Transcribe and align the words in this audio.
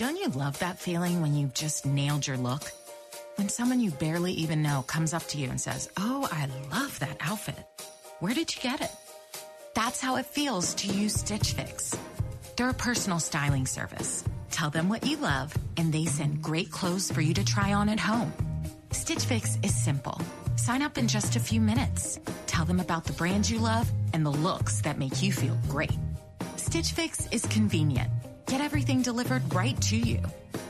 Don't 0.00 0.16
you 0.16 0.28
love 0.28 0.58
that 0.60 0.78
feeling 0.78 1.20
when 1.20 1.34
you've 1.34 1.52
just 1.52 1.84
nailed 1.84 2.26
your 2.26 2.38
look? 2.38 2.72
When 3.34 3.50
someone 3.50 3.80
you 3.80 3.90
barely 3.90 4.32
even 4.32 4.62
know 4.62 4.80
comes 4.80 5.12
up 5.12 5.26
to 5.28 5.36
you 5.36 5.50
and 5.50 5.60
says, 5.60 5.90
Oh, 5.98 6.26
I 6.32 6.48
love 6.72 6.98
that 7.00 7.18
outfit. 7.20 7.62
Where 8.18 8.32
did 8.32 8.56
you 8.56 8.62
get 8.62 8.80
it? 8.80 8.90
That's 9.74 10.00
how 10.00 10.16
it 10.16 10.24
feels 10.24 10.72
to 10.76 10.86
use 10.88 11.12
Stitch 11.12 11.52
Fix. 11.52 11.94
They're 12.56 12.70
a 12.70 12.72
personal 12.72 13.20
styling 13.20 13.66
service. 13.66 14.24
Tell 14.50 14.70
them 14.70 14.88
what 14.88 15.06
you 15.06 15.18
love, 15.18 15.52
and 15.76 15.92
they 15.92 16.06
send 16.06 16.40
great 16.40 16.70
clothes 16.70 17.12
for 17.12 17.20
you 17.20 17.34
to 17.34 17.44
try 17.44 17.74
on 17.74 17.90
at 17.90 18.00
home. 18.00 18.32
Stitch 18.92 19.26
Fix 19.26 19.58
is 19.62 19.74
simple. 19.74 20.18
Sign 20.56 20.80
up 20.80 20.96
in 20.96 21.08
just 21.08 21.36
a 21.36 21.40
few 21.40 21.60
minutes. 21.60 22.18
Tell 22.46 22.64
them 22.64 22.80
about 22.80 23.04
the 23.04 23.12
brands 23.12 23.50
you 23.50 23.58
love 23.58 23.92
and 24.14 24.24
the 24.24 24.30
looks 24.30 24.80
that 24.80 24.98
make 24.98 25.22
you 25.22 25.30
feel 25.30 25.58
great. 25.68 25.98
Stitch 26.56 26.92
Fix 26.92 27.28
is 27.30 27.44
convenient. 27.48 28.10
Get 28.50 28.60
everything 28.60 29.00
delivered 29.00 29.54
right 29.54 29.80
to 29.82 29.96
you. 29.96 30.18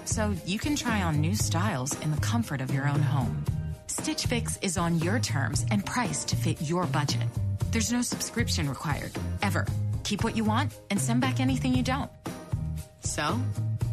So 0.04 0.34
you 0.44 0.58
can 0.58 0.76
try 0.76 1.00
on 1.00 1.18
new 1.18 1.34
styles 1.34 1.98
in 2.00 2.10
the 2.10 2.20
comfort 2.20 2.60
of 2.60 2.74
your 2.74 2.86
own 2.86 3.00
home. 3.00 3.42
Stitch 3.86 4.26
Fix 4.26 4.58
is 4.60 4.76
on 4.76 4.98
your 4.98 5.18
terms 5.18 5.64
and 5.70 5.84
priced 5.86 6.28
to 6.28 6.36
fit 6.36 6.60
your 6.60 6.84
budget. 6.84 7.26
There's 7.70 7.90
no 7.90 8.02
subscription 8.02 8.68
required, 8.68 9.12
ever. 9.40 9.66
Keep 10.04 10.24
what 10.24 10.36
you 10.36 10.44
want 10.44 10.74
and 10.90 11.00
send 11.00 11.22
back 11.22 11.40
anything 11.40 11.74
you 11.74 11.82
don't. 11.82 12.10
So, 13.00 13.40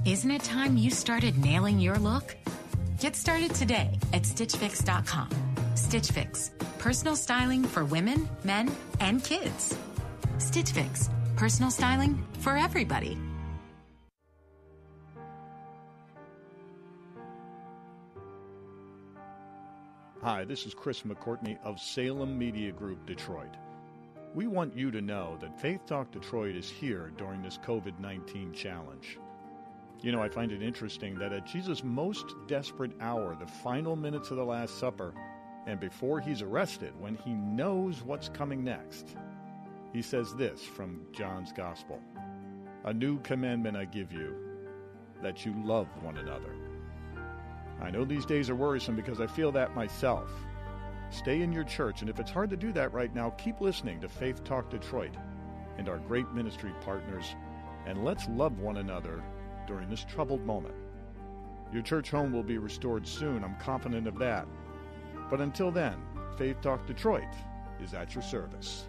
isn't 0.03 0.31
it 0.31 0.43
time 0.43 0.75
you 0.75 0.91
started 0.91 1.37
nailing 1.37 1.79
your 1.79 1.97
look? 1.97 2.35
Get 2.99 3.15
started 3.15 3.55
today 3.55 3.97
at 4.11 4.23
StitchFix.com. 4.23 5.29
Stitch 5.75 6.11
Fix, 6.11 6.51
personal 6.77 7.15
styling 7.15 7.63
for 7.63 7.85
women, 7.85 8.27
men, 8.43 8.69
and 8.99 9.23
kids. 9.23 9.77
Stitch 10.39 10.71
Fix, 10.71 11.09
personal 11.37 11.71
styling 11.71 12.21
for 12.39 12.57
everybody. 12.57 13.17
Hi, 20.23 20.45
this 20.45 20.65
is 20.65 20.73
Chris 20.73 21.03
McCourtney 21.03 21.59
of 21.63 21.79
Salem 21.79 22.39
Media 22.39 22.71
Group 22.71 23.05
Detroit. 23.05 23.55
We 24.33 24.47
want 24.47 24.75
you 24.75 24.89
to 24.89 24.99
know 24.99 25.37
that 25.39 25.61
Faith 25.61 25.81
Talk 25.85 26.09
Detroit 26.09 26.55
is 26.55 26.67
here 26.67 27.11
during 27.17 27.43
this 27.43 27.59
COVID 27.59 27.99
19 27.99 28.51
challenge. 28.51 29.19
You 30.01 30.11
know, 30.11 30.19
I 30.19 30.27
find 30.27 30.51
it 30.51 30.63
interesting 30.63 31.19
that 31.19 31.33
at 31.33 31.45
Jesus' 31.45 31.83
most 31.83 32.33
desperate 32.47 32.93
hour, 32.99 33.35
the 33.35 33.45
final 33.45 33.95
minutes 33.95 34.31
of 34.31 34.37
the 34.37 34.43
Last 34.43 34.79
Supper, 34.79 35.13
and 35.67 35.79
before 35.79 36.19
he's 36.19 36.41
arrested, 36.41 36.99
when 36.99 37.15
he 37.17 37.33
knows 37.33 38.01
what's 38.01 38.27
coming 38.27 38.63
next, 38.63 39.15
he 39.93 40.01
says 40.01 40.33
this 40.33 40.63
from 40.63 41.05
John's 41.13 41.53
Gospel 41.53 42.01
A 42.85 42.93
new 42.93 43.19
commandment 43.19 43.77
I 43.77 43.85
give 43.85 44.11
you, 44.11 44.35
that 45.21 45.45
you 45.45 45.53
love 45.63 45.87
one 46.01 46.17
another. 46.17 46.55
I 47.81 47.91
know 47.91 48.03
these 48.03 48.25
days 48.25 48.49
are 48.49 48.55
worrisome 48.55 48.95
because 48.95 49.21
I 49.21 49.27
feel 49.27 49.51
that 49.53 49.75
myself. 49.75 50.31
Stay 51.09 51.41
in 51.41 51.53
your 51.53 51.63
church, 51.63 52.01
and 52.01 52.09
if 52.09 52.19
it's 52.19 52.31
hard 52.31 52.49
to 52.49 52.57
do 52.57 52.73
that 52.73 52.91
right 52.93 53.13
now, 53.13 53.29
keep 53.31 53.61
listening 53.61 54.01
to 54.01 54.09
Faith 54.09 54.43
Talk 54.43 54.69
Detroit 54.69 55.15
and 55.77 55.87
our 55.87 55.99
great 55.99 56.29
ministry 56.33 56.71
partners, 56.81 57.35
and 57.85 58.03
let's 58.03 58.27
love 58.29 58.59
one 58.59 58.77
another 58.77 59.23
during 59.67 59.89
this 59.89 60.03
troubled 60.03 60.45
moment. 60.45 60.75
Your 61.71 61.81
church 61.81 62.11
home 62.11 62.33
will 62.33 62.43
be 62.43 62.57
restored 62.57 63.07
soon, 63.07 63.43
I'm 63.43 63.55
confident 63.57 64.07
of 64.07 64.17
that. 64.19 64.47
But 65.29 65.41
until 65.41 65.71
then, 65.71 65.95
Faith 66.37 66.61
Talk 66.61 66.85
Detroit 66.87 67.23
is 67.81 67.93
at 67.93 68.15
your 68.15 68.23
service. 68.23 68.87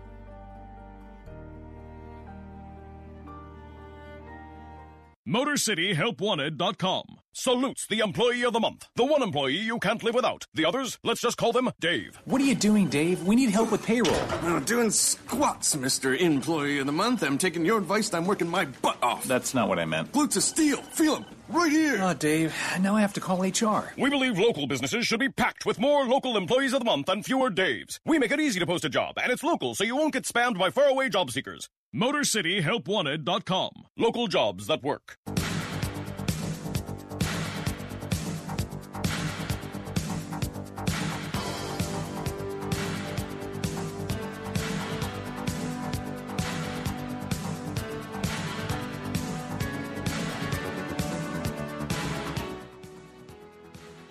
MotorCityHelpWanted.com 5.28 7.04
salutes 7.32 7.86
the 7.86 8.00
employee 8.00 8.44
of 8.44 8.52
the 8.52 8.60
month. 8.60 8.86
The 8.96 9.04
one 9.04 9.22
employee 9.22 9.56
you 9.56 9.78
can't 9.78 10.02
live 10.02 10.14
without. 10.14 10.46
The 10.54 10.64
others, 10.64 10.98
let's 11.04 11.20
just 11.20 11.36
call 11.36 11.52
them 11.52 11.70
Dave. 11.80 12.20
What 12.24 12.40
are 12.40 12.44
you 12.44 12.54
doing, 12.54 12.88
Dave? 12.88 13.22
We 13.24 13.36
need 13.36 13.50
help 13.50 13.70
with 13.72 13.84
payroll. 13.84 14.14
Oh, 14.42 14.60
doing 14.64 14.90
squats, 14.90 15.74
Mr. 15.76 16.18
Employee 16.18 16.78
of 16.78 16.86
the 16.86 16.92
Month. 16.92 17.22
I'm 17.22 17.38
taking 17.38 17.64
your 17.64 17.78
advice. 17.78 18.12
I'm 18.12 18.26
working 18.26 18.48
my 18.48 18.64
butt 18.64 18.98
off. 19.02 19.24
That's 19.24 19.54
not 19.54 19.68
what 19.68 19.78
I 19.78 19.84
meant. 19.84 20.12
Glutes 20.12 20.36
of 20.36 20.42
steel. 20.42 20.82
Feel 20.82 21.14
them. 21.16 21.26
Right 21.48 21.72
here. 21.72 21.98
Oh, 22.02 22.12
Dave, 22.12 22.54
now 22.80 22.94
I 22.94 23.00
have 23.00 23.14
to 23.14 23.20
call 23.20 23.40
HR. 23.42 23.92
We 23.96 24.10
believe 24.10 24.38
local 24.38 24.66
businesses 24.66 25.06
should 25.06 25.20
be 25.20 25.30
packed 25.30 25.64
with 25.64 25.78
more 25.78 26.04
local 26.04 26.36
employees 26.36 26.74
of 26.74 26.80
the 26.80 26.84
month 26.84 27.08
and 27.08 27.24
fewer 27.24 27.50
Daves. 27.50 27.98
We 28.04 28.18
make 28.18 28.32
it 28.32 28.40
easy 28.40 28.60
to 28.60 28.66
post 28.66 28.84
a 28.84 28.90
job, 28.90 29.14
and 29.22 29.32
it's 29.32 29.42
local, 29.42 29.74
so 29.74 29.82
you 29.84 29.96
won't 29.96 30.12
get 30.12 30.24
spammed 30.24 30.58
by 30.58 30.70
faraway 30.70 31.08
job 31.08 31.30
seekers. 31.30 31.70
MotorCityHelpWanted.com. 31.94 33.70
Local 33.96 34.26
jobs 34.26 34.66
that 34.66 34.82
work. 34.82 35.16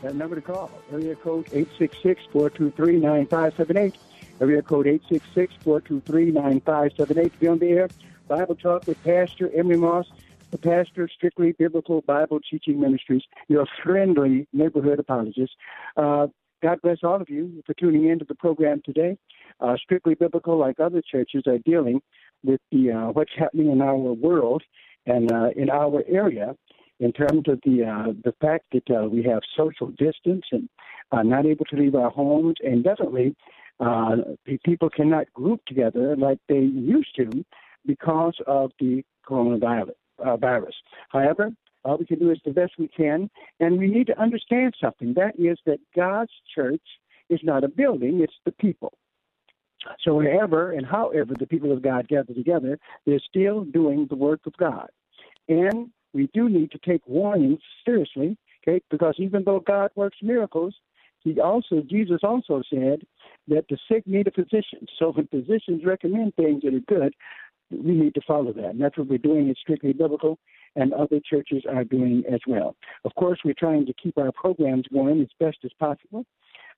That 0.07 0.15
number 0.15 0.37
to 0.37 0.41
call, 0.41 0.71
area 0.89 1.17
code 1.17 1.47
866-423-9578. 1.47 3.95
Area 4.39 4.61
code 4.61 4.85
866-423-9578 4.85 7.33
to 7.33 7.39
be 7.41 7.47
on 7.49 7.59
the 7.59 7.67
air. 7.67 7.89
Bible 8.29 8.55
Talk 8.55 8.87
with 8.87 9.03
Pastor 9.03 9.51
Emery 9.53 9.75
Moss, 9.75 10.05
the 10.51 10.59
pastor 10.59 11.03
of 11.03 11.11
Strictly 11.11 11.51
Biblical 11.51 12.03
Bible 12.03 12.39
Teaching 12.49 12.79
Ministries, 12.79 13.23
your 13.49 13.67
friendly 13.83 14.47
neighborhood 14.53 14.99
apologist. 14.99 15.57
Uh, 15.97 16.27
God 16.63 16.79
bless 16.81 16.99
all 17.03 17.19
of 17.19 17.29
you 17.29 17.61
for 17.65 17.73
tuning 17.73 18.07
in 18.07 18.19
to 18.19 18.25
the 18.25 18.35
program 18.35 18.81
today. 18.85 19.17
Uh, 19.59 19.75
Strictly 19.75 20.15
Biblical, 20.15 20.57
like 20.57 20.79
other 20.79 21.01
churches, 21.01 21.43
are 21.47 21.57
dealing 21.57 22.01
with 22.45 22.61
the 22.71 22.91
uh, 22.91 23.11
what's 23.11 23.33
happening 23.37 23.73
in 23.73 23.81
our 23.81 23.97
world 23.97 24.63
and 25.05 25.33
uh, 25.33 25.49
in 25.57 25.69
our 25.69 26.01
area 26.07 26.55
in 26.99 27.11
terms 27.11 27.43
of 27.47 27.59
the 27.65 27.83
uh, 27.83 28.13
the 28.23 28.33
fact 28.41 28.65
that 28.71 28.89
uh, 28.89 29.07
we 29.07 29.23
have 29.23 29.41
social 29.55 29.87
distance 29.97 30.45
and 30.51 30.67
uh, 31.11 31.23
not 31.23 31.45
able 31.45 31.65
to 31.65 31.75
leave 31.75 31.95
our 31.95 32.09
homes, 32.09 32.55
and 32.63 32.83
definitely 32.83 33.35
uh, 33.79 34.15
people 34.63 34.89
cannot 34.89 35.31
group 35.33 35.63
together 35.65 36.15
like 36.15 36.39
they 36.49 36.59
used 36.59 37.15
to 37.15 37.45
because 37.85 38.35
of 38.47 38.71
the 38.79 39.03
coronavirus. 39.27 39.91
Uh, 40.25 40.35
virus. 40.35 40.73
However, 41.09 41.51
all 41.85 41.95
we 41.97 42.05
can 42.07 42.17
do 42.17 42.31
is 42.31 42.39
the 42.43 42.51
best 42.51 42.71
we 42.79 42.87
can, 42.87 43.29
and 43.59 43.77
we 43.77 43.85
need 43.85 44.07
to 44.07 44.19
understand 44.19 44.73
something. 44.81 45.13
That 45.13 45.35
is 45.37 45.59
that 45.67 45.77
God's 45.95 46.31
church 46.55 46.81
is 47.29 47.39
not 47.43 47.63
a 47.63 47.67
building; 47.67 48.21
it's 48.21 48.33
the 48.43 48.51
people. 48.53 48.93
So 50.03 50.15
wherever 50.15 50.71
and 50.71 50.87
however 50.87 51.35
the 51.37 51.45
people 51.45 51.71
of 51.71 51.83
God 51.83 52.07
gather 52.07 52.33
together, 52.33 52.79
they're 53.05 53.19
still 53.19 53.63
doing 53.63 54.07
the 54.09 54.15
work 54.15 54.41
of 54.47 54.57
God. 54.57 54.89
And 55.47 55.91
we 56.17 56.29
do 56.33 56.49
need 56.49 56.71
to 56.71 56.79
take 56.79 57.01
warnings 57.07 57.59
seriously, 57.85 58.37
okay? 58.59 58.81
Because 58.89 59.15
even 59.19 59.43
though 59.45 59.59
God 59.59 59.91
works 59.95 60.17
miracles, 60.21 60.73
he 61.23 61.39
also 61.39 61.75
Jesus 61.95 62.21
also 62.23 62.61
said 62.73 62.99
that 63.47 63.65
the 63.69 63.77
sick 63.89 64.03
need 64.05 64.27
a 64.27 64.31
physician. 64.31 64.81
So 64.97 65.11
when 65.11 65.27
physicians 65.27 65.81
recommend 65.85 66.35
things 66.35 66.63
that 66.63 66.73
are 66.73 66.95
good, 66.95 67.13
we 67.69 67.93
need 67.93 68.15
to 68.15 68.21
follow 68.25 68.51
that. 68.53 68.71
And 68.71 68.81
that's 68.81 68.97
what 68.97 69.09
we're 69.09 69.27
doing. 69.29 69.49
It's 69.49 69.59
strictly 69.59 69.93
biblical, 69.93 70.39
and 70.75 70.93
other 70.93 71.19
churches 71.31 71.63
are 71.69 71.83
doing 71.83 72.23
as 72.31 72.39
well. 72.47 72.75
Of 73.05 73.13
course, 73.15 73.39
we're 73.45 73.63
trying 73.65 73.85
to 73.85 73.93
keep 74.01 74.17
our 74.17 74.31
programs 74.31 74.85
going 74.91 75.21
as 75.21 75.27
best 75.39 75.59
as 75.63 75.71
possible. 75.79 76.25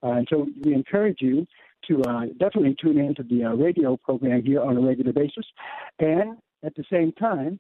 Uh, 0.04 0.14
and 0.20 0.28
so 0.30 0.48
we 0.64 0.74
encourage 0.74 1.20
you 1.22 1.46
to 1.88 2.02
uh, 2.04 2.26
definitely 2.44 2.76
tune 2.82 2.98
in 2.98 3.16
to 3.16 3.24
the 3.24 3.44
uh, 3.46 3.54
radio 3.54 3.98
program 3.98 4.44
here 4.44 4.62
on 4.62 4.78
a 4.78 4.82
regular 4.82 5.14
basis. 5.14 5.46
And 6.00 6.38
at 6.64 6.76
the 6.76 6.84
same 6.92 7.12
time, 7.14 7.60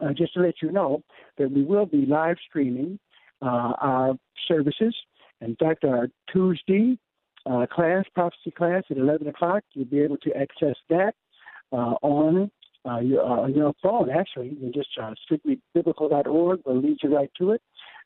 uh, 0.00 0.12
just 0.12 0.34
to 0.34 0.40
let 0.40 0.54
you 0.62 0.70
know 0.72 1.02
that 1.38 1.50
we 1.50 1.64
will 1.64 1.86
be 1.86 2.06
live 2.06 2.36
streaming 2.48 2.98
uh, 3.40 3.72
our 3.80 4.14
services. 4.48 4.94
In 5.40 5.56
fact, 5.56 5.84
our 5.84 6.08
Tuesday 6.32 6.98
uh, 7.46 7.66
class, 7.66 8.04
prophecy 8.14 8.52
class 8.56 8.84
at 8.90 8.96
11 8.96 9.26
o'clock, 9.28 9.64
you'll 9.72 9.84
be 9.86 10.00
able 10.00 10.18
to 10.18 10.32
access 10.36 10.76
that 10.88 11.14
uh, 11.72 11.94
on 12.02 12.50
uh, 12.88 12.98
your, 12.98 13.24
uh, 13.24 13.46
your 13.46 13.72
phone, 13.82 14.10
actually. 14.10 14.50
You 14.50 14.56
can 14.56 14.72
just 14.72 14.90
uh, 15.00 15.12
strictlybiblical.org 15.30 16.60
will 16.64 16.80
lead 16.80 16.98
you 17.02 17.16
right 17.16 17.30
to 17.38 17.52
it. 17.52 17.62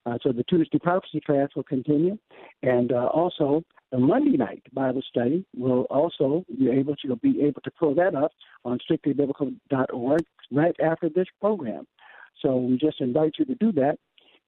Uh, 0.07 0.17
so 0.23 0.31
the 0.33 0.45
Tuesday 0.45 0.79
prophecy 0.79 1.21
class 1.21 1.49
will 1.57 1.65
continue. 1.65 2.17
And 2.63 2.93
uh, 2.93 3.07
also, 3.07 3.65
the 3.91 3.99
Monday 3.99 4.37
night 4.37 4.63
Bible 4.73 5.03
study 5.09 5.45
will 5.57 5.83
also 5.91 6.45
be 6.59 6.71
able 6.71 6.95
to 6.97 7.09
you'll 7.09 7.17
be 7.17 7.43
able 7.43 7.61
to 7.63 7.71
pull 7.79 7.95
that 7.97 8.15
up 8.15 8.33
on 8.65 8.79
strictlybiblical.org 8.89 10.25
right 10.53 10.77
after 10.83 11.09
this 11.09 11.27
program. 11.41 11.87
So 12.43 12.57
we 12.57 12.77
just 12.79 13.01
invite 13.01 13.35
you 13.39 13.45
to 13.47 13.55
do 13.57 13.73
that. 13.73 13.99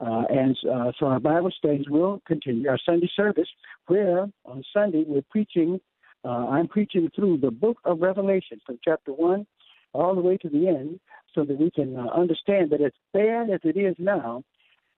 Uh, 0.01 0.23
and 0.31 0.57
uh, 0.73 0.93
so 0.99 1.07
our 1.07 1.19
Bible 1.19 1.51
studies 1.57 1.87
will 1.89 2.23
continue. 2.27 2.69
Our 2.69 2.79
Sunday 2.87 3.11
service, 3.17 3.49
where 3.89 4.29
on 4.45 4.63
Sunday 4.73 5.05
we're 5.07 5.23
preaching, 5.29 5.81
uh, 6.25 6.49
I'm 6.49 6.69
preaching 6.69 7.11
through 7.17 7.39
the 7.39 7.51
book 7.51 7.79
of 7.85 8.01
Revelation 8.01 8.61
from 8.65 8.79
chapter 8.85 9.13
1 9.13 9.45
all 9.95 10.15
the 10.15 10.21
way 10.21 10.37
to 10.37 10.49
the 10.49 10.69
end 10.69 11.01
so 11.35 11.45
that 11.45 11.59
we 11.59 11.71
can 11.71 11.97
uh, 11.97 12.07
understand 12.15 12.71
that 12.71 12.81
as 12.81 12.93
bad 13.13 13.51
as 13.51 13.61
it 13.65 13.77
is 13.77 13.97
now, 13.99 14.45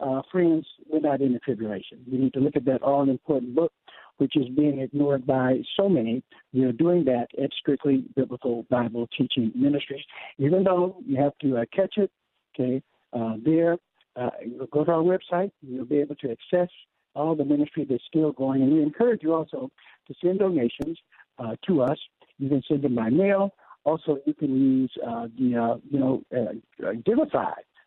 uh, 0.00 0.22
friends, 0.30 0.66
in 0.92 1.32
the 1.32 1.40
tribulation. 1.44 1.98
We 2.10 2.18
need 2.18 2.32
to 2.34 2.40
look 2.40 2.56
at 2.56 2.64
that 2.64 2.82
all 2.82 3.08
important 3.08 3.54
book, 3.54 3.72
which 4.18 4.36
is 4.36 4.48
being 4.56 4.80
ignored 4.80 5.26
by 5.26 5.60
so 5.78 5.88
many. 5.88 6.22
Are 6.54 6.72
doing 6.72 7.04
that 7.04 7.28
at 7.42 7.50
Strictly 7.58 8.04
Biblical 8.16 8.64
Bible 8.70 9.08
Teaching 9.16 9.52
Ministries. 9.54 10.04
Even 10.38 10.64
though 10.64 10.96
you 11.06 11.16
have 11.20 11.32
to 11.42 11.58
uh, 11.58 11.64
catch 11.74 11.96
it, 11.96 12.10
okay, 12.54 12.82
uh, 13.12 13.34
there, 13.44 13.76
uh, 14.16 14.30
go 14.70 14.84
to 14.84 14.90
our 14.90 15.02
website. 15.02 15.50
You'll 15.62 15.84
be 15.84 15.98
able 15.98 16.16
to 16.16 16.30
access 16.30 16.68
all 17.14 17.34
the 17.34 17.44
ministry 17.44 17.86
that's 17.88 18.02
still 18.08 18.32
going. 18.32 18.62
And 18.62 18.72
we 18.72 18.82
encourage 18.82 19.22
you 19.22 19.34
also 19.34 19.70
to 20.08 20.14
send 20.22 20.38
donations 20.40 20.98
uh, 21.38 21.56
to 21.66 21.82
us. 21.82 21.98
You 22.38 22.48
can 22.48 22.62
send 22.68 22.82
them 22.82 22.94
by 22.94 23.10
mail. 23.10 23.52
Also, 23.84 24.18
you 24.26 24.34
can 24.34 24.80
use 24.80 24.92
uh, 25.06 25.28
the, 25.38 25.56
uh, 25.56 25.76
you 25.90 25.98
know, 25.98 26.22
uh, 26.36 26.92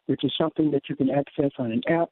which 0.08 0.24
is 0.24 0.34
something 0.38 0.72
that 0.72 0.90
you 0.90 0.96
can 0.96 1.10
access 1.10 1.52
on 1.58 1.72
an 1.72 1.82
app 1.88 2.10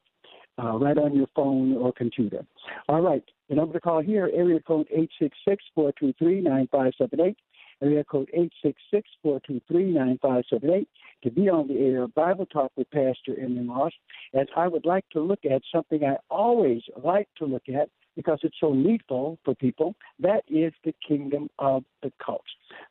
uh, 0.62 0.76
right 0.78 0.98
on 0.98 1.14
your 1.14 1.28
phone 1.34 1.74
or 1.74 1.92
computer. 1.92 2.44
All 2.88 3.00
right, 3.00 3.24
the 3.48 3.54
number 3.54 3.74
to 3.74 3.80
call 3.80 4.02
here, 4.02 4.30
area 4.32 4.60
code 4.60 4.88
866-423-9578, 5.78 7.36
area 7.82 8.04
code 8.04 8.30
866-423-9578, 9.24 10.86
to 11.22 11.30
be 11.30 11.48
on 11.48 11.68
the 11.68 11.78
air 11.78 12.06
Bible 12.08 12.46
Talk 12.46 12.72
with 12.76 12.90
Pastor 12.90 13.38
Emery 13.38 13.64
Moss, 13.64 13.92
as 14.34 14.46
I 14.56 14.68
would 14.68 14.84
like 14.84 15.08
to 15.10 15.20
look 15.20 15.44
at 15.44 15.62
something 15.72 16.04
I 16.04 16.16
always 16.30 16.82
like 17.02 17.28
to 17.38 17.46
look 17.46 17.68
at 17.68 17.88
because 18.16 18.38
it's 18.42 18.56
so 18.60 18.72
needful 18.72 19.38
for 19.44 19.54
people. 19.54 19.94
That 20.18 20.42
is 20.48 20.72
the 20.84 20.94
kingdom 21.06 21.48
of 21.58 21.84
the 22.02 22.12
cult. 22.24 22.44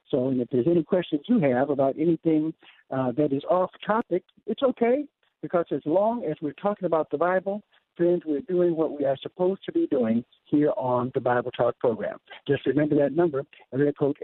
So, 0.09 0.29
and 0.29 0.41
if 0.41 0.49
there's 0.51 0.67
any 0.67 0.83
questions 0.83 1.21
you 1.27 1.39
have 1.39 1.69
about 1.69 1.95
anything 1.99 2.53
uh, 2.89 3.11
that 3.13 3.33
is 3.33 3.43
off 3.49 3.71
topic, 3.85 4.23
it's 4.47 4.63
okay 4.63 5.05
because 5.41 5.65
as 5.71 5.81
long 5.85 6.23
as 6.25 6.35
we're 6.41 6.53
talking 6.53 6.85
about 6.85 7.09
the 7.09 7.17
Bible, 7.17 7.63
friends, 7.97 8.23
we're 8.25 8.41
doing 8.41 8.75
what 8.75 8.97
we 8.97 9.05
are 9.05 9.17
supposed 9.21 9.63
to 9.65 9.71
be 9.71 9.87
doing 9.87 10.23
here 10.45 10.71
on 10.77 11.11
the 11.13 11.19
Bible 11.19 11.51
Talk 11.51 11.77
program. 11.79 12.17
Just 12.47 12.65
remember 12.65 12.95
that 12.95 13.13
number, 13.13 13.43
area 13.73 13.93
code 13.93 14.17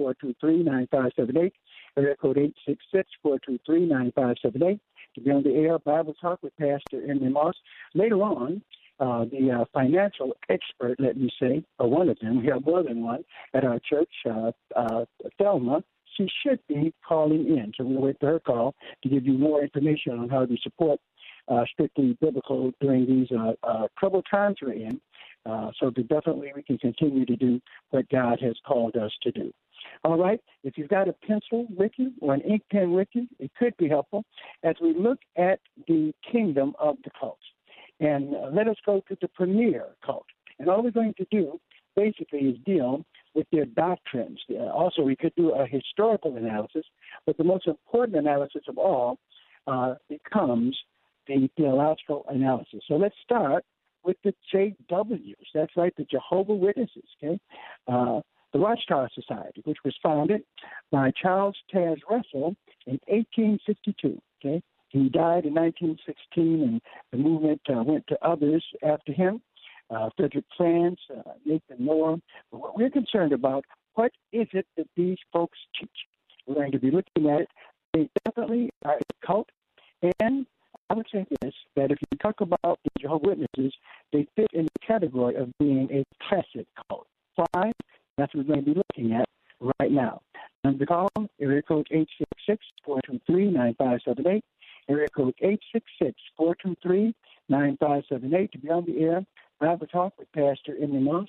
866-423-9578, 0.00 1.52
area 1.96 2.16
code 2.20 2.38
866-423-9578 3.24 4.80
to 5.14 5.20
be 5.20 5.30
on 5.30 5.42
the 5.42 5.54
air 5.54 5.78
Bible 5.78 6.14
Talk 6.20 6.42
with 6.42 6.56
Pastor 6.56 7.02
Emery 7.08 7.30
Moss. 7.30 7.54
Later 7.94 8.22
on, 8.22 8.62
uh, 9.02 9.24
the 9.24 9.50
uh, 9.50 9.64
financial 9.74 10.32
expert, 10.48 10.94
let 11.00 11.16
me 11.16 11.28
say, 11.40 11.64
or 11.80 11.90
one 11.90 12.08
of 12.08 12.16
them, 12.20 12.40
we 12.40 12.46
have 12.46 12.64
more 12.64 12.84
than 12.84 13.02
one 13.02 13.24
at 13.52 13.64
our 13.64 13.80
church, 13.80 14.12
uh, 14.30 14.52
uh, 14.76 15.04
Thelma, 15.38 15.82
she 16.16 16.28
should 16.42 16.60
be 16.68 16.94
calling 17.06 17.46
in. 17.48 17.72
So 17.76 17.84
we'll 17.84 18.02
wait 18.02 18.16
for 18.20 18.26
her 18.26 18.40
call 18.40 18.74
to 19.02 19.08
give 19.08 19.26
you 19.26 19.32
more 19.32 19.62
information 19.62 20.18
on 20.18 20.28
how 20.28 20.46
to 20.46 20.56
support 20.62 21.00
uh, 21.48 21.64
strictly 21.72 22.16
biblical 22.20 22.70
during 22.80 23.06
these 23.06 23.28
uh, 23.36 23.54
uh, 23.64 23.88
troubled 23.98 24.26
times 24.30 24.58
we're 24.62 24.74
in. 24.74 25.00
Uh, 25.44 25.72
so 25.80 25.90
that 25.96 26.08
definitely 26.08 26.52
we 26.54 26.62
can 26.62 26.78
continue 26.78 27.26
to 27.26 27.34
do 27.34 27.60
what 27.90 28.08
God 28.10 28.38
has 28.40 28.54
called 28.64 28.94
us 28.94 29.10
to 29.22 29.32
do. 29.32 29.52
All 30.04 30.16
right, 30.16 30.38
if 30.62 30.78
you've 30.78 30.88
got 30.88 31.08
a 31.08 31.12
pencil 31.12 31.66
with 31.76 31.90
you 31.96 32.12
or 32.20 32.34
an 32.34 32.42
ink 32.42 32.62
pen 32.70 32.92
with 32.92 33.08
you, 33.12 33.26
it 33.40 33.50
could 33.58 33.76
be 33.76 33.88
helpful 33.88 34.24
as 34.62 34.76
we 34.80 34.94
look 34.96 35.18
at 35.36 35.58
the 35.88 36.12
kingdom 36.30 36.74
of 36.78 36.96
the 37.02 37.10
cult. 37.18 37.40
And 38.02 38.34
uh, 38.34 38.48
let 38.52 38.66
us 38.66 38.76
go 38.84 39.00
to 39.08 39.16
the 39.20 39.28
premier 39.28 39.86
cult. 40.04 40.26
And 40.58 40.68
all 40.68 40.82
we're 40.82 40.90
going 40.90 41.14
to 41.18 41.26
do 41.30 41.60
basically 41.94 42.40
is 42.40 42.56
deal 42.66 43.04
with 43.34 43.46
their 43.52 43.64
doctrines. 43.64 44.40
Uh, 44.50 44.64
also, 44.64 45.02
we 45.02 45.14
could 45.16 45.34
do 45.36 45.52
a 45.52 45.66
historical 45.66 46.36
analysis, 46.36 46.84
but 47.26 47.36
the 47.38 47.44
most 47.44 47.66
important 47.66 48.18
analysis 48.18 48.62
of 48.68 48.76
all 48.76 49.18
uh, 49.68 49.94
becomes 50.08 50.76
the 51.28 51.48
theological 51.56 52.24
analysis. 52.28 52.80
So 52.88 52.94
let's 52.94 53.14
start 53.22 53.64
with 54.04 54.16
the 54.24 54.34
JWs. 54.52 55.46
That's 55.54 55.76
right, 55.76 55.94
the 55.96 56.04
Jehovah 56.04 56.54
Witnesses. 56.54 57.04
Okay, 57.22 57.38
uh, 57.86 58.20
the 58.52 58.58
Watchtower 58.58 59.08
Society, 59.14 59.62
which 59.64 59.78
was 59.84 59.94
founded 60.02 60.42
by 60.90 61.12
Charles 61.12 61.56
Taze 61.72 62.00
Russell 62.10 62.56
in 62.86 62.98
1862. 63.06 64.20
Okay, 64.40 64.60
he 64.92 65.08
died 65.08 65.46
in 65.46 65.54
1916, 65.54 66.62
and 66.62 66.80
the 67.10 67.16
movement 67.16 67.60
uh, 67.68 67.82
went 67.82 68.06
to 68.08 68.26
others 68.26 68.64
after 68.82 69.12
him. 69.12 69.40
Uh, 69.90 70.10
Frederick 70.16 70.44
Franz, 70.56 70.98
uh, 71.10 71.32
Nathan 71.44 71.84
Knorr. 71.84 72.18
But 72.50 72.60
what 72.60 72.76
we're 72.76 72.90
concerned 72.90 73.32
about, 73.32 73.64
what 73.94 74.12
is 74.32 74.46
it 74.52 74.66
that 74.76 74.86
these 74.96 75.16
folks 75.32 75.58
teach? 75.78 75.90
We're 76.46 76.56
going 76.56 76.72
to 76.72 76.78
be 76.78 76.90
looking 76.90 77.30
at 77.30 77.42
it. 77.42 77.48
They 77.94 78.08
definitely 78.24 78.70
are 78.84 78.96
a 78.96 79.26
cult, 79.26 79.48
and 80.20 80.46
I 80.90 80.94
would 80.94 81.06
say 81.12 81.26
this, 81.40 81.54
that 81.76 81.90
if 81.90 81.98
you 82.10 82.18
talk 82.20 82.40
about 82.40 82.78
the 82.84 82.90
Jehovah's 83.00 83.28
Witnesses, 83.28 83.74
they 84.12 84.26
fit 84.36 84.48
in 84.52 84.64
the 84.64 84.86
category 84.86 85.36
of 85.36 85.50
being 85.58 85.88
a 85.90 86.04
classic 86.28 86.66
cult. 86.88 87.06
Why? 87.36 87.72
That's 88.18 88.34
what 88.34 88.46
we're 88.46 88.54
going 88.54 88.64
to 88.64 88.74
be 88.74 88.76
looking 88.76 89.14
at 89.14 89.26
right 89.80 89.90
now. 89.90 90.20
Number 90.64 90.80
to 90.80 90.86
call, 90.86 91.08
area 91.40 91.62
code 91.62 91.88
866-423-9578 92.88 94.42
area 94.88 95.08
code 95.16 95.34
866-423-9578 96.40 98.52
to 98.52 98.58
be 98.58 98.70
on 98.70 98.84
the 98.86 99.00
air. 99.00 99.24
Bible 99.60 99.86
Talk 99.86 100.14
with 100.18 100.30
Pastor 100.32 100.76
Emery 100.80 101.00
Moss. 101.00 101.28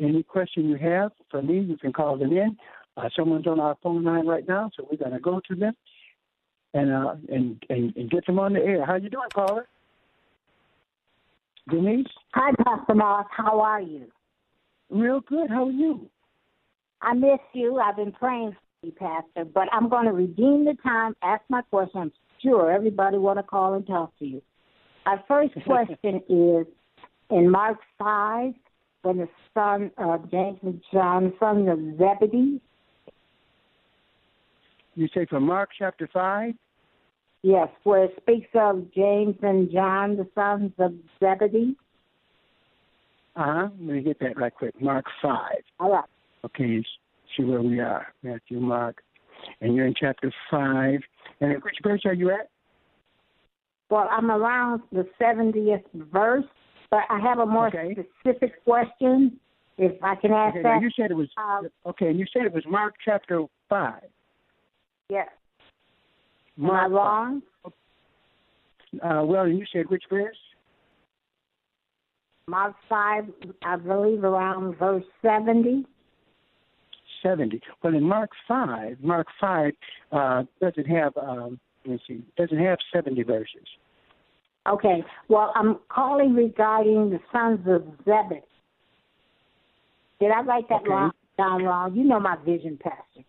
Any 0.00 0.22
question 0.22 0.68
you 0.68 0.76
have 0.76 1.12
for 1.30 1.42
me, 1.42 1.60
you 1.60 1.76
can 1.76 1.92
call 1.92 2.16
them 2.16 2.32
in. 2.32 2.56
Uh, 2.96 3.08
someone's 3.16 3.46
on 3.46 3.60
our 3.60 3.76
phone 3.82 4.04
line 4.04 4.26
right 4.26 4.46
now, 4.48 4.70
so 4.76 4.86
we're 4.90 4.98
going 4.98 5.12
to 5.12 5.20
go 5.20 5.40
to 5.48 5.54
them. 5.54 5.74
and 6.74 6.92
uh, 6.92 7.14
and, 7.28 7.62
and 7.68 7.94
and 7.96 8.10
get 8.10 8.26
them 8.26 8.38
on 8.38 8.52
the 8.52 8.60
air. 8.60 8.84
How 8.84 8.96
you 8.96 9.10
doing, 9.10 9.28
caller? 9.34 9.66
Denise. 11.70 12.06
Hi, 12.34 12.52
Pastor 12.64 12.94
Moss. 12.94 13.26
How 13.30 13.60
are 13.60 13.80
you? 13.80 14.06
Real 14.90 15.20
good. 15.20 15.50
How 15.50 15.68
are 15.68 15.70
you? 15.70 16.08
I 17.02 17.14
miss 17.14 17.38
you. 17.52 17.78
I've 17.78 17.96
been 17.96 18.12
praying 18.12 18.52
for 18.52 18.86
you, 18.86 18.92
Pastor, 18.92 19.44
but 19.44 19.68
I'm 19.72 19.88
going 19.88 20.06
to 20.06 20.12
redeem 20.12 20.64
the 20.64 20.74
time, 20.82 21.14
ask 21.22 21.42
my 21.48 21.62
question. 21.62 22.00
I'm 22.00 22.12
sure 22.42 22.70
everybody 22.70 23.18
want 23.18 23.38
to 23.38 23.42
call 23.42 23.74
and 23.74 23.86
talk 23.86 24.16
to 24.18 24.26
you. 24.26 24.42
Our 25.06 25.22
first 25.28 25.54
question 25.64 26.22
is 26.28 26.66
in 27.30 27.50
Mark 27.50 27.78
5, 27.98 28.52
when 29.02 29.18
the 29.18 29.28
son 29.54 29.90
of 29.98 30.30
James 30.30 30.58
and 30.62 30.82
John, 30.92 31.32
sons 31.38 31.68
of 31.68 31.78
Zebedee. 31.98 32.60
You 34.94 35.08
say 35.14 35.26
from 35.26 35.44
Mark 35.44 35.70
chapter 35.78 36.08
5? 36.12 36.54
Yes, 37.42 37.68
where 37.84 38.04
it 38.04 38.14
speaks 38.20 38.48
of 38.54 38.92
James 38.92 39.36
and 39.42 39.70
John, 39.70 40.16
the 40.16 40.26
sons 40.34 40.72
of 40.78 40.94
Zebedee. 41.20 41.76
Uh 43.36 43.44
huh. 43.44 43.68
Let 43.80 43.94
me 43.94 44.02
get 44.02 44.18
that 44.20 44.36
right 44.36 44.52
quick. 44.52 44.80
Mark 44.80 45.04
5. 45.22 45.38
All 45.78 45.92
right. 45.92 46.04
Okay, 46.44 46.82
see 47.36 47.44
where 47.44 47.62
we 47.62 47.78
are. 47.78 48.08
Matthew, 48.22 48.58
Mark. 48.58 49.02
And 49.60 49.74
you're 49.74 49.86
in 49.86 49.94
chapter 49.98 50.32
5. 50.50 51.00
And 51.40 51.62
which 51.62 51.76
verse 51.82 52.02
are 52.04 52.14
you 52.14 52.30
at? 52.30 52.48
Well, 53.90 54.08
I'm 54.10 54.30
around 54.30 54.82
the 54.92 55.06
70th 55.20 55.84
verse, 56.12 56.44
but 56.90 57.00
I 57.08 57.18
have 57.20 57.38
a 57.38 57.46
more 57.46 57.68
Okay. 57.68 57.94
specific 58.20 58.62
question. 58.64 59.38
If 59.78 60.02
I 60.02 60.16
can 60.16 60.32
ask 60.32 60.56
Okay, 60.56 60.62
that. 60.64 60.82
you 60.82 60.90
said 60.90 61.10
it 61.12 61.14
was 61.14 61.28
Um, 61.36 61.68
okay. 61.86 62.08
And 62.08 62.18
you 62.18 62.26
said 62.32 62.44
it 62.44 62.52
was 62.52 62.66
Mark 62.66 62.96
chapter 63.04 63.46
five. 63.68 64.10
yes. 65.08 65.28
Am 66.58 66.64
I 66.64 66.88
Mark 66.88 66.92
wrong? 66.92 67.42
Uh, 69.00 69.22
well, 69.24 69.46
you 69.46 69.64
said 69.66 69.88
which 69.88 70.02
verse? 70.10 70.36
Mark 72.48 72.74
5, 72.88 73.30
I 73.62 73.76
believe 73.76 74.24
around 74.24 74.76
verse 74.78 75.04
70. 77.28 77.60
Well, 77.82 77.94
in 77.94 78.02
Mark 78.02 78.30
five, 78.46 78.96
Mark 79.00 79.26
five 79.40 79.72
uh, 80.12 80.44
doesn't 80.60 80.86
have. 80.86 81.16
Um, 81.16 81.58
let 81.84 81.92
me 81.92 82.00
see. 82.06 82.22
Doesn't 82.36 82.58
have 82.58 82.78
seventy 82.92 83.22
verses. 83.22 83.66
Okay. 84.68 85.02
Well, 85.28 85.52
I'm 85.54 85.78
calling 85.88 86.34
regarding 86.34 87.10
the 87.10 87.20
sons 87.32 87.60
of 87.66 87.82
Zebedee. 88.04 88.42
Did 90.20 90.30
I 90.32 90.40
write 90.42 90.68
that 90.68 90.82
Okay. 90.82 90.90
wrong, 90.90 91.12
down 91.36 91.64
wrong? 91.64 91.94
You 91.94 92.04
know 92.04 92.20
my 92.20 92.36
vision, 92.44 92.78
Pastor. 92.82 93.24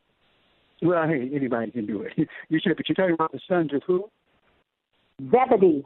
Well, 0.82 1.08
hey, 1.08 1.30
anybody 1.34 1.72
can 1.72 1.86
do 1.86 2.02
it. 2.02 2.14
You 2.50 2.60
said, 2.60 2.74
but 2.78 2.88
you're 2.90 2.96
talking 2.96 3.14
about 3.14 3.32
the 3.32 3.40
sons 3.48 3.74
of 3.74 3.84
who? 3.86 4.10
Zebedee. 5.30 5.86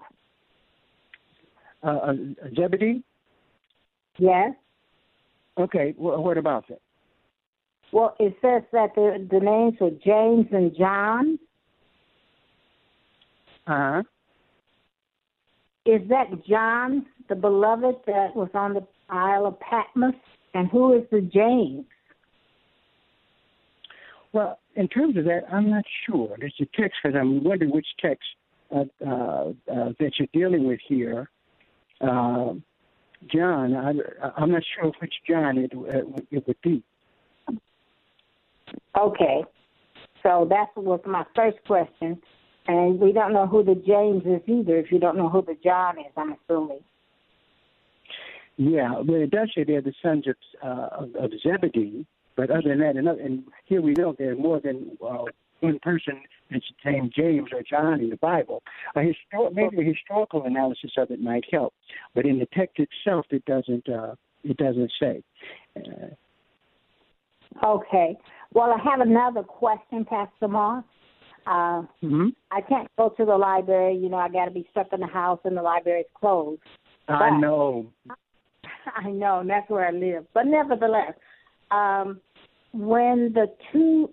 Uh, 1.83 1.87
uh, 1.87 2.13
Zebedee. 2.55 3.03
Yes. 4.17 4.51
Okay. 5.57 5.93
Well, 5.97 6.23
what 6.23 6.37
about 6.37 6.67
that? 6.69 6.79
Well, 7.93 8.15
it 8.19 8.35
says 8.41 8.63
that 8.71 8.95
the, 8.95 9.27
the 9.29 9.39
names 9.39 9.75
were 9.79 9.91
James 9.91 10.47
and 10.51 10.75
John. 10.75 11.37
Uh 13.67 13.77
huh. 13.77 14.03
Is 15.85 16.01
that 16.09 16.43
John, 16.49 17.05
the 17.29 17.35
beloved 17.35 17.97
that 18.07 18.35
was 18.35 18.49
on 18.55 18.73
the 18.73 18.87
Isle 19.09 19.45
of 19.45 19.59
Patmos? 19.59 20.15
And 20.55 20.69
who 20.69 20.93
is 20.93 21.03
the 21.11 21.21
James? 21.21 21.85
Well, 24.31 24.57
in 24.75 24.87
terms 24.87 25.15
of 25.15 25.25
that, 25.25 25.43
I'm 25.51 25.69
not 25.69 25.83
sure. 26.07 26.35
There's 26.39 26.55
a 26.61 26.65
text 26.75 26.97
because 27.03 27.15
I'm 27.15 27.43
wondering 27.43 27.71
which 27.71 27.85
text 27.99 28.23
uh, 28.75 28.85
uh, 29.05 29.11
uh, 29.11 29.53
that 29.99 30.13
you're 30.17 30.27
dealing 30.33 30.67
with 30.67 30.79
here. 30.87 31.29
Uh, 32.01 32.53
John, 33.31 33.75
I, 33.75 33.91
I'm 34.35 34.51
not 34.51 34.63
sure 34.75 34.91
which 34.99 35.13
John 35.29 35.59
it, 35.59 35.71
uh, 35.75 36.21
it 36.31 36.47
would 36.47 36.61
be. 36.63 36.83
Okay. 38.99 39.43
So 40.21 40.47
that 40.49 40.67
was 40.75 41.01
my 41.05 41.25
first 41.35 41.57
question. 41.65 42.21
And 42.67 42.99
we 42.99 43.11
don't 43.11 43.33
know 43.33 43.45
who 43.45 43.63
the 43.63 43.75
James 43.75 44.23
is 44.25 44.41
either 44.47 44.77
if 44.77 44.91
you 44.91 44.99
don't 44.99 45.17
know 45.17 45.29
who 45.29 45.41
the 45.41 45.57
John 45.63 45.99
is, 45.99 46.11
I'm 46.15 46.33
assuming. 46.33 46.79
Yeah, 48.55 48.99
well, 48.99 49.21
it 49.21 49.31
does 49.31 49.51
say 49.55 49.63
they're 49.63 49.81
the 49.81 49.93
sons 50.01 50.27
of, 50.27 50.35
uh, 50.63 51.03
of, 51.03 51.15
of 51.15 51.31
Zebedee, 51.41 52.05
but 52.37 52.51
other 52.51 52.69
than 52.69 52.79
that, 52.79 52.95
another, 52.95 53.19
and 53.19 53.43
here 53.65 53.81
we 53.81 53.93
know 53.93 54.15
there 54.17 54.31
are 54.31 54.35
more 54.35 54.59
than 54.61 54.95
uh, 55.05 55.25
one 55.59 55.79
person 55.79 56.21
that's 56.51 56.63
named 56.85 57.11
James 57.15 57.49
or 57.51 57.63
John 57.63 57.99
in 57.99 58.11
the 58.11 58.17
Bible. 58.17 58.61
A 58.95 58.99
histor- 58.99 59.53
maybe 59.53 59.81
a 59.81 59.83
historical 59.83 60.43
analysis 60.43 60.91
of 60.97 61.09
it 61.09 61.19
might 61.19 61.45
help, 61.51 61.73
but 62.13 62.25
in 62.25 62.37
the 62.37 62.47
text 62.53 62.77
itself, 62.79 63.25
it 63.31 63.43
doesn't. 63.45 63.89
Uh, 63.89 64.15
it 64.43 64.57
doesn't 64.57 64.91
say. 64.99 65.23
Uh, 65.75 66.07
Okay. 67.63 68.17
Well, 68.53 68.71
I 68.71 68.89
have 68.89 69.01
another 69.01 69.43
question, 69.43 70.05
Pastor 70.05 70.47
Moss. 70.47 70.83
Uh, 71.45 71.83
hmm 72.01 72.29
I 72.51 72.61
can't 72.61 72.87
go 72.97 73.09
to 73.17 73.25
the 73.25 73.35
library. 73.35 73.97
You 73.97 74.09
know, 74.09 74.17
I 74.17 74.29
got 74.29 74.45
to 74.45 74.51
be 74.51 74.67
stuck 74.71 74.93
in 74.93 74.99
the 74.99 75.07
house 75.07 75.39
and 75.43 75.57
the 75.57 75.61
library 75.61 76.01
is 76.01 76.07
closed. 76.13 76.61
I 77.07 77.37
know. 77.37 77.87
I 78.95 79.09
know, 79.09 79.39
and 79.39 79.49
that's 79.49 79.69
where 79.69 79.87
I 79.87 79.91
live. 79.91 80.25
But 80.33 80.45
nevertheless, 80.45 81.13
um, 81.71 82.21
when 82.73 83.33
the 83.33 83.47
two 83.71 84.09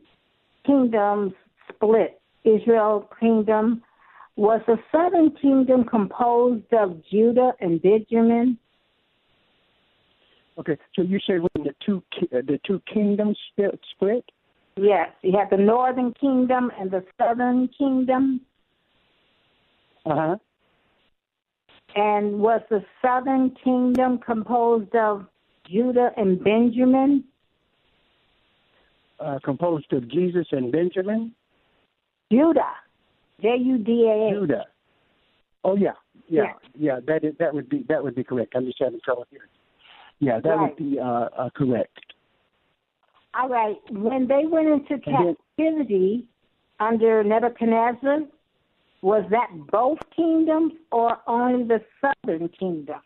kingdoms 0.64 1.32
split, 1.68 2.20
Israel 2.44 3.08
kingdom, 3.20 3.82
was 4.36 4.60
the 4.66 4.76
southern 4.90 5.32
kingdom 5.36 5.84
composed 5.84 6.72
of 6.72 7.00
Judah 7.10 7.52
and 7.60 7.80
Benjamin? 7.82 8.58
Okay, 10.58 10.76
so 10.94 11.02
you 11.02 11.18
say 11.26 11.34
two 11.90 12.02
uh, 12.32 12.42
the 12.46 12.60
two 12.66 12.80
kingdoms 12.92 13.38
split? 13.94 14.24
Yes, 14.76 15.08
you 15.22 15.36
have 15.38 15.50
the 15.50 15.56
northern 15.56 16.14
kingdom 16.14 16.70
and 16.78 16.90
the 16.90 17.04
southern 17.18 17.68
kingdom. 17.76 18.40
Uh 20.06 20.14
huh. 20.14 20.36
And 21.96 22.38
was 22.38 22.60
the 22.70 22.84
southern 23.02 23.50
kingdom 23.64 24.18
composed 24.18 24.94
of 24.94 25.26
Judah 25.68 26.10
and 26.16 26.42
Benjamin? 26.42 27.24
Uh, 29.18 29.38
composed 29.44 29.92
of 29.92 30.08
Jesus 30.08 30.46
and 30.52 30.72
Benjamin. 30.72 31.32
Judah, 32.32 32.74
J 33.42 33.56
U 33.58 33.78
D 33.78 34.06
A 34.08 34.28
H. 34.28 34.34
Judah. 34.34 34.66
Oh 35.64 35.76
yeah, 35.76 35.92
yeah, 36.28 36.52
yeah. 36.78 37.00
That 37.06 37.24
is, 37.24 37.34
that 37.38 37.52
would 37.52 37.68
be 37.68 37.84
that 37.88 38.02
would 38.02 38.14
be 38.14 38.24
correct. 38.24 38.54
I'm 38.56 38.64
just 38.64 38.78
having 38.80 39.00
trouble 39.04 39.26
here. 39.30 39.48
Yeah, 40.20 40.38
that 40.40 40.48
Right. 40.50 40.60
would 40.60 40.76
be 40.76 40.98
uh, 40.98 41.04
uh, 41.04 41.50
correct. 41.50 41.98
All 43.34 43.48
right. 43.48 43.76
When 43.90 44.26
they 44.26 44.44
went 44.46 44.68
into 44.68 44.98
then- 45.04 45.36
captivity 45.56 46.26
under 46.78 47.24
Nebuchadnezzar, 47.24 48.20
was 49.02 49.24
that 49.30 49.48
both 49.70 49.98
kingdoms 50.14 50.74
or 50.92 51.18
only 51.26 51.64
the 51.64 51.82
southern 52.00 52.48
kingdom? 52.48 53.00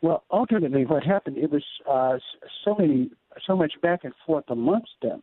Well, 0.00 0.24
ultimately, 0.30 0.84
what 0.86 1.02
happened 1.04 1.36
it 1.36 1.50
was 1.50 1.64
uh, 1.88 2.18
so 2.64 2.74
many 2.78 3.10
so 3.46 3.54
much 3.54 3.74
back 3.82 4.04
and 4.04 4.14
forth 4.24 4.44
amongst 4.48 4.92
them, 5.02 5.22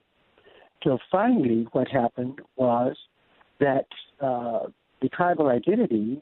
till 0.83 0.99
finally 1.11 1.67
what 1.71 1.87
happened 1.87 2.41
was 2.57 2.95
that 3.59 3.87
uh, 4.21 4.67
the 5.01 5.09
tribal 5.09 5.47
identity 5.47 6.21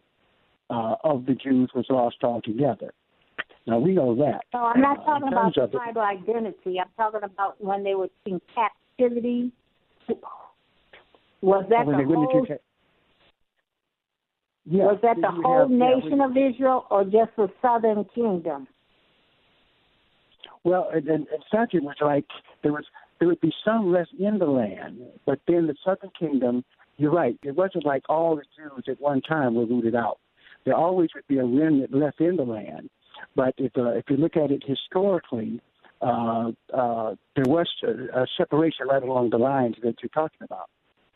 uh, 0.70 0.96
of 1.04 1.26
the 1.26 1.34
Jews 1.34 1.70
was 1.76 1.86
lost 1.90 2.18
altogether. 2.24 2.94
Now 3.68 3.80
we 3.80 3.94
know 3.94 4.16
that. 4.16 4.42
So 4.52 4.58
I'm 4.60 4.82
not 4.82 5.00
Uh, 5.00 5.04
talking 5.06 5.28
about 5.28 5.58
of 5.58 5.74
it- 5.74 5.78
tribal 5.78 6.02
identity. 6.02 6.80
I'm 6.80 6.90
talking 6.98 7.24
about 7.24 7.62
when 7.64 7.84
they 7.84 7.96
were 7.96 8.10
in 8.26 8.42
captivity. 8.56 9.52
Was 11.42 11.66
that 11.70 11.86
when 11.86 11.98
the 11.98 12.04
whole? 12.04 12.46
ca- 12.46 12.58
Yeah, 14.66 14.86
was 14.86 15.02
that 15.02 15.20
the 15.20 15.32
whole 15.32 15.60
have- 15.60 15.72
yeah, 15.72 15.96
nation 15.96 16.20
we- 16.20 16.24
of 16.26 16.38
Israel 16.38 16.86
or 16.92 17.04
just 17.04 17.36
the 17.36 17.50
southern 17.62 18.06
kingdom? 18.06 18.68
Well, 20.64 20.90
and, 20.94 21.08
and, 21.08 21.28
and 21.28 21.44
such 21.50 21.74
it 21.74 21.82
was 21.84 21.96
like 22.02 22.26
there 22.62 22.72
was 22.72 22.86
there 23.20 23.28
would 23.28 23.42
be 23.42 23.54
some 23.64 23.92
left 23.92 24.14
in 24.14 24.38
the 24.40 24.46
land, 24.46 25.02
but 25.26 25.40
then 25.48 25.68
the 25.68 25.76
southern 25.84 26.12
kingdom. 26.12 26.64
You're 26.98 27.12
right. 27.12 27.38
It 27.44 27.56
wasn't 27.56 27.86
like 27.86 28.04
all 28.10 28.36
the 28.36 28.44
Jews 28.56 28.84
at 28.88 29.00
one 29.02 29.22
time 29.22 29.56
were 29.56 29.66
rooted 29.66 29.96
out. 29.96 30.20
There 30.66 30.76
always 30.76 31.10
would 31.16 31.26
be 31.28 31.40
a 31.40 31.46
remnant 31.46 31.92
left 31.94 32.22
in 32.22 32.36
the 32.36 32.44
land. 32.44 32.90
But 33.36 33.54
if 33.58 33.72
uh, 33.78 33.92
if 33.92 34.06
you 34.10 34.18
look 34.18 34.38
at 34.38 34.52
it 34.52 34.64
historically, 34.66 35.62
uh, 36.02 36.52
uh, 36.74 37.16
there 37.36 37.46
was 37.48 37.68
a, 37.84 38.22
a 38.22 38.28
separation 38.38 38.88
right 38.88 39.04
along 39.04 39.30
the 39.30 39.38
lines 39.38 39.76
that 39.84 39.96
you're 40.02 40.10
talking 40.14 40.42
about. 40.42 40.70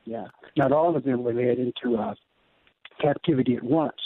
Yeah, 0.06 0.28
not 0.56 0.72
all 0.72 0.96
of 0.96 1.04
them 1.04 1.24
were 1.24 1.34
led 1.34 1.58
into 1.58 1.98
uh, 1.98 2.14
captivity 3.02 3.56
at 3.56 3.64
once, 3.64 4.02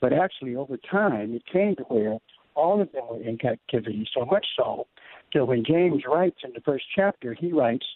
but 0.00 0.12
actually 0.12 0.56
over 0.56 0.76
time 0.76 1.34
it 1.34 1.42
came 1.52 1.76
to 1.76 1.82
where 1.84 2.18
all 2.54 2.80
of 2.80 2.90
them 2.92 3.04
were 3.10 3.22
in 3.22 3.38
captivity, 3.38 4.08
so 4.12 4.24
much 4.24 4.46
so 4.56 4.86
till 5.32 5.46
when 5.46 5.64
James 5.64 6.02
writes 6.06 6.38
in 6.44 6.52
the 6.54 6.60
first 6.60 6.84
chapter, 6.94 7.34
he 7.34 7.52
writes 7.52 7.86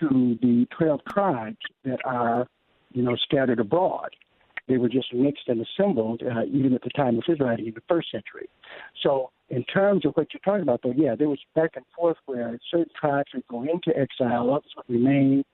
to 0.00 0.38
the 0.40 0.66
12 0.76 1.00
tribes 1.08 1.58
that 1.84 1.98
are, 2.04 2.46
you 2.92 3.02
know, 3.02 3.16
scattered 3.16 3.60
abroad. 3.60 4.10
They 4.68 4.78
were 4.78 4.88
just 4.88 5.12
mixed 5.12 5.48
and 5.48 5.60
assembled, 5.60 6.22
uh, 6.22 6.44
even 6.44 6.72
at 6.72 6.82
the 6.82 6.90
time 6.90 7.18
of 7.18 7.24
his 7.26 7.40
writing 7.40 7.66
in 7.66 7.74
the 7.74 7.82
first 7.88 8.10
century. 8.10 8.48
So, 9.02 9.30
in 9.50 9.64
terms 9.64 10.06
of 10.06 10.14
what 10.14 10.28
you're 10.32 10.40
talking 10.44 10.62
about, 10.62 10.80
though, 10.82 10.94
yeah, 10.96 11.14
there 11.14 11.28
was 11.28 11.40
back 11.54 11.72
and 11.74 11.84
forth 11.94 12.16
where 12.26 12.58
certain 12.70 12.92
tribes 12.98 13.30
would 13.34 13.46
go 13.48 13.62
into 13.62 13.96
exile, 13.98 14.54
others 14.54 14.72
would 14.76 14.88
remain, 14.88 15.44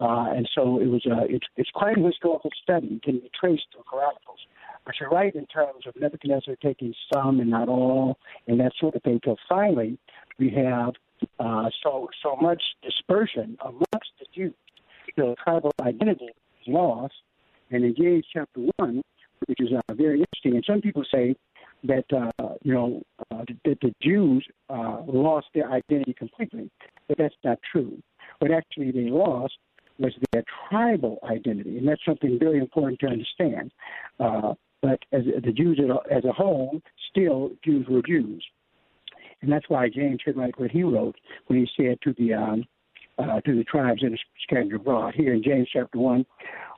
uh, 0.00 0.32
and 0.34 0.48
so 0.54 0.80
it 0.80 0.86
was. 0.86 1.04
Uh, 1.04 1.24
it's 1.28 1.46
it's 1.56 1.70
quite 1.70 1.98
a 1.98 2.00
historical 2.00 2.50
study. 2.62 2.86
It 2.88 3.02
can 3.02 3.18
be 3.18 3.30
traced 3.38 3.66
through 3.72 3.82
Chronicles. 3.82 4.38
But 4.86 4.94
you're 4.98 5.10
right 5.10 5.34
in 5.34 5.44
terms 5.46 5.86
of 5.86 5.94
Nebuchadnezzar 6.00 6.56
taking 6.56 6.94
some 7.12 7.38
and 7.38 7.50
not 7.50 7.68
all, 7.68 8.16
and 8.46 8.58
that 8.60 8.72
sort 8.80 8.94
of 8.94 9.02
thing. 9.02 9.20
Till 9.22 9.36
finally, 9.46 9.98
we 10.38 10.50
have 10.50 10.94
uh, 11.38 11.68
so 11.82 12.08
so 12.22 12.36
much 12.36 12.62
dispersion 12.82 13.58
amongst 13.60 14.12
the 14.18 14.26
Jews. 14.34 14.54
The 15.16 15.34
tribal 15.44 15.72
identity 15.82 16.26
is 16.26 16.68
lost, 16.68 17.14
and 17.70 17.84
in 17.84 17.94
James 17.96 18.24
chapter 18.32 18.60
one, 18.76 19.02
which 19.46 19.60
is 19.60 19.68
uh, 19.72 19.94
very 19.94 20.20
interesting, 20.20 20.54
and 20.54 20.64
some 20.66 20.80
people 20.80 21.04
say 21.12 21.34
that 21.84 22.04
uh, 22.12 22.54
you 22.62 22.74
know 22.74 23.02
uh, 23.30 23.44
that 23.64 23.78
the 23.80 23.94
Jews 24.02 24.44
uh, 24.68 25.02
lost 25.06 25.46
their 25.54 25.70
identity 25.70 26.12
completely, 26.12 26.70
but 27.08 27.18
that's 27.18 27.34
not 27.44 27.58
true. 27.70 27.98
What 28.40 28.50
actually 28.50 28.90
they 28.90 29.10
lost 29.10 29.54
was 29.98 30.12
their 30.32 30.44
tribal 30.68 31.18
identity, 31.30 31.78
and 31.78 31.86
that's 31.86 32.04
something 32.04 32.38
very 32.38 32.58
important 32.58 33.00
to 33.00 33.06
understand. 33.06 33.72
Uh, 34.18 34.54
but 34.82 34.98
as 35.12 35.22
the 35.44 35.52
Jews 35.52 35.78
as 36.10 36.24
a 36.24 36.32
whole, 36.32 36.80
still 37.10 37.50
Jews 37.64 37.86
were 37.88 38.02
Jews, 38.02 38.44
and 39.42 39.52
that's 39.52 39.68
why 39.68 39.88
James 39.88 40.20
should 40.24 40.36
write 40.36 40.58
what 40.58 40.70
he 40.70 40.82
wrote 40.82 41.16
when 41.46 41.58
he 41.58 41.68
said 41.76 41.98
to 42.02 42.14
the 42.18 42.34
um, 42.34 42.64
uh, 43.18 43.40
to 43.42 43.56
the 43.56 43.64
tribes 43.64 44.00
that 44.02 44.12
are 44.12 44.18
scattered 44.42 44.74
abroad. 44.74 45.14
Here 45.14 45.34
in 45.34 45.42
James 45.42 45.68
chapter 45.72 45.98
one, 45.98 46.24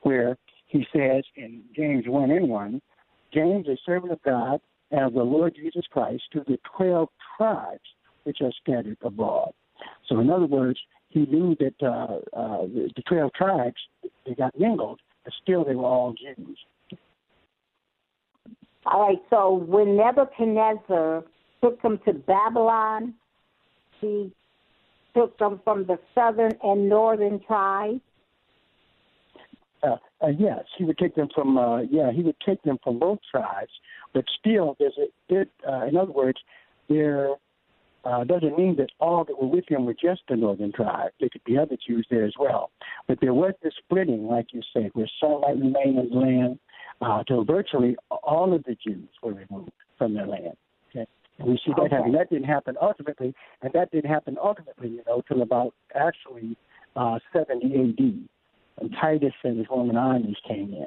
where 0.02 0.36
he 0.72 0.86
says 0.90 1.22
in 1.36 1.62
James 1.76 2.04
one 2.06 2.30
and 2.30 2.48
one, 2.48 2.80
James, 3.32 3.68
a 3.68 3.76
servant 3.84 4.12
of 4.12 4.22
God, 4.22 4.58
and 4.90 5.02
of 5.06 5.12
the 5.12 5.22
Lord 5.22 5.54
Jesus 5.54 5.84
Christ, 5.92 6.22
to 6.32 6.40
the 6.46 6.58
twelve 6.76 7.10
tribes 7.36 7.88
which 8.24 8.38
are 8.40 8.52
scattered 8.62 8.96
abroad. 9.02 9.52
So, 10.08 10.20
in 10.20 10.30
other 10.30 10.46
words, 10.46 10.78
he 11.08 11.20
knew 11.26 11.54
that 11.60 11.74
uh, 11.82 12.16
uh, 12.36 12.62
the, 12.62 12.90
the 12.96 13.02
twelve 13.02 13.32
tribes 13.34 13.76
they 14.26 14.34
got 14.34 14.58
mingled, 14.58 15.00
but 15.24 15.34
still 15.42 15.64
they 15.64 15.74
were 15.74 15.84
all 15.84 16.14
Jews. 16.14 16.58
All 18.86 19.06
right, 19.06 19.22
so 19.30 19.52
when 19.54 19.96
Nebuchadnezzar 19.96 21.24
took 21.62 21.82
them 21.82 22.00
to 22.06 22.12
Babylon, 22.14 23.14
he 24.00 24.32
took 25.14 25.38
them 25.38 25.60
from 25.64 25.84
the 25.86 25.98
southern 26.14 26.52
and 26.62 26.88
northern 26.88 27.40
tribes. 27.46 28.00
Uh, 30.22 30.28
yes, 30.38 30.60
he 30.78 30.84
would 30.84 30.98
take 30.98 31.14
them 31.14 31.28
from. 31.34 31.58
Uh, 31.58 31.80
yeah, 31.82 32.12
he 32.12 32.22
would 32.22 32.36
take 32.46 32.62
them 32.62 32.78
from 32.84 32.98
both 32.98 33.18
tribes, 33.30 33.72
but 34.14 34.24
still, 34.38 34.76
there's 34.78 34.96
a. 34.98 35.34
It, 35.34 35.48
uh, 35.68 35.86
in 35.86 35.96
other 35.96 36.12
words, 36.12 36.38
there 36.88 37.30
uh, 38.04 38.24
doesn't 38.24 38.56
mean 38.56 38.76
that 38.76 38.90
all 39.00 39.24
that 39.24 39.40
were 39.40 39.48
with 39.48 39.64
him 39.68 39.84
were 39.84 39.94
just 39.94 40.22
the 40.28 40.36
northern 40.36 40.72
tribe. 40.72 41.10
There 41.20 41.28
could 41.28 41.44
be 41.44 41.58
other 41.58 41.76
Jews 41.86 42.06
there 42.10 42.24
as 42.24 42.34
well. 42.38 42.70
But 43.08 43.18
there 43.20 43.34
was 43.34 43.54
this 43.62 43.74
splitting, 43.84 44.26
like 44.26 44.46
you 44.52 44.62
said, 44.72 44.90
where 44.94 45.10
some 45.20 45.40
might 45.40 45.56
remain 45.56 45.98
in 45.98 46.08
the 46.10 46.16
land, 46.16 46.58
uh, 47.00 47.24
till 47.24 47.44
virtually 47.44 47.96
all 48.10 48.52
of 48.54 48.64
the 48.64 48.76
Jews 48.84 49.08
were 49.22 49.32
removed 49.32 49.72
from 49.98 50.14
their 50.14 50.26
land. 50.26 50.56
Okay? 50.90 51.06
And 51.38 51.48
we 51.48 51.56
see 51.64 51.72
that 51.76 51.82
Okay. 51.82 51.96
happen. 51.96 52.12
That 52.12 52.30
didn't 52.30 52.44
happen 52.48 52.76
ultimately, 52.80 53.34
and 53.62 53.72
that 53.72 53.90
didn't 53.90 54.10
happen 54.10 54.36
ultimately, 54.42 54.88
you 54.88 55.02
know, 55.06 55.22
till 55.26 55.42
about 55.42 55.74
actually 55.94 56.56
uh, 56.96 57.18
70 57.32 57.74
A.D. 57.74 58.28
when 58.82 58.90
Titus 58.92 59.32
and 59.44 59.58
his 59.58 59.66
Roman 59.70 59.96
armies 59.96 60.36
came 60.46 60.74
in. 60.74 60.86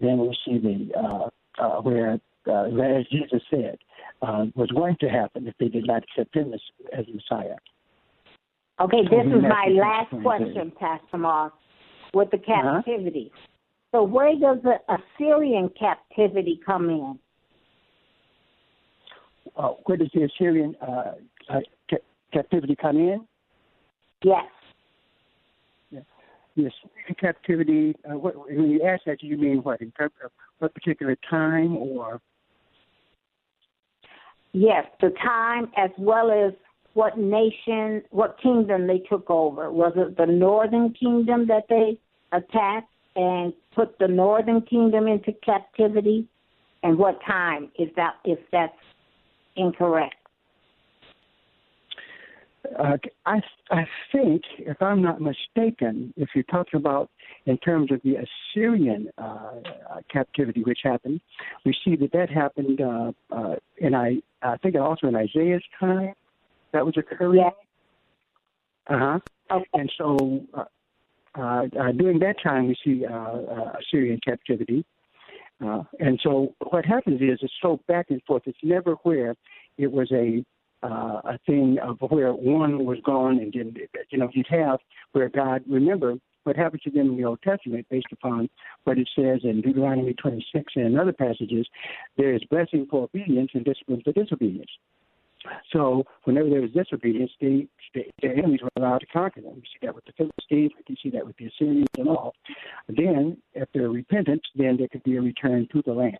Then 0.00 0.18
we 0.18 0.36
see 0.44 0.58
the 0.58 0.98
uh, 0.98 1.28
uh, 1.58 1.80
where, 1.82 2.18
uh, 2.48 2.64
as 2.64 3.06
Jesus 3.10 3.42
said, 3.50 3.78
uh, 4.22 4.46
was 4.54 4.70
going 4.70 4.96
to 5.00 5.08
happen 5.08 5.46
if 5.46 5.54
they 5.58 5.68
did 5.68 5.86
not 5.86 6.02
accept 6.04 6.34
him 6.34 6.52
as, 6.52 6.60
as 6.96 7.04
Messiah. 7.12 7.56
Okay, 8.80 9.02
this 9.02 9.26
is 9.26 9.42
my 9.42 9.68
last 9.70 10.10
question, 10.22 10.72
Pastor 10.78 11.18
Moss, 11.18 11.52
with 12.12 12.30
the 12.30 12.38
Uh-huh. 12.38 12.82
captivity. 12.84 13.30
So 13.92 14.02
where 14.02 14.32
does 14.32 14.58
the 14.62 14.78
Assyrian 14.88 15.70
captivity 15.78 16.60
come 16.66 16.90
in? 16.90 17.18
Uh, 19.56 19.68
where 19.84 19.96
does 19.96 20.10
the 20.14 20.24
Assyrian 20.24 20.74
uh, 20.82 21.12
uh, 21.48 21.60
ca- 21.88 21.98
captivity 22.32 22.74
come 22.74 22.96
in? 22.96 23.26
Yes. 24.24 24.46
The 26.56 26.66
Assyrian 26.66 27.16
captivity. 27.20 27.94
Uh, 28.08 28.16
what, 28.16 28.36
when 28.36 28.70
you 28.70 28.82
ask 28.82 29.04
that, 29.06 29.20
do 29.20 29.26
you 29.26 29.36
mean 29.36 29.58
what? 29.58 29.80
In 29.80 29.90
terms 29.92 30.12
what 30.58 30.72
particular 30.74 31.16
time, 31.28 31.76
or 31.76 32.20
Yes, 34.52 34.86
the 35.00 35.10
time 35.20 35.68
as 35.76 35.90
well 35.98 36.30
as 36.30 36.52
what 36.92 37.18
nation, 37.18 38.02
what 38.10 38.36
kingdom 38.40 38.86
they 38.86 38.98
took 38.98 39.28
over. 39.28 39.72
Was 39.72 39.92
it 39.96 40.16
the 40.16 40.26
northern 40.26 40.94
kingdom 40.94 41.48
that 41.48 41.64
they 41.68 41.98
attacked 42.30 42.88
and 43.16 43.52
put 43.74 43.98
the 43.98 44.06
northern 44.06 44.62
kingdom 44.62 45.08
into 45.08 45.32
captivity? 45.44 46.28
And 46.84 46.96
what 46.96 47.18
time 47.26 47.72
is 47.78 47.88
that 47.96 48.14
if 48.24 48.38
that's 48.52 48.72
incorrect? 49.56 50.14
Uh, 52.78 52.96
I 53.26 53.40
I 53.70 53.86
think, 54.12 54.42
if 54.58 54.80
I'm 54.80 55.02
not 55.02 55.20
mistaken, 55.20 56.12
if 56.16 56.30
you're 56.34 56.44
talking 56.44 56.78
about 56.78 57.10
in 57.46 57.58
terms 57.58 57.90
of 57.92 58.00
the 58.02 58.16
Assyrian 58.16 59.08
uh, 59.18 59.60
captivity, 60.12 60.62
which 60.62 60.80
happened, 60.82 61.20
we 61.64 61.74
see 61.84 61.96
that 61.96 62.12
that 62.12 62.30
happened 62.30 62.80
uh, 62.80 63.12
uh, 63.30 63.56
in 63.78 63.94
I 63.94 64.20
I 64.42 64.56
think 64.58 64.76
also 64.76 65.06
in 65.06 65.16
Isaiah's 65.16 65.62
time. 65.78 66.14
That 66.72 66.84
was 66.84 66.96
occurring. 66.96 67.36
Yes. 67.40 67.52
Uh 68.88 69.18
huh. 69.50 69.60
And 69.72 69.92
so 69.96 70.40
uh, 70.54 70.64
uh, 71.38 71.62
uh, 71.80 71.92
during 71.92 72.18
that 72.20 72.36
time, 72.42 72.68
we 72.68 72.76
see 72.84 73.04
uh, 73.06 73.12
uh, 73.12 73.72
Assyrian 73.80 74.20
captivity. 74.24 74.84
Uh, 75.64 75.82
and 76.00 76.18
so 76.22 76.54
what 76.70 76.84
happens 76.84 77.20
is 77.20 77.38
it's 77.40 77.52
so 77.62 77.80
back 77.86 78.06
and 78.10 78.20
forth. 78.26 78.42
It's 78.46 78.58
never 78.62 78.94
where 79.04 79.34
it 79.78 79.90
was 79.90 80.10
a 80.12 80.44
uh, 80.84 81.20
a 81.24 81.38
thing 81.46 81.78
of 81.82 81.98
where 82.10 82.32
one 82.32 82.84
was 82.84 82.98
gone 83.04 83.38
and 83.38 83.52
then 83.52 83.74
you 84.10 84.18
know 84.18 84.28
you'd 84.32 84.46
have 84.48 84.78
where 85.12 85.28
God 85.28 85.62
remember 85.68 86.16
what 86.44 86.56
happened 86.56 86.82
to 86.82 86.90
them 86.90 87.10
in 87.10 87.16
the 87.16 87.24
Old 87.24 87.40
Testament 87.42 87.86
based 87.90 88.12
upon 88.12 88.50
what 88.84 88.98
it 88.98 89.08
says 89.16 89.40
in 89.44 89.62
Deuteronomy 89.62 90.12
26 90.14 90.72
and 90.76 90.98
other 90.98 91.12
passages. 91.12 91.66
There 92.18 92.34
is 92.34 92.42
blessing 92.50 92.86
for 92.90 93.04
obedience 93.04 93.50
and 93.54 93.64
discipline 93.64 94.02
for 94.04 94.12
disobedience. 94.12 94.70
So 95.72 96.04
whenever 96.24 96.48
there 96.48 96.60
was 96.60 96.70
disobedience, 96.70 97.30
they, 97.40 97.66
they, 97.94 98.12
enemies 98.22 98.60
were 98.62 98.70
allowed 98.76 98.98
to 98.98 99.06
conquer 99.06 99.40
them. 99.40 99.54
We 99.56 99.62
see 99.62 99.86
that 99.86 99.94
with 99.94 100.04
the 100.04 100.12
Philistines. 100.12 100.72
Can 100.86 100.96
see 101.02 101.10
that 101.10 101.26
with 101.26 101.36
the 101.36 101.46
Assyrians 101.46 101.88
and 101.98 102.08
all. 102.08 102.34
Then, 102.88 103.36
after 103.60 103.90
repentance, 103.90 104.42
then 104.54 104.76
there 104.78 104.88
could 104.88 105.02
be 105.02 105.16
a 105.16 105.22
return 105.22 105.68
to 105.72 105.82
the 105.84 105.92
land. 105.92 106.18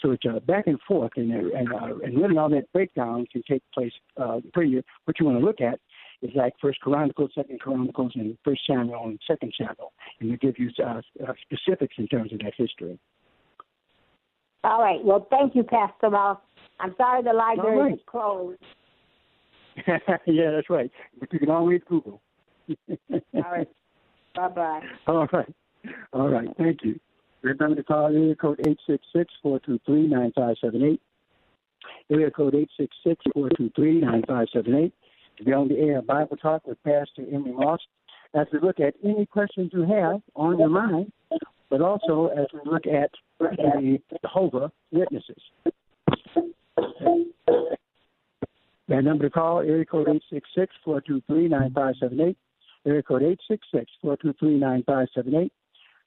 So 0.00 0.10
it's 0.10 0.24
uh, 0.28 0.40
back 0.40 0.66
and 0.66 0.78
forth, 0.86 1.12
and 1.16 1.32
and, 1.32 1.72
uh, 1.72 1.96
and 2.04 2.20
really 2.20 2.36
all 2.36 2.50
that 2.50 2.70
breakdown 2.72 3.26
can 3.32 3.42
take 3.48 3.62
place. 3.72 3.92
Uh, 4.16 4.40
pretty, 4.52 4.82
what 5.04 5.18
you 5.18 5.26
want 5.26 5.38
to 5.38 5.44
look 5.44 5.60
at 5.60 5.80
is 6.22 6.30
like 6.34 6.54
First 6.60 6.80
Chronicles, 6.80 7.30
Second 7.34 7.60
Chronicles, 7.60 8.12
and 8.14 8.36
First 8.44 8.62
Samuel 8.66 9.04
and 9.04 9.18
Second 9.26 9.52
Samuel, 9.56 9.92
and 10.20 10.32
it 10.32 10.40
give 10.40 10.58
you 10.58 10.70
uh, 10.84 11.00
uh, 11.26 11.32
specifics 11.42 11.94
in 11.98 12.08
terms 12.08 12.32
of 12.32 12.40
that 12.40 12.52
history. 12.56 12.98
All 14.64 14.80
right. 14.80 15.02
Well, 15.04 15.26
thank 15.30 15.54
you, 15.54 15.62
Pastor 15.62 16.10
Moss. 16.10 16.38
I'm 16.80 16.94
sorry 16.98 17.22
the 17.22 17.32
library 17.32 17.78
right. 17.78 17.94
is 17.94 18.00
closed. 18.06 18.58
yeah, 20.26 20.50
that's 20.50 20.68
right. 20.68 20.90
But 21.18 21.32
you 21.32 21.38
can 21.38 21.50
always 21.50 21.80
Google. 21.88 22.20
All 22.98 23.20
right. 23.34 23.68
Bye 24.34 24.48
bye. 24.48 24.80
All 25.06 25.26
right. 25.32 25.54
All 26.12 26.28
right. 26.28 26.48
Thank 26.58 26.80
you. 26.82 26.98
Remember 27.42 27.76
to 27.76 27.82
call 27.82 28.06
area 28.06 28.34
code 28.34 28.60
866-423-9578. 29.44 30.98
Area 32.10 32.30
code 32.30 32.54
866-423-9578 33.06 34.92
to 35.36 35.44
be 35.44 35.52
on 35.52 35.68
the 35.68 35.78
air 35.78 36.02
Bible 36.02 36.36
Talk 36.36 36.66
with 36.66 36.82
Pastor 36.82 37.22
Emery 37.32 37.52
Moss 37.52 37.80
as 38.34 38.46
we 38.52 38.58
look 38.60 38.80
at 38.80 38.94
any 39.04 39.26
questions 39.26 39.70
you 39.72 39.82
have 39.82 40.20
on 40.34 40.58
your 40.58 40.68
mind, 40.68 41.12
but 41.70 41.80
also 41.80 42.28
as 42.36 42.46
we 42.52 42.60
look 42.64 42.86
at 42.86 43.10
the 43.38 43.98
Jehovah 44.22 44.72
Witnesses. 44.90 45.42
That 48.88 49.02
number 49.02 49.24
to 49.24 49.30
call, 49.30 49.58
area 49.60 49.84
code 49.84 50.08
866-423-9578. 50.86 52.36
Area 52.86 53.02
code 53.02 53.38
866-423-9578. 54.04 55.50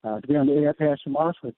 Uh, 0.04 0.22
to 0.22 0.28
be 0.28 0.36
on 0.36 0.48
the 0.48 0.54
air, 0.54 0.74
Pastor 0.74 1.10
Moss, 1.10 1.36
with 1.44 1.56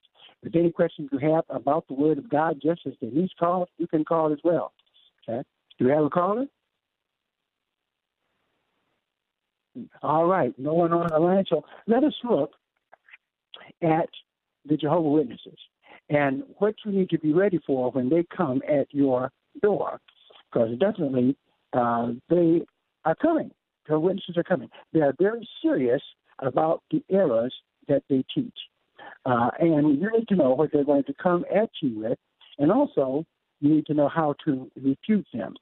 any 0.56 0.72
questions 0.72 1.10
you 1.12 1.20
have 1.20 1.44
about 1.50 1.88
the 1.88 1.94
Word 1.94 2.18
of 2.18 2.30
God, 2.30 2.60
just 2.62 2.82
as 2.88 2.94
Denise 3.00 3.30
called, 3.40 3.70
you 3.78 3.88
can 3.88 4.04
call 4.04 4.34
as 4.34 4.40
well. 4.44 4.74
Okay? 5.30 5.44
Do 5.78 5.86
we 5.86 5.92
have 5.92 6.04
a 6.04 6.10
caller? 6.10 6.46
All 10.02 10.26
right, 10.26 10.54
no 10.58 10.74
one 10.74 10.92
on 10.92 11.08
the 11.08 11.20
line. 11.20 11.46
So 11.48 11.64
let 11.88 12.04
us 12.04 12.14
look 12.24 12.52
at 13.82 14.10
the 14.66 14.76
Jehovah 14.76 15.10
Witnesses 15.10 15.58
and 16.10 16.44
what 16.58 16.76
you 16.84 16.92
need 16.92 17.10
to 17.12 17.20
be 17.20 17.34
ready 17.34 17.60
for 17.66 17.92
when 17.92 18.10
they 18.10 18.26
come 18.36 18.62
at 18.68 18.88
your 18.92 19.32
door, 19.62 20.00
because 20.52 20.78
definitely 20.80 21.38
uh, 21.74 22.12
they 22.30 22.62
are 23.06 23.16
coming. 23.16 23.52
The 23.88 24.00
witnesses 24.00 24.38
are 24.38 24.44
coming. 24.44 24.70
They 24.94 25.02
are 25.02 25.14
very 25.20 25.48
serious 25.62 26.02
about 26.40 26.84
the 26.92 27.04
errors 27.10 27.54
that 27.88 28.04
they 28.10 28.24
teach. 28.34 28.58
Uh, 29.26 29.50
and 29.60 30.00
you 30.00 30.12
need 30.12 30.28
to 30.28 30.36
know 30.36 30.52
what 30.52 30.72
they're 30.72 30.84
going 30.84 31.04
to 31.04 31.14
come 31.22 31.46
at 31.54 31.70
you 31.82 32.00
with, 32.00 32.18
and 32.60 32.72
also 32.72 33.26
you 33.60 33.76
need 33.76 33.86
to 33.86 33.94
know 33.94 34.10
how 34.10 34.36
to 34.46 34.70
refute 34.82 35.28
them. 35.34 35.54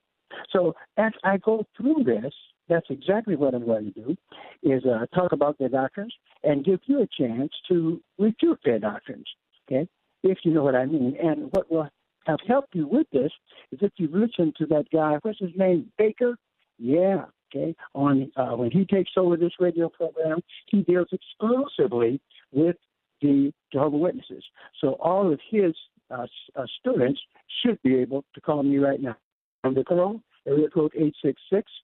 So 0.51 0.75
as 0.97 1.11
I 1.23 1.37
go 1.37 1.65
through 1.75 2.03
this, 2.05 2.33
that's 2.67 2.85
exactly 2.89 3.35
what 3.35 3.55
I'm 3.55 3.65
going 3.65 3.91
to 3.91 4.01
do, 4.01 4.15
is 4.63 4.83
uh, 4.85 5.05
talk 5.13 5.31
about 5.31 5.57
their 5.57 5.69
doctrines 5.69 6.13
and 6.43 6.63
give 6.63 6.79
you 6.85 7.01
a 7.01 7.07
chance 7.21 7.51
to 7.67 7.99
refute 8.17 8.59
their 8.63 8.79
doctrines, 8.79 9.25
okay, 9.67 9.87
if 10.23 10.37
you 10.43 10.53
know 10.53 10.63
what 10.63 10.75
I 10.75 10.85
mean. 10.85 11.17
And 11.21 11.49
what 11.51 11.71
will 11.71 11.89
have 12.25 12.39
helped 12.47 12.75
you 12.75 12.87
with 12.87 13.07
this 13.11 13.31
is 13.71 13.79
if 13.81 13.91
you've 13.97 14.13
listened 14.13 14.55
to 14.57 14.65
that 14.67 14.85
guy, 14.93 15.17
what's 15.21 15.39
his 15.39 15.49
name, 15.55 15.91
Baker? 15.97 16.37
Yeah, 16.77 17.25
okay. 17.53 17.75
On 17.95 18.31
uh, 18.35 18.55
when 18.55 18.71
he 18.71 18.85
takes 18.85 19.11
over 19.17 19.37
this 19.37 19.53
radio 19.59 19.89
program, 19.89 20.39
he 20.67 20.81
deals 20.81 21.07
exclusively 21.11 22.21
with 22.51 22.75
the 23.21 23.51
Jehovah 23.71 23.97
Witnesses. 23.97 24.43
So 24.81 24.93
all 24.93 25.31
of 25.31 25.39
his 25.49 25.75
uh, 26.11 26.25
uh, 26.55 26.65
students 26.79 27.19
should 27.61 27.81
be 27.83 27.95
able 27.97 28.25
to 28.33 28.41
call 28.41 28.63
me 28.63 28.77
right 28.77 29.01
now. 29.01 29.15
On 29.63 29.73
the 29.73 29.83
call, 29.83 30.21
area 30.47 30.69
code 30.69 30.93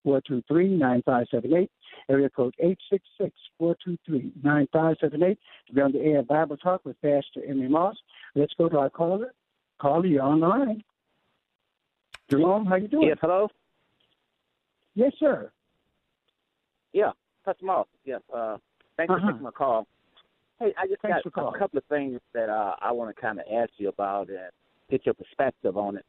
866-423-9578, 0.06 1.70
area 2.10 2.30
code 2.30 2.56
866-423-9578 3.62 5.38
to 5.68 5.74
be 5.74 5.82
on 5.82 5.92
the 5.92 6.00
air 6.00 6.24
Bible 6.24 6.58
Talk 6.58 6.86
with 6.86 6.96
Pastor 7.02 7.42
Emery 7.48 7.68
Moss. 7.68 7.98
Let's 8.34 8.54
go 8.58 8.70
to 8.70 8.78
our 8.80 8.90
caller. 8.90 9.34
Caller, 9.80 10.06
you're 10.06 10.24
on 10.24 10.40
the 10.40 10.48
line. 10.48 10.84
Jerome, 12.30 12.66
how 12.66 12.76
you 12.76 12.88
doing? 12.88 13.10
Yes, 13.10 13.18
hello? 13.22 13.50
Yes, 14.96 15.12
sir. 15.20 15.52
Yeah, 16.94 17.12
Pastor 17.44 17.66
Moss. 17.66 17.88
Yes, 18.06 18.22
uh, 18.34 18.58
thanks 18.98 19.12
uh-huh. 19.12 19.20
for 19.20 19.32
taking 19.32 19.44
my 19.44 19.52
call. 19.52 19.88
Hey, 20.60 20.74
I 20.78 20.88
just 20.88 21.02
Thanks 21.02 21.22
got 21.36 21.54
a 21.54 21.60
couple 21.60 21.78
of 21.78 21.84
things 21.86 22.22
that 22.34 22.48
uh, 22.48 22.76
I 22.82 22.92
want 22.94 23.14
to 23.14 23.22
kind 23.22 23.40
of 23.40 23.46
ask 23.54 23.72
you 23.78 23.90
about 23.90 24.30
and 24.30 24.40
get 24.90 25.06
your 25.06 25.14
perspective 25.14 25.76
on 25.76 25.98
it. 25.98 26.06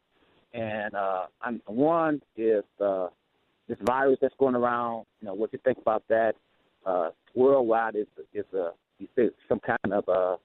And 0.53 0.95
uh, 0.95 1.25
I'm, 1.41 1.61
one 1.65 2.21
is 2.37 2.63
uh, 2.81 3.07
this 3.67 3.77
virus 3.85 4.17
that's 4.21 4.33
going 4.39 4.55
around. 4.55 5.05
You 5.19 5.27
know, 5.27 5.33
what 5.33 5.51
you 5.51 5.59
think 5.65 5.77
about 5.79 6.03
that? 6.07 6.35
Uh, 6.85 7.09
worldwide 7.35 7.97
is 7.97 8.07
is 8.33 8.45
a 8.53 8.71
you 8.99 9.07
say 9.17 9.29
some 9.49 9.59
kind 9.59 9.93
of 9.93 10.07
a, 10.07 10.37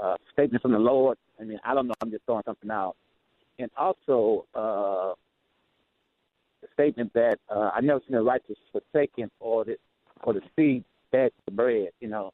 a 0.00 0.16
statement 0.32 0.62
from 0.62 0.72
the 0.72 0.78
Lord. 0.78 1.18
I 1.40 1.44
mean, 1.44 1.58
I 1.64 1.74
don't 1.74 1.88
know. 1.88 1.94
I'm 2.00 2.12
just 2.12 2.24
throwing 2.26 2.44
something 2.46 2.70
out. 2.70 2.94
And 3.58 3.70
also 3.76 4.46
uh, 4.54 5.14
statement 6.76 7.12
that 7.14 7.38
uh, 7.50 7.70
I 7.74 7.80
never 7.80 8.00
seen 8.06 8.16
the 8.16 8.22
righteous 8.22 8.56
forsaken 8.70 9.30
or 9.40 9.64
the 9.64 9.76
or 10.22 10.34
the 10.34 10.40
seed 10.54 10.84
beg 11.12 11.32
for 11.44 11.50
bread. 11.50 11.88
You 12.00 12.08
know, 12.08 12.32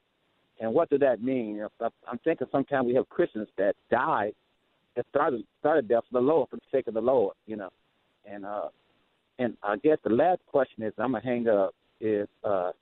and 0.60 0.72
what 0.74 0.90
does 0.90 1.00
that 1.00 1.22
mean? 1.22 1.64
I'm 1.80 2.18
thinking 2.24 2.46
sometimes 2.50 2.86
we 2.86 2.94
have 2.94 3.08
Christians 3.08 3.48
that 3.58 3.74
die 3.90 4.32
that 4.96 5.06
started 5.10 5.44
started 5.60 5.88
there 5.88 6.00
for 6.02 6.20
the 6.20 6.26
Lord, 6.26 6.48
for 6.50 6.56
the 6.56 6.62
sake 6.70 6.86
of 6.86 6.94
the 6.94 7.00
Lord, 7.00 7.34
you 7.46 7.56
know. 7.56 7.70
And 8.30 8.44
uh 8.44 8.68
and 9.38 9.56
I 9.62 9.76
guess 9.76 9.98
the 10.04 10.10
last 10.10 10.40
question 10.46 10.82
is 10.82 10.92
I'm 10.98 11.12
gonna 11.12 11.24
hang 11.24 11.48
up 11.48 11.74
is 12.00 12.28
uh 12.44 12.72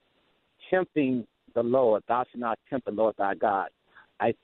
tempting 0.71 1.27
the 1.55 1.63
Lord, 1.63 2.03
thou 2.09 2.25
shalt 2.31 2.41
not 2.41 2.59
tempt 2.69 2.87
the 2.87 2.93
Lord 2.93 3.15
thy 3.19 3.35
God. 3.35 3.69
I 4.21 4.35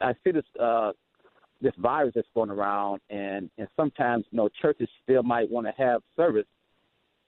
I 0.00 0.12
see 0.24 0.32
this 0.32 0.44
uh 0.60 0.92
this 1.60 1.72
virus 1.78 2.12
that's 2.14 2.28
going 2.34 2.50
around 2.50 3.00
and 3.10 3.50
and 3.58 3.68
sometimes 3.76 4.24
you 4.30 4.36
know 4.36 4.48
churches 4.60 4.88
still 5.02 5.22
might 5.22 5.50
want 5.50 5.66
to 5.66 5.72
have 5.76 6.02
service 6.16 6.46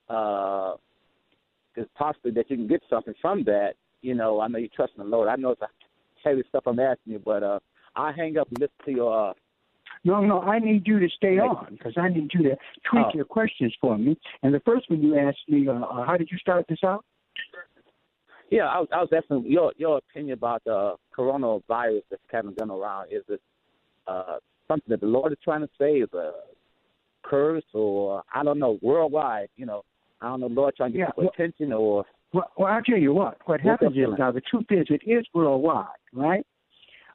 uh 0.08 0.74
it's 1.74 1.90
possibly 1.96 2.30
that 2.30 2.50
you 2.50 2.56
can 2.56 2.66
get 2.66 2.82
something 2.88 3.14
from 3.20 3.44
that 3.44 3.74
you 4.02 4.14
know 4.14 4.40
i 4.40 4.48
know 4.48 4.58
you 4.58 4.68
trust 4.68 4.92
in 4.96 5.02
the 5.04 5.08
lord 5.08 5.28
i 5.28 5.36
know 5.36 5.50
it's 5.50 5.62
a 5.62 5.68
heavy 6.24 6.42
stuff 6.48 6.62
i'm 6.66 6.78
asking 6.78 7.12
you 7.14 7.18
but 7.24 7.42
uh 7.42 7.58
i 7.96 8.12
hang 8.12 8.36
up 8.38 8.48
and 8.48 8.58
listen 8.60 8.74
to 8.84 8.90
your 8.92 9.30
uh 9.30 9.32
no, 10.04 10.20
no, 10.20 10.40
I 10.40 10.60
need 10.60 10.86
you 10.86 11.00
to 11.00 11.08
stay 11.16 11.38
on 11.38 11.66
because 11.72 11.94
I 11.96 12.08
need 12.08 12.30
you 12.32 12.42
to 12.44 12.56
tweak 12.88 13.06
Oh. 13.06 13.10
your 13.14 13.24
questions 13.24 13.74
for 13.80 13.98
me. 13.98 14.16
And 14.42 14.54
the 14.54 14.60
first 14.60 14.88
one 14.88 15.02
you 15.02 15.18
asked 15.18 15.48
me, 15.48 15.66
uh, 15.66 15.72
uh, 15.72 16.04
how 16.04 16.16
did 16.16 16.28
you 16.30 16.38
start 16.38 16.64
this 16.68 16.78
out? 16.84 17.04
Yeah, 18.50 18.66
I 18.68 18.78
was, 18.78 18.88
I 18.92 19.00
was 19.00 19.08
asking 19.16 19.50
your 19.50 19.72
your 19.76 19.98
opinion 19.98 20.34
about 20.34 20.62
the 20.64 20.94
coronavirus 21.16 22.02
that's 22.10 22.22
kind 22.30 22.46
of 22.46 22.56
going 22.56 22.70
around. 22.70 23.08
Is 23.10 23.24
it 23.28 23.40
uh, 24.06 24.36
something 24.68 24.88
that 24.90 25.00
the 25.00 25.06
Lord 25.06 25.32
is 25.32 25.38
trying 25.42 25.62
to 25.62 25.68
say? 25.76 25.94
Is 25.94 26.12
a 26.14 26.30
curse, 27.24 27.64
or 27.74 28.22
I 28.32 28.44
don't 28.44 28.60
know, 28.60 28.78
worldwide? 28.82 29.48
You 29.56 29.66
know, 29.66 29.82
I 30.20 30.28
don't 30.28 30.40
know, 30.40 30.46
Lord 30.46 30.74
trying 30.76 30.92
to 30.92 30.98
get 30.98 31.08
Yeah, 31.08 31.12
well- 31.16 31.28
attention, 31.28 31.72
or 31.72 32.04
Well, 32.32 32.50
well, 32.56 32.68
I'll 32.72 32.82
tell 32.82 32.98
you 32.98 33.14
what. 33.14 33.38
What 33.46 33.60
happens 33.60 33.96
is 33.96 34.08
now 34.18 34.30
the 34.32 34.40
truth 34.40 34.66
is 34.70 34.86
it 34.90 35.02
is 35.06 35.24
worldwide, 35.32 35.86
right? 36.12 36.44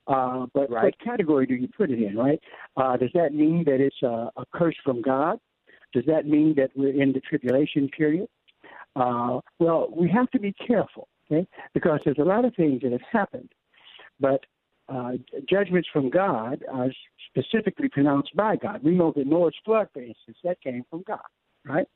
Uh, 0.07 0.47
but 0.53 0.69
Right. 0.69 0.85
what 0.85 0.99
category 0.99 1.45
do 1.45 1.53
you 1.55 1.67
put 1.67 1.91
it 1.91 2.01
in, 2.01 2.17
right? 2.17 2.41
Uh, 2.77 2.97
does 2.97 3.11
that 3.13 3.33
mean 3.33 3.63
that 3.65 3.79
it's 3.81 4.01
a, 4.01 4.31
a 4.37 4.45
curse 4.53 4.75
from 4.83 5.01
God? 5.01 5.39
Does 5.93 6.05
that 6.05 6.25
mean 6.25 6.55
that 6.55 6.71
we're 6.75 6.99
in 6.99 7.11
the 7.11 7.19
tribulation 7.19 7.87
period? 7.89 8.27
Uh, 8.95 9.41
well, 9.59 9.89
we 9.95 10.09
have 10.09 10.29
to 10.31 10.39
be 10.39 10.53
careful, 10.53 11.07
okay? 11.29 11.45
Because 11.73 11.99
there's 12.03 12.17
a 12.17 12.23
lot 12.23 12.45
of 12.45 12.55
things 12.55 12.81
that 12.81 12.91
have 12.93 13.01
happened, 13.11 13.49
but 14.19 14.45
uh, 14.89 15.13
judgments 15.49 15.87
from 15.93 16.09
God 16.09 16.63
are 16.71 16.89
specifically 17.27 17.87
pronounced 17.89 18.35
by 18.35 18.55
God. 18.57 18.83
We 18.83 18.95
know 18.95 19.13
that 19.15 19.27
Noah's 19.27 19.55
flood, 19.63 19.87
for 19.93 20.01
instance, 20.01 20.37
that 20.43 20.59
came 20.61 20.83
from 20.89 21.03
God, 21.03 21.19
right? 21.65 21.87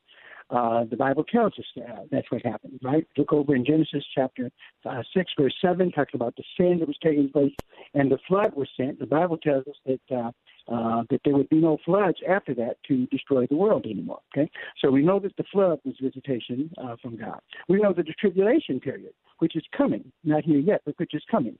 Uh, 0.48 0.84
the 0.84 0.96
Bible 0.96 1.24
tells 1.24 1.52
us 1.58 1.64
that 1.76 2.06
that's 2.12 2.30
what 2.30 2.44
happened, 2.44 2.78
right? 2.82 3.04
Look 3.16 3.32
over 3.32 3.56
in 3.56 3.64
Genesis 3.64 4.04
chapter 4.14 4.50
uh, 4.88 5.02
6, 5.12 5.32
verse 5.38 5.54
7, 5.60 5.90
talks 5.90 6.14
about 6.14 6.36
the 6.36 6.44
sin 6.56 6.78
that 6.78 6.86
was 6.86 6.96
taking 7.02 7.28
place, 7.30 7.52
and 7.94 8.10
the 8.10 8.18
flood 8.28 8.54
was 8.54 8.68
sent. 8.76 9.00
The 9.00 9.06
Bible 9.06 9.38
tells 9.38 9.66
us 9.66 9.74
that 9.86 10.16
uh, 10.16 10.30
uh, 10.68 11.04
that 11.10 11.20
there 11.24 11.34
would 11.34 11.48
be 11.48 11.60
no 11.60 11.78
floods 11.84 12.18
after 12.28 12.52
that 12.52 12.76
to 12.88 13.06
destroy 13.06 13.46
the 13.46 13.56
world 13.56 13.86
anymore. 13.86 14.18
Okay, 14.36 14.50
so 14.80 14.90
we 14.90 15.02
know 15.02 15.20
that 15.20 15.36
the 15.36 15.44
flood 15.52 15.78
was 15.84 15.94
visitation 16.00 16.70
uh, 16.78 16.96
from 17.00 17.16
God. 17.16 17.40
We 17.68 17.80
know 17.80 17.92
that 17.92 18.06
the 18.06 18.14
tribulation 18.14 18.80
period, 18.80 19.12
which 19.38 19.56
is 19.56 19.64
coming, 19.76 20.10
not 20.24 20.44
here 20.44 20.58
yet, 20.58 20.82
but 20.84 20.98
which 20.98 21.14
is 21.14 21.22
coming, 21.30 21.56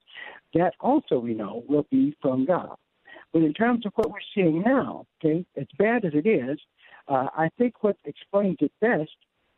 that 0.55 0.75
also 0.81 1.18
we 1.18 1.35
know 1.35 1.62
will 1.68 1.87
be 1.90 2.16
from 2.20 2.46
God. 2.46 2.77
But 3.33 3.42
in 3.42 3.53
terms 3.53 3.85
of 3.87 3.92
what 3.96 4.11
we're 4.11 4.18
seeing 4.35 4.62
now, 4.62 5.07
okay, 5.20 5.44
as 5.57 5.66
bad 5.79 6.05
as 6.05 6.12
it 6.14 6.27
is, 6.27 6.59
uh, 7.09 7.29
I 7.37 7.49
think 7.59 7.83
what 7.83 7.97
explains 8.05 8.57
it 8.61 8.73
best 8.81 9.11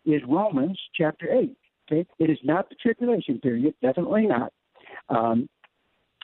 is 0.05 0.23
Romans 0.29 0.79
chapter 0.95 1.29
8. 1.31 1.57
Okay? 1.91 2.07
It 2.19 2.31
is 2.31 2.39
not 2.45 2.69
the 2.69 2.77
tribulation 2.77 3.41
period, 3.41 3.75
definitely 3.83 4.27
not. 4.27 4.53
Um, 5.09 5.49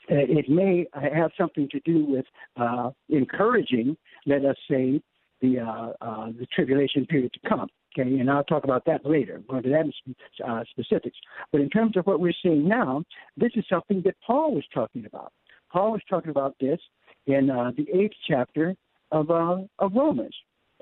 uh, 0.09 0.15
it 0.17 0.49
may 0.49 0.85
have 0.93 1.31
something 1.37 1.67
to 1.71 1.79
do 1.79 2.05
with 2.05 2.25
uh, 2.57 2.91
encouraging, 3.09 3.97
let 4.27 4.45
us 4.45 4.55
say, 4.69 5.01
the 5.41 5.59
uh, 5.59 5.91
uh, 6.01 6.27
the 6.27 6.45
tribulation 6.53 7.05
period 7.05 7.33
to 7.33 7.49
come. 7.49 7.67
Okay, 7.97 8.19
and 8.19 8.29
I'll 8.29 8.43
talk 8.43 8.65
about 8.65 8.85
that 8.85 9.05
later. 9.05 9.41
Go 9.49 9.57
into 9.57 9.69
that 9.69 9.85
in 9.85 10.15
uh, 10.45 10.63
specifics. 10.69 11.17
But 11.51 11.61
in 11.61 11.69
terms 11.69 11.97
of 11.97 12.05
what 12.05 12.19
we're 12.19 12.33
seeing 12.43 12.67
now, 12.67 13.03
this 13.37 13.51
is 13.55 13.63
something 13.69 14.01
that 14.05 14.15
Paul 14.25 14.53
was 14.53 14.65
talking 14.73 15.05
about. 15.05 15.31
Paul 15.71 15.93
was 15.93 16.01
talking 16.09 16.29
about 16.29 16.55
this 16.59 16.79
in 17.25 17.49
uh, 17.49 17.71
the 17.75 17.87
eighth 17.93 18.15
chapter 18.27 18.75
of 19.11 19.31
uh, 19.31 19.57
of 19.79 19.93
Romans. 19.95 20.35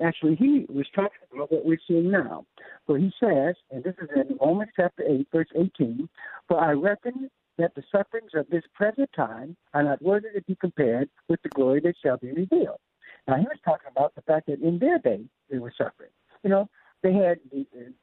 Actually, 0.04 0.36
he 0.36 0.66
was 0.68 0.86
talking 0.94 1.18
about 1.32 1.50
what 1.50 1.64
we're 1.64 1.78
seeing 1.88 2.10
now. 2.10 2.44
For 2.86 2.98
he 2.98 3.10
says, 3.18 3.54
and 3.70 3.82
this 3.82 3.94
is 4.02 4.08
in 4.14 4.36
Romans 4.40 4.70
chapter 4.76 5.02
8, 5.02 5.26
verse 5.32 5.48
18, 5.56 6.08
For 6.46 6.60
I 6.60 6.72
reckon 6.72 7.30
that 7.56 7.74
the 7.74 7.82
sufferings 7.90 8.32
of 8.34 8.46
this 8.50 8.64
present 8.74 9.08
time 9.16 9.56
are 9.72 9.82
not 9.82 10.02
worthy 10.02 10.28
to 10.34 10.42
be 10.42 10.56
compared 10.56 11.08
with 11.28 11.40
the 11.42 11.48
glory 11.48 11.80
that 11.80 11.94
shall 12.02 12.18
be 12.18 12.32
revealed. 12.32 12.80
Now, 13.26 13.36
he 13.36 13.44
was 13.44 13.56
talking 13.64 13.88
about 13.90 14.14
the 14.14 14.22
fact 14.22 14.48
that 14.48 14.60
in 14.60 14.78
their 14.78 14.98
day 14.98 15.24
they 15.50 15.58
were 15.58 15.72
suffering. 15.76 16.10
You 16.42 16.50
know, 16.50 16.68
they 17.02 17.14
had 17.14 17.38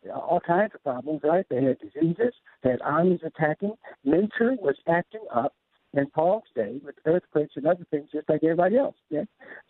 uh, 0.10 0.18
all 0.18 0.40
kinds 0.40 0.74
of 0.74 0.84
problems, 0.84 1.22
right? 1.24 1.46
They 1.50 1.64
had 1.64 1.78
diseases, 1.80 2.34
they 2.64 2.72
had 2.72 2.82
armies 2.82 3.20
attacking, 3.24 3.74
nature 4.04 4.56
was 4.60 4.76
acting 4.88 5.26
up 5.34 5.54
in 5.94 6.08
Paul's 6.08 6.44
day 6.56 6.80
with 6.84 6.96
earthquakes 7.06 7.54
and 7.58 7.68
other 7.68 7.86
things, 7.92 8.10
just 8.12 8.30
like 8.30 8.44
everybody 8.44 8.78
else. 8.78 8.96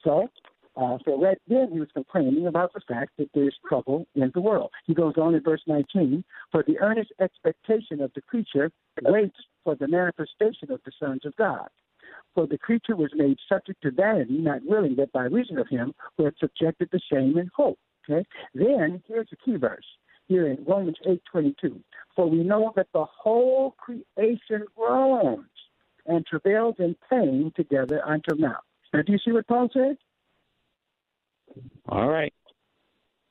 So, 0.04 0.30
uh, 0.76 0.98
so 1.06 1.22
right 1.22 1.38
then 1.48 1.70
he 1.72 1.80
was 1.80 1.90
complaining 1.94 2.48
about 2.48 2.74
the 2.74 2.82
fact 2.88 3.12
that 3.18 3.30
there's 3.34 3.58
trouble 3.68 4.08
in 4.16 4.32
the 4.34 4.42
world. 4.42 4.72
He 4.86 4.94
goes 4.94 5.16
on 5.18 5.36
in 5.36 5.44
verse 5.44 5.62
19, 5.68 6.24
for 6.52 6.64
the 6.64 6.80
earnest 6.80 7.12
expectation 7.20 8.02
of 8.02 8.12
the 8.14 8.22
creature 8.22 8.72
waits 9.02 9.36
for 9.64 9.76
the 9.76 9.88
manifestation 9.88 10.72
of 10.72 10.80
the 10.86 10.92
sons 10.98 11.26
of 11.26 11.36
God. 11.36 11.68
For 12.34 12.48
the 12.48 12.58
creature 12.58 12.96
was 12.96 13.12
made 13.14 13.38
subject 13.50 13.82
to 13.82 13.92
vanity, 13.92 14.38
not 14.38 14.62
willing 14.66 14.96
that 14.96 15.12
by 15.12 15.26
reason 15.26 15.58
of 15.58 15.68
him 15.68 15.94
were 16.18 16.34
subjected 16.40 16.90
to 16.92 17.00
shame 17.12 17.38
and 17.38 17.50
hope. 17.54 17.80
Okay. 18.10 18.26
Then 18.54 19.04
here's 19.08 19.30
the 19.30 19.36
key 19.36 19.58
verse. 19.58 19.86
here 20.28 20.48
in 20.48 20.64
Romans 20.66 20.98
8:22. 21.06 21.84
For 22.16 22.26
we 22.30 22.44
know 22.44 22.72
that 22.78 22.88
the 22.94 23.04
whole 23.04 23.72
creation 23.72 24.66
groans 24.76 25.50
and 26.06 26.26
travails 26.26 26.76
in 26.80 26.96
pain 27.10 27.52
together 27.56 28.02
until 28.06 28.38
now. 28.38 28.60
Now, 28.94 29.02
do 29.02 29.12
you 29.12 29.20
see 29.20 29.34
what 29.34 29.48
Paul 29.48 29.70
said? 29.74 29.98
All 31.90 32.08
right. 32.08 32.34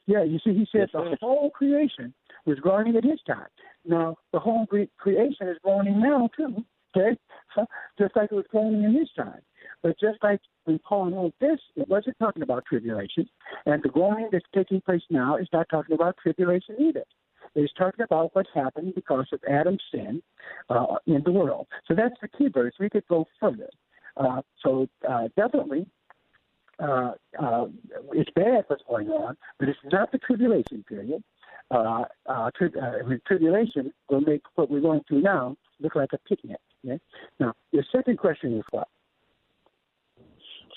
Yeah, 0.06 0.24
you 0.24 0.38
see, 0.44 0.52
he 0.52 0.66
said 0.72 0.88
Yes, 0.92 1.02
the 1.11 1.16
whole 1.20 1.50
creation 1.50 2.12
was 2.44 2.59
groaning 2.59 2.96
at 2.96 3.04
his 3.04 3.20
time. 3.26 3.46
Now, 3.85 4.16
the 4.33 4.40
whole 4.40 4.66
cre- 4.66 4.90
creation 4.98 5.48
is 5.48 5.56
groaning 5.62 6.00
now, 6.00 6.28
too, 6.37 6.64
okay? 6.96 7.16
Just 7.98 8.16
like 8.16 8.33
it 8.33 8.35
was 8.35 8.46
groaning 8.50 8.83
in 8.83 8.94
his 8.94 9.09
time. 9.16 9.40
But 9.83 9.98
just 10.00 10.18
like 10.22 10.40
when 10.64 10.78
Paul 10.80 11.11
wrote 11.11 11.35
this, 11.40 11.61
it 11.76 11.88
wasn't 11.88 12.18
talking 12.18 12.42
about 12.42 12.64
tribulation. 12.66 13.28
And 13.66 13.83
the 13.83 13.88
groaning 13.88 14.28
that's 14.33 14.44
taking 14.54 14.80
place 14.80 15.02
now 15.11 15.37
is 15.37 15.48
not 15.52 15.68
talking 15.70 15.94
about 15.94 16.16
tribulation 16.22 16.76
either. 16.80 17.04
It's 17.54 17.72
talking 17.74 18.04
about 18.04 18.35
what 18.35 18.46
happened 18.54 18.94
because 18.94 19.26
of 19.33 19.40
Adam's 19.48 19.83
sin 19.92 20.22
uh, 20.68 20.96
in 21.06 21.22
the 21.24 21.33
world. 21.33 21.66
So 21.87 21.94
that's 21.94 22.14
the 22.20 22.28
key 22.28 22.48
verse. 22.48 22.74
We 22.78 22.90
could 22.90 23.06
go 23.09 23.26
further. 23.40 23.68
Uh, 24.16 24.42
so 24.62 24.88
uh, 25.09 25.28
definitely, 25.37 25.87
uh, 26.80 27.12
uh, 27.38 27.66
it's 28.12 28.30
bad 28.34 28.64
what's 28.68 28.82
going 28.88 29.08
on, 29.08 29.36
but 29.58 29.68
it's 29.68 29.78
not 29.92 30.10
the 30.12 30.18
tribulation 30.18 30.84
period. 30.88 31.22
Uh, 31.70 32.04
uh, 32.26 32.50
tri- 32.56 32.68
uh, 32.80 33.14
tribulation 33.26 33.92
will 34.08 34.20
make 34.20 34.42
what 34.56 34.70
we're 34.70 34.80
going 34.80 35.00
through 35.06 35.20
now 35.20 35.56
look 35.80 35.94
like 35.94 36.10
a 36.12 36.18
picnic. 36.28 36.58
Okay? 36.84 36.98
Now, 37.38 37.54
your 37.70 37.84
second 37.92 38.18
question 38.18 38.56
is 38.56 38.64
what? 38.70 38.88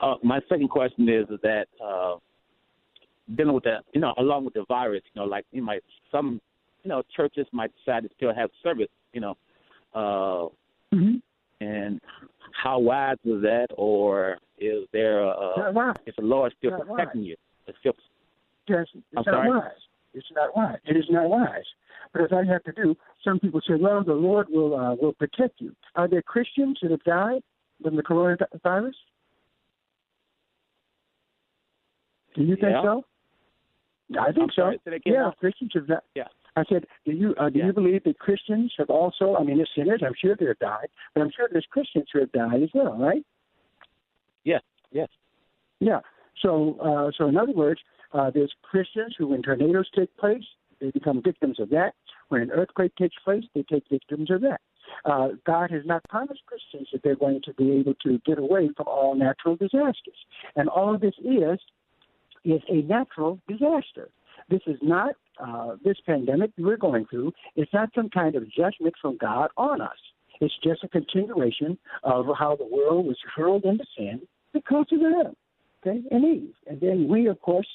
Uh, 0.01 0.15
my 0.23 0.39
second 0.49 0.69
question 0.69 1.07
is 1.09 1.25
that 1.41 1.65
uh, 1.83 2.15
dealing 3.35 3.53
with 3.53 3.63
the, 3.63 3.77
you 3.93 4.01
know, 4.01 4.13
along 4.17 4.45
with 4.45 4.53
the 4.53 4.65
virus, 4.67 5.01
you 5.13 5.21
know, 5.21 5.27
like 5.27 5.45
you 5.51 5.63
might 5.63 5.81
some, 6.11 6.41
you 6.83 6.89
know, 6.89 7.01
churches 7.15 7.47
might 7.51 7.71
decide 7.77 8.03
to 8.03 8.09
still 8.15 8.33
have 8.33 8.49
service, 8.61 8.89
you 9.13 9.21
know, 9.21 9.37
uh, 9.95 10.49
Mm-hmm. 10.93 11.65
and 11.65 11.99
how 12.61 12.79
wise 12.79 13.17
is 13.25 13.41
that, 13.41 13.67
or 13.77 14.37
is 14.57 14.85
there, 14.93 15.23
wise. 15.73 15.95
is 16.05 16.13
the 16.17 16.23
Lord 16.23 16.53
still 16.57 16.71
Not 16.71 16.87
protecting 16.87 17.23
you? 17.23 17.35
It's 17.67 17.77
still, 17.79 17.93
Yes, 18.67 18.85
it's 18.93 19.03
I'm 19.17 19.23
not 19.25 19.33
sorry? 19.33 19.49
wise. 19.49 19.71
It's 20.13 20.27
not 20.35 20.55
wise. 20.55 20.77
It 20.85 20.95
is 20.95 21.05
not 21.09 21.29
wise. 21.29 21.63
But 22.13 22.21
as 22.23 22.29
I 22.31 22.43
have 22.45 22.63
to 22.65 22.71
do, 22.71 22.95
some 23.23 23.39
people 23.39 23.59
say, 23.67 23.73
"Well, 23.75 24.03
the 24.03 24.13
Lord 24.13 24.47
will 24.49 24.75
uh, 24.75 24.93
will 24.95 25.13
protect 25.13 25.59
you." 25.59 25.75
Are 25.95 26.07
there 26.07 26.21
Christians 26.21 26.77
that 26.81 26.91
have 26.91 27.03
died 27.03 27.41
from 27.81 27.95
the 27.95 28.03
coronavirus? 28.03 28.93
Do 32.35 32.43
you 32.43 32.55
think 32.55 32.71
Yeah. 32.73 32.81
so? 32.83 33.05
I 34.19 34.31
think 34.31 34.51
I'm 34.57 34.77
so. 34.85 34.91
yeah. 35.05 35.31
Christians 35.39 35.71
have 35.73 35.87
died. 35.87 36.01
Yeah. 36.15 36.27
I 36.55 36.63
said, 36.69 36.85
do 37.05 37.11
you 37.11 37.33
uh, 37.39 37.49
do 37.49 37.59
Yeah. 37.59 37.67
you 37.67 37.73
believe 37.73 38.03
that 38.03 38.19
Christians 38.19 38.73
have 38.77 38.89
also? 38.89 39.35
I 39.35 39.43
mean, 39.43 39.59
as 39.59 39.67
sinners, 39.75 40.01
I'm 40.05 40.13
sure 40.19 40.35
they 40.35 40.45
have 40.45 40.59
died, 40.59 40.87
but 41.13 41.21
I'm 41.21 41.31
sure 41.31 41.47
there's 41.51 41.65
Christians 41.69 42.07
who 42.13 42.19
have 42.19 42.31
died 42.31 42.61
as 42.61 42.69
well, 42.73 42.97
right? 42.97 43.25
yes, 44.43 44.61
yes, 44.91 45.09
Yeah. 45.79 46.01
So, 46.41 46.77
uh, 46.81 47.11
so 47.17 47.27
in 47.27 47.37
other 47.37 47.53
words, 47.53 47.79
uh, 48.11 48.29
there's 48.29 48.53
Christians 48.63 49.15
who, 49.17 49.27
when 49.27 49.41
tornadoes 49.41 49.89
take 49.95 50.15
place, 50.17 50.43
they 50.81 50.91
become 50.91 51.21
victims 51.21 51.59
of 51.59 51.69
that. 51.69 51.93
When 52.29 52.41
an 52.41 52.51
earthquake 52.51 52.95
takes 52.95 53.15
place, 53.23 53.43
they 53.55 53.63
take 53.63 53.83
victims 53.89 54.29
of 54.29 54.41
that. 54.41 54.59
Uh, 55.05 55.29
God 55.45 55.71
has 55.71 55.83
not 55.85 56.03
promised 56.09 56.41
Christians 56.45 56.89
that 56.91 57.01
they're 57.03 57.15
going 57.15 57.41
to 57.45 57.53
be 57.53 57.71
able 57.71 57.93
to 58.03 58.19
get 58.25 58.37
away 58.37 58.69
from 58.75 58.87
all 58.87 59.15
natural 59.15 59.55
disasters, 59.55 60.17
and 60.55 60.67
all 60.69 60.93
of 60.93 61.01
this 61.01 61.15
is 61.19 61.59
is 62.45 62.61
a 62.67 62.81
natural 62.81 63.39
disaster. 63.47 64.09
This 64.53 64.61
is 64.67 64.77
not 64.83 65.15
uh, 65.43 65.77
this 65.83 65.97
pandemic 66.05 66.51
we're 66.59 66.77
going 66.77 67.07
through. 67.07 67.31
It's 67.55 67.73
not 67.73 67.89
some 67.95 68.07
kind 68.07 68.35
of 68.35 68.43
judgment 68.51 68.93
from 69.01 69.17
God 69.17 69.49
on 69.57 69.81
us. 69.81 69.97
It's 70.41 70.53
just 70.63 70.83
a 70.83 70.87
continuation 70.87 71.75
of 72.03 72.27
how 72.37 72.55
the 72.55 72.67
world 72.67 73.07
was 73.07 73.17
hurled 73.35 73.65
into 73.65 73.83
sin 73.97 74.21
because 74.53 74.85
of 74.91 74.99
Adam, 75.19 75.35
okay, 75.81 76.03
and 76.11 76.23
Eve, 76.23 76.53
and 76.67 76.79
then 76.79 77.07
we, 77.07 77.25
of 77.25 77.41
course, 77.41 77.67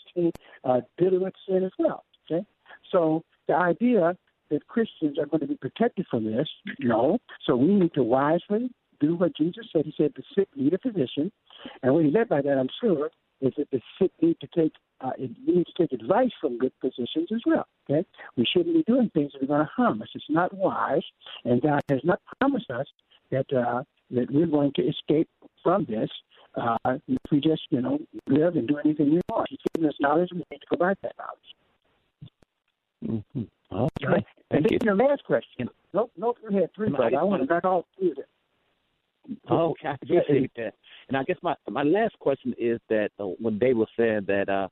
uh, 0.62 0.80
dealing 0.98 1.22
with 1.22 1.34
sin 1.48 1.64
as 1.64 1.72
well. 1.80 2.04
Okay, 2.30 2.46
so 2.92 3.24
the 3.48 3.56
idea 3.56 4.16
that 4.50 4.68
Christians 4.68 5.18
are 5.18 5.26
going 5.26 5.40
to 5.40 5.48
be 5.48 5.56
protected 5.56 6.06
from 6.08 6.26
this, 6.26 6.48
no. 6.78 7.18
So 7.44 7.56
we 7.56 7.74
need 7.74 7.94
to 7.94 8.04
wisely 8.04 8.70
do 9.00 9.16
what 9.16 9.36
Jesus 9.36 9.66
said. 9.72 9.84
He 9.84 9.94
said 9.96 10.12
the 10.14 10.22
sick 10.36 10.48
need 10.54 10.74
a 10.74 10.78
physician, 10.78 11.32
and 11.82 11.92
what 11.92 12.04
he 12.04 12.10
meant 12.12 12.28
by 12.28 12.40
that, 12.40 12.56
I'm 12.56 12.70
sure, 12.80 13.10
is 13.40 13.52
that 13.56 13.70
the 13.70 13.80
sick 14.00 14.10
need 14.20 14.36
to 14.40 14.48
take 14.56 14.72
uh, 15.00 15.10
need 15.18 15.64
to 15.66 15.72
take 15.78 15.92
advice 15.92 16.30
from 16.40 16.58
good 16.58 16.72
physicians 16.80 17.28
as 17.32 17.40
well. 17.46 17.66
Okay, 17.88 18.06
we 18.36 18.44
shouldn't 18.44 18.74
be 18.74 18.82
doing 18.82 19.10
things 19.14 19.32
that 19.32 19.42
are 19.44 19.46
going 19.46 19.60
to 19.60 19.70
harm 19.76 20.02
us. 20.02 20.08
It's 20.14 20.24
not 20.28 20.52
wise, 20.54 21.02
and 21.44 21.62
God 21.62 21.80
has 21.88 22.00
not 22.04 22.20
promised 22.40 22.70
us 22.70 22.86
that 23.30 23.50
uh, 23.52 23.82
that 24.10 24.30
we're 24.30 24.46
going 24.46 24.72
to 24.74 24.82
escape 24.82 25.28
from 25.62 25.84
this 25.88 26.10
uh, 26.56 26.76
if 27.06 27.18
we 27.30 27.40
just 27.40 27.62
you 27.70 27.80
know 27.80 27.98
live 28.26 28.56
and 28.56 28.66
do 28.66 28.76
anything 28.78 29.12
we 29.12 29.20
want. 29.28 29.48
He's 29.50 29.58
given 29.74 29.88
us 29.88 29.94
knowledge, 30.00 30.30
we 30.32 30.38
need 30.50 30.60
to 30.60 30.66
go 30.70 30.76
by 30.78 30.94
that 31.02 31.12
knowledge. 31.18 33.24
mm-hmm. 33.34 33.74
okay. 33.76 34.06
Right? 34.06 34.24
And 34.50 34.64
Thank 34.64 34.68
then 34.70 34.78
you. 34.82 34.84
your 34.84 34.96
last 34.96 35.24
question. 35.24 35.68
Nope, 35.92 36.10
nope, 36.16 36.38
you 36.48 36.56
had 36.56 36.74
three, 36.74 36.88
I 36.88 36.90
but 36.90 37.14
I 37.14 37.22
want 37.22 37.42
to 37.42 37.46
wanted- 37.52 37.64
all 37.66 37.86
three 37.98 38.10
of 38.10 38.16
them. 38.16 38.24
Oh, 39.50 39.70
okay, 39.72 39.88
I 39.88 39.94
appreciate 39.94 40.50
that. 40.56 40.74
And 41.08 41.16
I 41.16 41.24
guess 41.24 41.38
my 41.42 41.54
my 41.68 41.82
last 41.82 42.18
question 42.18 42.54
is 42.58 42.80
that 42.88 43.10
uh, 43.18 43.24
when 43.24 43.58
Dave 43.58 43.76
was 43.76 43.88
saying 43.96 44.24
that 44.26 44.48
uh, 44.48 44.68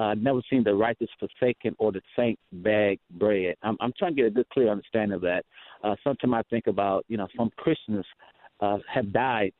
uh, 0.00 0.14
never 0.14 0.40
seen 0.48 0.64
the 0.64 0.74
righteous 0.74 1.08
forsaken 1.18 1.76
or 1.78 1.92
the 1.92 2.00
saints 2.16 2.40
beg 2.52 2.98
bread. 3.12 3.54
I'm 3.62 3.76
I'm 3.80 3.92
trying 3.98 4.16
to 4.16 4.22
get 4.22 4.26
a 4.26 4.30
good 4.30 4.48
clear 4.48 4.70
understanding 4.70 5.14
of 5.14 5.20
that. 5.22 5.44
Uh, 5.84 5.94
sometimes 6.02 6.32
I 6.34 6.42
think 6.48 6.66
about 6.68 7.04
you 7.08 7.16
know 7.16 7.28
some 7.36 7.50
Christians 7.56 8.04
uh, 8.60 8.78
have 8.92 9.12
died 9.12 9.52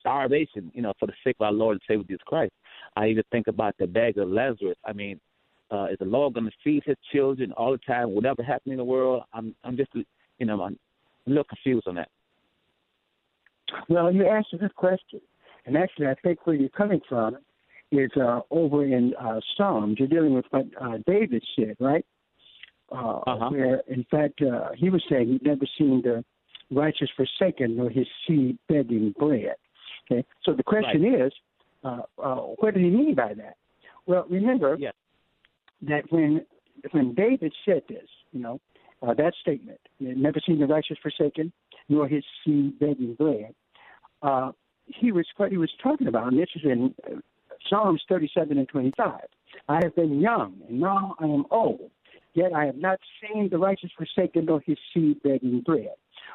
starvation, 0.00 0.72
you 0.74 0.82
know, 0.82 0.92
for 0.98 1.06
the 1.06 1.12
sake 1.22 1.36
of 1.38 1.46
our 1.46 1.52
Lord 1.52 1.74
and 1.74 1.82
Savior 1.86 2.04
Jesus 2.08 2.22
Christ. 2.26 2.52
I 2.96 3.06
even 3.06 3.22
think 3.30 3.46
about 3.46 3.76
the 3.78 3.86
bag 3.86 4.18
of 4.18 4.28
Lazarus. 4.28 4.76
I 4.84 4.92
mean, 4.92 5.20
uh, 5.70 5.86
is 5.92 5.98
the 6.00 6.06
Lord 6.06 6.34
going 6.34 6.46
to 6.46 6.52
feed 6.64 6.82
His 6.84 6.96
children 7.12 7.52
all 7.52 7.70
the 7.70 7.78
time, 7.78 8.10
whatever 8.10 8.42
happens 8.42 8.72
in 8.72 8.78
the 8.78 8.84
world? 8.84 9.22
I'm 9.32 9.54
I'm 9.62 9.76
just 9.76 9.90
you 9.94 10.46
know 10.46 10.60
I'm 10.60 10.78
a 11.26 11.30
little 11.30 11.44
confused 11.44 11.86
on 11.86 11.94
that. 11.94 12.08
Well, 13.88 14.12
you 14.12 14.26
asked 14.26 14.52
a 14.52 14.58
good 14.58 14.74
question, 14.74 15.20
and 15.66 15.76
actually, 15.76 16.06
I 16.06 16.14
think 16.22 16.46
where 16.46 16.56
you're 16.56 16.68
coming 16.70 17.00
from 17.08 17.36
is 17.90 18.10
uh, 18.16 18.40
over 18.50 18.84
in 18.84 19.14
uh, 19.20 19.40
Psalms. 19.56 19.96
You're 19.98 20.08
dealing 20.08 20.34
with 20.34 20.46
what 20.50 20.66
uh, 20.80 20.98
David 21.06 21.44
said, 21.56 21.76
right? 21.78 22.04
Uh, 22.90 23.18
Uh-huh. 23.26 23.50
Where, 23.50 23.82
in 23.88 24.04
fact, 24.10 24.40
uh, 24.42 24.70
he 24.76 24.90
was 24.90 25.02
saying 25.08 25.28
he'd 25.28 25.42
never 25.44 25.66
seen 25.78 26.02
the 26.02 26.24
righteous 26.70 27.10
forsaken 27.16 27.76
nor 27.76 27.90
his 27.90 28.06
seed 28.26 28.58
begging 28.68 29.14
bread. 29.18 29.56
Okay, 30.10 30.24
so 30.44 30.52
the 30.52 30.62
question 30.62 31.04
is, 31.04 31.32
uh, 31.84 32.02
uh, 32.18 32.36
what 32.60 32.74
did 32.74 32.82
he 32.82 32.90
mean 32.90 33.14
by 33.14 33.34
that? 33.34 33.56
Well, 34.06 34.26
remember 34.28 34.76
Yes. 34.78 34.94
that 35.82 36.10
when 36.10 36.44
when 36.90 37.14
David 37.14 37.52
said 37.64 37.82
this, 37.88 38.08
you 38.32 38.40
know, 38.40 38.60
uh, 39.02 39.14
that 39.14 39.34
statement, 39.40 39.78
never 40.00 40.40
seen 40.46 40.58
the 40.58 40.66
righteous 40.66 40.98
forsaken, 41.02 41.52
nor 41.88 42.08
his 42.08 42.24
seed 42.44 42.78
begging 42.78 43.14
bread, 43.14 43.54
uh, 44.22 44.52
he 44.86 45.12
was 45.12 45.26
what 45.36 45.50
he 45.50 45.58
was 45.58 45.70
talking 45.82 46.06
about, 46.06 46.28
and 46.28 46.38
this 46.38 46.48
is 46.54 46.62
in 46.64 46.94
uh, 47.06 47.16
Psalms 47.68 48.02
37 48.08 48.58
and 48.58 48.68
25. 48.68 49.20
I 49.68 49.80
have 49.82 49.94
been 49.94 50.20
young, 50.20 50.54
and 50.68 50.80
now 50.80 51.14
I 51.18 51.24
am 51.24 51.44
old, 51.50 51.90
yet 52.34 52.52
I 52.52 52.66
have 52.66 52.76
not 52.76 52.98
seen 53.20 53.48
the 53.48 53.58
righteous 53.58 53.90
forsaken, 53.96 54.46
nor 54.46 54.60
his 54.60 54.78
seed 54.92 55.22
begging 55.22 55.60
bread. 55.60 55.94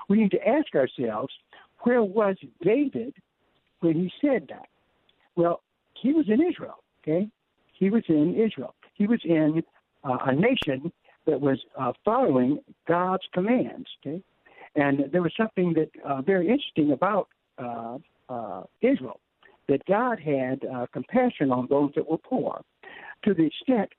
We 0.10 0.18
need 0.18 0.32
to 0.32 0.48
ask 0.48 0.74
ourselves, 0.76 1.34
where 1.82 2.04
was 2.04 2.38
David 2.62 3.14
when 3.82 3.96
he 3.96 4.12
said 4.22 4.48
that? 4.50 4.68
Well, 5.36 5.62
he 6.02 6.14
was 6.14 6.26
in 6.30 6.42
Israel, 6.42 6.84
okay? 7.04 7.30
He 7.74 7.90
was 7.90 8.04
in 8.08 8.36
Israel. 8.36 8.74
He 8.94 9.08
was 9.08 9.20
in 9.24 9.64
uh, 10.04 10.18
a 10.26 10.34
nation 10.34 10.92
that 11.26 11.40
was 11.40 11.60
uh, 11.78 11.94
following 12.04 12.60
God's 12.88 13.24
commands, 13.34 13.88
okay? 14.02 14.24
And 14.76 15.12
there 15.12 15.22
was 15.22 15.34
something 15.36 15.74
that 15.74 15.90
uh, 16.06 16.22
very 16.22 16.48
interesting 16.48 16.92
about 16.92 17.28
uh, 17.58 17.98
uh, 18.30 18.64
Israel, 18.82 19.20
that 19.68 19.86
God 19.86 20.20
had 20.20 20.66
uh, 20.66 20.86
compassion 20.94 21.52
on 21.52 21.68
those 21.70 21.92
that 21.96 22.10
were 22.10 22.18
poor, 22.18 22.62
to 23.24 23.34
the 23.34 23.46
extent 23.46 23.90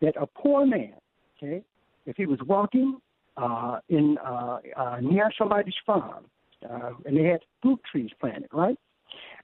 that 0.00 0.14
a 0.20 0.26
poor 0.26 0.66
man, 0.66 0.94
okay, 1.36 1.62
if 2.06 2.16
he 2.16 2.26
was 2.26 2.38
walking 2.46 2.98
uh, 3.36 3.78
in 3.88 4.18
uh, 4.24 4.58
uh, 4.76 4.98
near 5.00 5.30
somebody's 5.36 5.74
farm, 5.84 6.24
uh, 6.68 6.90
and 7.04 7.16
they 7.16 7.24
had 7.24 7.40
fruit 7.62 7.80
trees 7.90 8.10
planted, 8.20 8.48
right, 8.52 8.78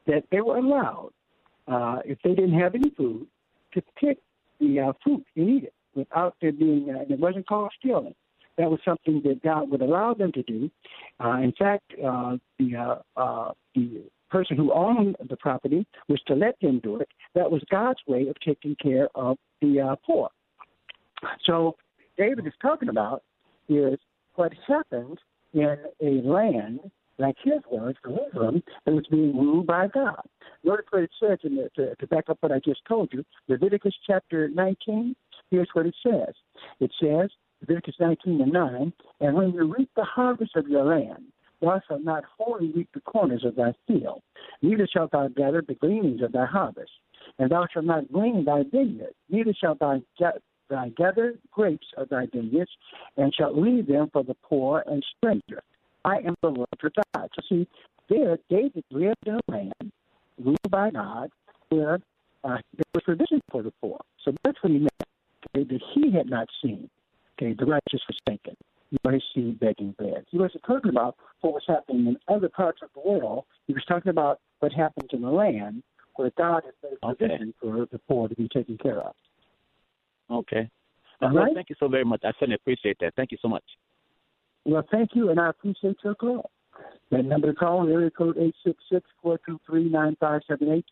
that 0.06 0.24
they 0.30 0.40
were 0.40 0.58
allowed, 0.58 1.10
uh, 1.68 1.98
if 2.04 2.18
they 2.22 2.34
didn't 2.34 2.58
have 2.58 2.74
any 2.74 2.90
food, 2.90 3.26
to 3.74 3.82
pick 4.00 4.18
the 4.60 4.80
uh, 4.80 4.92
fruit 5.02 5.24
and 5.36 5.48
eat 5.48 5.64
it 5.64 5.74
without 5.94 6.36
there 6.40 6.52
being, 6.52 6.88
uh, 6.90 7.12
it 7.12 7.18
wasn't 7.18 7.46
called 7.46 7.70
stealing. 7.78 8.14
That 8.58 8.70
was 8.70 8.80
something 8.84 9.22
that 9.24 9.42
God 9.42 9.70
would 9.70 9.80
allow 9.80 10.12
them 10.14 10.30
to 10.32 10.42
do. 10.42 10.70
Uh, 11.22 11.38
in 11.38 11.52
fact, 11.52 11.90
uh, 12.04 12.36
the 12.58 12.76
uh, 12.76 12.96
uh, 13.16 13.52
the 13.74 14.02
person 14.32 14.56
who 14.56 14.72
owned 14.72 15.16
the 15.28 15.36
property 15.36 15.86
was 16.08 16.20
to 16.26 16.34
let 16.34 16.56
them 16.60 16.80
do 16.82 16.96
it. 16.96 17.08
That 17.34 17.50
was 17.50 17.62
God's 17.70 18.00
way 18.08 18.28
of 18.28 18.36
taking 18.44 18.74
care 18.82 19.08
of 19.14 19.36
the 19.60 19.80
uh, 19.80 19.96
poor. 20.04 20.30
So 21.44 21.76
David 22.16 22.46
is 22.46 22.54
talking 22.60 22.88
about 22.88 23.22
is 23.68 23.98
what 24.34 24.52
happened 24.66 25.18
in 25.52 25.76
a 26.00 26.26
land 26.26 26.80
like 27.18 27.36
his 27.44 27.60
was, 27.70 27.94
Jerusalem, 28.04 28.62
that 28.84 28.94
was 28.94 29.04
being 29.10 29.36
ruled 29.36 29.66
by 29.66 29.86
God. 29.86 30.22
Notice 30.64 30.86
what 30.90 31.02
it 31.02 31.10
says, 31.20 31.38
the, 31.42 31.68
to, 31.76 31.94
to 31.94 32.06
back 32.06 32.24
up 32.28 32.38
what 32.40 32.50
I 32.50 32.58
just 32.58 32.80
told 32.88 33.10
you, 33.12 33.22
Leviticus 33.48 33.94
chapter 34.06 34.48
19, 34.48 35.14
here's 35.50 35.68
what 35.74 35.86
it 35.86 35.94
says. 36.02 36.34
It 36.80 36.90
says, 37.00 37.30
Leviticus 37.60 37.94
19 38.00 38.40
and 38.40 38.52
9, 38.52 38.92
and 39.20 39.36
when 39.36 39.52
you 39.52 39.72
reap 39.72 39.90
the 39.94 40.04
harvest 40.04 40.56
of 40.56 40.66
your 40.66 40.84
land, 40.84 41.24
thou 41.62 41.80
shalt 41.88 42.04
not 42.04 42.24
wholly 42.38 42.70
reap 42.72 42.88
the 42.92 43.00
corners 43.00 43.44
of 43.44 43.56
thy 43.56 43.72
field, 43.86 44.22
neither 44.60 44.86
shalt 44.86 45.12
thou 45.12 45.28
gather 45.28 45.62
the 45.66 45.74
gleanings 45.74 46.22
of 46.22 46.32
thy 46.32 46.44
harvest. 46.44 46.90
And 47.38 47.50
thou 47.50 47.66
shalt 47.72 47.86
not 47.86 48.12
glean 48.12 48.44
thy 48.44 48.64
vineyard, 48.64 49.14
neither 49.30 49.54
shalt 49.54 49.78
thou 49.78 50.02
thy 50.68 50.88
gather 50.90 51.34
grapes 51.50 51.86
of 51.96 52.08
thy 52.08 52.26
vineyards, 52.26 52.70
and 53.16 53.34
shalt 53.34 53.56
leave 53.56 53.86
them 53.86 54.10
for 54.12 54.22
the 54.22 54.34
poor 54.42 54.84
and 54.86 55.02
stranger. 55.16 55.62
I 56.04 56.16
am 56.18 56.34
the 56.42 56.48
Lord 56.48 56.68
your 56.82 56.92
God. 57.14 57.30
So 57.34 57.42
see, 57.48 57.68
there 58.08 58.38
David 58.50 58.84
lived 58.90 59.16
in 59.26 59.34
a 59.34 59.40
land 59.50 59.92
ruled 60.42 60.70
by 60.70 60.90
God 60.90 61.30
where 61.68 62.00
uh, 62.44 62.58
there 62.74 62.84
was 62.94 63.02
provision 63.04 63.40
for 63.50 63.62
the 63.62 63.72
poor. 63.80 64.00
So 64.24 64.34
that's 64.44 64.58
what 64.62 64.72
he 64.72 64.78
meant. 64.78 64.90
Okay, 65.54 65.64
that 65.64 65.80
he 65.94 66.10
had 66.10 66.28
not 66.28 66.48
seen. 66.62 66.88
Okay, 67.38 67.54
the 67.58 67.66
righteous 67.66 68.00
forsaken, 68.06 68.56
seed 69.34 69.60
begging 69.60 69.92
bread. 69.92 70.24
He 70.30 70.38
wasn't 70.38 70.64
talking 70.66 70.90
about 70.90 71.16
what 71.40 71.54
was 71.54 71.62
happening 71.66 72.06
in 72.06 72.16
other 72.34 72.48
parts 72.48 72.80
of 72.82 72.90
the 72.94 73.08
world. 73.08 73.44
He 73.66 73.72
was 73.72 73.84
talking 73.86 74.10
about 74.10 74.40
what 74.60 74.72
happened 74.72 75.10
in 75.12 75.22
the 75.22 75.30
land 75.30 75.82
where 76.16 76.30
God 76.36 76.62
has 76.64 76.74
made 76.82 77.00
provision 77.00 77.54
okay. 77.62 77.70
for 77.74 77.86
the 77.90 77.98
poor 78.08 78.28
to 78.28 78.34
be 78.34 78.48
taken 78.48 78.76
care 78.78 79.00
of. 79.00 79.14
Okay. 80.30 80.68
All 81.20 81.32
well, 81.32 81.44
right? 81.44 81.54
Thank 81.54 81.70
you 81.70 81.76
so 81.78 81.88
very 81.88 82.04
much. 82.04 82.20
I 82.24 82.32
certainly 82.32 82.56
appreciate 82.56 82.98
that. 83.00 83.14
Thank 83.16 83.32
you 83.32 83.38
so 83.40 83.48
much. 83.48 83.64
Well, 84.64 84.84
thank 84.90 85.10
you, 85.14 85.30
and 85.30 85.40
I 85.40 85.50
appreciate 85.50 85.96
your 86.04 86.14
call. 86.14 86.50
That 87.10 87.24
number 87.24 87.48
to 87.48 87.54
call, 87.54 87.88
area 87.88 88.10
code 88.10 88.36
866-423-9578. 89.24 90.84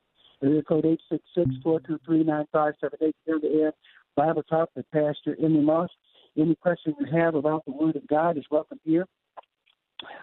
Area 0.42 0.62
code 0.62 0.98
866-423-9578. 1.36 3.14
Here 3.24 3.38
the 3.40 3.60
air, 3.60 3.72
Bible 4.16 4.42
Talk 4.42 4.70
with 4.74 4.90
Pastor 4.90 5.36
Emery 5.42 5.62
Moss. 5.62 5.90
Any 6.36 6.54
questions 6.54 6.96
you 6.98 7.06
have 7.18 7.34
about 7.34 7.64
the 7.64 7.72
Word 7.72 7.96
of 7.96 8.06
God 8.06 8.38
is 8.38 8.44
welcome 8.50 8.80
here. 8.84 9.06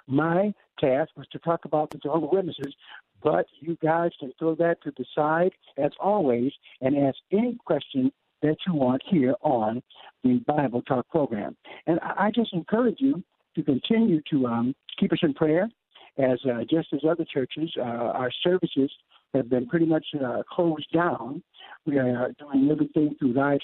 My 0.07 0.53
task 0.79 1.11
was 1.15 1.27
to 1.31 1.39
talk 1.39 1.65
about 1.65 1.91
the 1.91 1.97
Jehovah 1.97 2.27
Witnesses, 2.27 2.73
but 3.23 3.45
you 3.59 3.77
guys 3.81 4.11
can 4.19 4.31
throw 4.39 4.55
that 4.55 4.81
to 4.83 4.91
the 4.97 5.05
side 5.13 5.51
as 5.77 5.91
always 5.99 6.51
and 6.81 6.97
ask 6.97 7.17
any 7.31 7.57
question 7.65 8.11
that 8.41 8.57
you 8.65 8.73
want 8.73 9.01
here 9.09 9.35
on 9.41 9.81
the 10.23 10.41
Bible 10.47 10.81
Talk 10.83 11.07
program. 11.09 11.55
And 11.87 11.99
I 12.01 12.31
just 12.33 12.53
encourage 12.53 12.97
you 12.99 13.23
to 13.55 13.63
continue 13.63 14.21
to 14.31 14.45
um, 14.45 14.75
keep 14.99 15.11
us 15.11 15.19
in 15.23 15.33
prayer, 15.33 15.67
as 16.17 16.39
uh, 16.45 16.61
just 16.69 16.93
as 16.93 17.01
other 17.07 17.25
churches, 17.31 17.71
uh, 17.77 17.81
our 17.81 18.31
services 18.43 18.91
have 19.33 19.49
been 19.49 19.67
pretty 19.67 19.85
much 19.85 20.05
uh, 20.23 20.41
closed 20.49 20.87
down. 20.93 21.43
We 21.85 21.97
are 21.99 22.31
doing 22.39 22.69
everything 22.71 23.15
through 23.19 23.33
live 23.33 23.59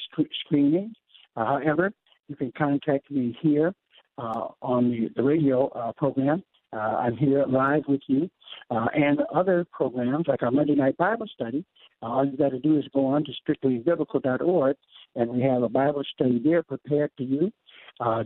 streaming. 0.46 0.94
Uh, 1.36 1.46
however, 1.46 1.92
you 2.28 2.36
can 2.36 2.52
contact 2.58 3.10
me 3.12 3.38
here 3.42 3.74
uh, 4.18 4.48
on 4.62 4.90
the, 4.90 5.10
the 5.16 5.24
radio 5.24 5.68
uh, 5.70 5.92
program. 5.94 6.44
I'm 6.72 7.16
here 7.16 7.46
live 7.48 7.84
with 7.88 8.02
you. 8.08 8.28
and 8.72 9.20
other 9.34 9.64
programs 9.72 10.26
like 10.28 10.42
our 10.42 10.50
Monday 10.50 10.74
Night 10.74 10.98
Bible 10.98 11.28
Study, 11.32 11.64
all 12.02 12.26
you 12.26 12.36
got 12.36 12.50
to 12.50 12.60
do 12.60 12.80
is 12.80 12.86
go 12.96 13.06
on 13.06 13.24
to 13.26 13.32
strictlybiblical.org, 13.48 14.76
and 15.16 15.30
we 15.30 15.42
have 15.44 15.62
a 15.62 15.70
Bible 15.70 16.02
study 16.16 16.42
there 16.44 16.64
prepared 16.64 17.12
for 17.16 17.24
you. 17.24 17.52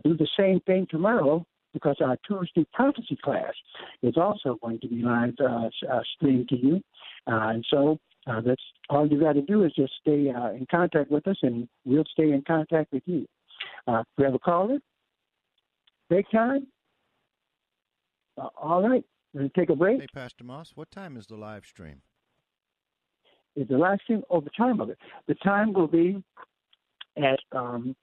do 0.06 0.16
the 0.16 0.30
same 0.38 0.62
thing 0.62 0.88
tomorrow 0.90 1.46
because 1.74 1.98
our 2.02 2.18
Tuesday 2.28 2.66
prophecy 2.74 3.18
class 3.24 3.54
is 4.02 4.18
also 4.18 4.58
going 4.62 4.80
to 4.80 4.88
be 4.88 5.02
live 5.02 5.34
uh, 5.40 5.70
uh, 5.92 6.00
streamed 6.16 6.50
to 6.50 6.58
you. 6.58 6.76
Uh, 7.28 7.50
and 7.50 7.66
so 7.70 8.00
uh, 8.26 8.42
that's 8.42 8.62
all 8.90 9.08
you 9.08 9.20
got 9.20 9.34
to 9.34 9.42
do 9.42 9.64
is 9.64 9.72
just 9.76 9.94
stay 10.02 10.32
uh, 10.36 10.52
in 10.52 10.66
contact 10.70 11.12
with 11.12 11.28
us, 11.28 11.38
and 11.44 11.68
we'll 11.86 12.04
stay 12.12 12.32
in 12.32 12.44
contact 12.48 12.92
with 12.92 13.04
you. 13.06 13.28
Uh, 13.88 14.04
we 14.18 14.24
have 14.24 14.34
a 14.34 14.40
caller. 14.40 14.78
Break 16.10 16.30
time. 16.32 16.68
Uh, 18.38 18.50
all 18.62 18.88
right, 18.88 19.04
to 19.36 19.50
take 19.50 19.70
a 19.70 19.76
break. 19.76 20.00
Hey, 20.00 20.08
Pastor 20.14 20.44
Moss, 20.44 20.72
what 20.76 20.92
time 20.92 21.18
is 21.18 21.26
the 21.28 21.36
live 21.36 21.66
stream? 21.66 22.02
Is 23.56 23.68
the 23.68 23.78
live 23.78 24.00
stream? 24.04 24.22
Oh, 24.30 24.40
the 24.40 24.52
time 24.56 24.80
of 24.80 24.90
it. 24.90 25.00
The 25.28 25.36
time 25.36 25.74
will 25.74 25.88
be 25.88 26.24
at 27.18 27.40
um, 27.52 27.96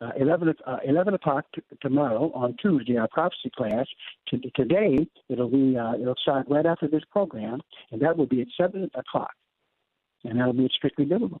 uh, 0.00 0.10
11, 0.18 0.54
uh, 0.66 0.76
11 0.86 1.14
o'clock 1.14 1.44
t- 1.54 1.62
tomorrow 1.82 2.30
on 2.32 2.56
Tuesday, 2.62 2.96
our 2.96 3.08
prophecy 3.08 3.50
class. 3.56 3.86
T- 4.30 4.52
today, 4.54 5.06
it'll 5.28 5.50
be 5.50 5.76
uh, 5.76 5.94
it'll 6.00 6.14
start 6.22 6.46
right 6.48 6.64
after 6.64 6.88
this 6.88 7.02
program, 7.10 7.60
and 7.90 8.00
that 8.00 8.16
will 8.16 8.26
be 8.26 8.40
at 8.40 8.46
7 8.56 8.90
o'clock. 8.94 9.32
And 10.24 10.38
that'll 10.38 10.52
be 10.52 10.68
Strictly 10.74 11.04
Biblical. 11.04 11.40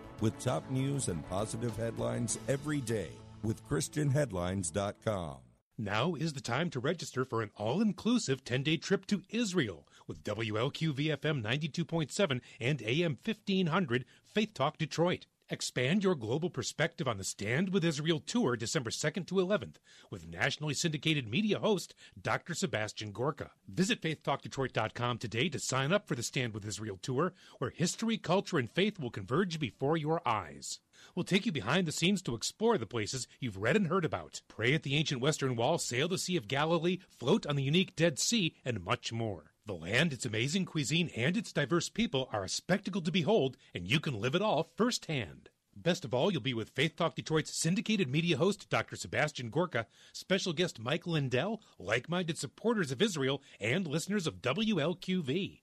with 0.21 0.39
top 0.39 0.69
news 0.69 1.07
and 1.07 1.27
positive 1.29 1.75
headlines 1.75 2.39
every 2.47 2.79
day 2.81 3.09
with 3.43 3.67
ChristianHeadlines.com. 3.67 5.37
Now 5.77 6.13
is 6.13 6.33
the 6.33 6.41
time 6.41 6.69
to 6.71 6.79
register 6.79 7.25
for 7.25 7.41
an 7.41 7.49
all 7.55 7.81
inclusive 7.81 8.43
10 8.43 8.63
day 8.63 8.77
trip 8.77 9.07
to 9.07 9.23
Israel 9.29 9.87
with 10.07 10.23
WLQV 10.23 11.17
FM 11.17 11.41
92.7 11.41 12.41
and 12.59 12.81
AM 12.83 13.17
1500 13.23 14.05
Faith 14.23 14.53
Talk 14.53 14.77
Detroit. 14.77 15.25
Expand 15.51 16.01
your 16.01 16.15
global 16.15 16.49
perspective 16.49 17.09
on 17.09 17.17
the 17.17 17.25
Stand 17.25 17.73
with 17.73 17.83
Israel 17.83 18.21
tour 18.21 18.55
December 18.55 18.89
2nd 18.89 19.27
to 19.27 19.35
11th 19.35 19.75
with 20.09 20.25
nationally 20.25 20.73
syndicated 20.73 21.27
media 21.27 21.59
host 21.59 21.93
Dr. 22.19 22.53
Sebastian 22.53 23.11
Gorka. 23.11 23.51
Visit 23.67 24.01
faithtalkdetroit.com 24.01 25.17
today 25.17 25.49
to 25.49 25.59
sign 25.59 25.91
up 25.91 26.07
for 26.07 26.15
the 26.15 26.23
Stand 26.23 26.53
with 26.53 26.65
Israel 26.65 26.97
tour 27.01 27.33
where 27.57 27.69
history, 27.69 28.17
culture, 28.17 28.59
and 28.59 28.71
faith 28.71 28.97
will 28.97 29.09
converge 29.09 29.59
before 29.59 29.97
your 29.97 30.25
eyes. 30.25 30.79
We'll 31.15 31.25
take 31.25 31.45
you 31.45 31.51
behind 31.51 31.85
the 31.85 31.91
scenes 31.91 32.21
to 32.21 32.35
explore 32.35 32.77
the 32.77 32.85
places 32.85 33.27
you've 33.41 33.57
read 33.57 33.75
and 33.75 33.87
heard 33.87 34.05
about. 34.05 34.39
Pray 34.47 34.73
at 34.73 34.83
the 34.83 34.95
ancient 34.95 35.19
Western 35.19 35.57
Wall, 35.57 35.77
sail 35.77 36.07
the 36.07 36.17
Sea 36.17 36.37
of 36.37 36.47
Galilee, 36.47 36.99
float 37.09 37.45
on 37.45 37.57
the 37.57 37.63
unique 37.63 37.97
Dead 37.97 38.19
Sea, 38.19 38.55
and 38.63 38.85
much 38.85 39.11
more. 39.11 39.50
The 39.65 39.73
land, 39.73 40.11
its 40.11 40.25
amazing 40.25 40.65
cuisine, 40.65 41.11
and 41.15 41.37
its 41.37 41.53
diverse 41.53 41.87
people 41.87 42.27
are 42.33 42.43
a 42.43 42.49
spectacle 42.49 43.01
to 43.01 43.11
behold, 43.11 43.57
and 43.75 43.87
you 43.87 43.99
can 43.99 44.19
live 44.19 44.33
it 44.33 44.41
all 44.41 44.71
firsthand. 44.75 45.49
Best 45.75 46.03
of 46.03 46.13
all, 46.13 46.31
you'll 46.31 46.41
be 46.41 46.53
with 46.53 46.71
Faith 46.71 46.95
Talk 46.95 47.15
Detroit's 47.15 47.55
syndicated 47.55 48.09
media 48.09 48.37
host, 48.37 48.69
Dr. 48.69 48.95
Sebastian 48.95 49.49
Gorka, 49.49 49.85
special 50.13 50.51
guest 50.51 50.79
Mike 50.79 51.05
Lindell, 51.05 51.61
like 51.79 52.09
minded 52.09 52.37
supporters 52.37 52.91
of 52.91 53.01
Israel, 53.01 53.41
and 53.59 53.87
listeners 53.87 54.27
of 54.27 54.41
WLQV. 54.41 55.61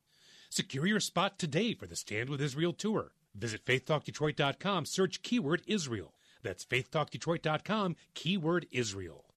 Secure 0.48 0.86
your 0.86 1.00
spot 1.00 1.38
today 1.38 1.74
for 1.74 1.86
the 1.86 1.96
Stand 1.96 2.30
with 2.30 2.40
Israel 2.40 2.72
tour. 2.72 3.12
Visit 3.34 3.64
faithtalkdetroit.com, 3.64 4.86
search 4.86 5.22
keyword 5.22 5.62
Israel. 5.66 6.14
That's 6.42 6.64
faithtalkdetroit.com, 6.64 7.96
keyword 8.14 8.66
Israel. 8.70 9.27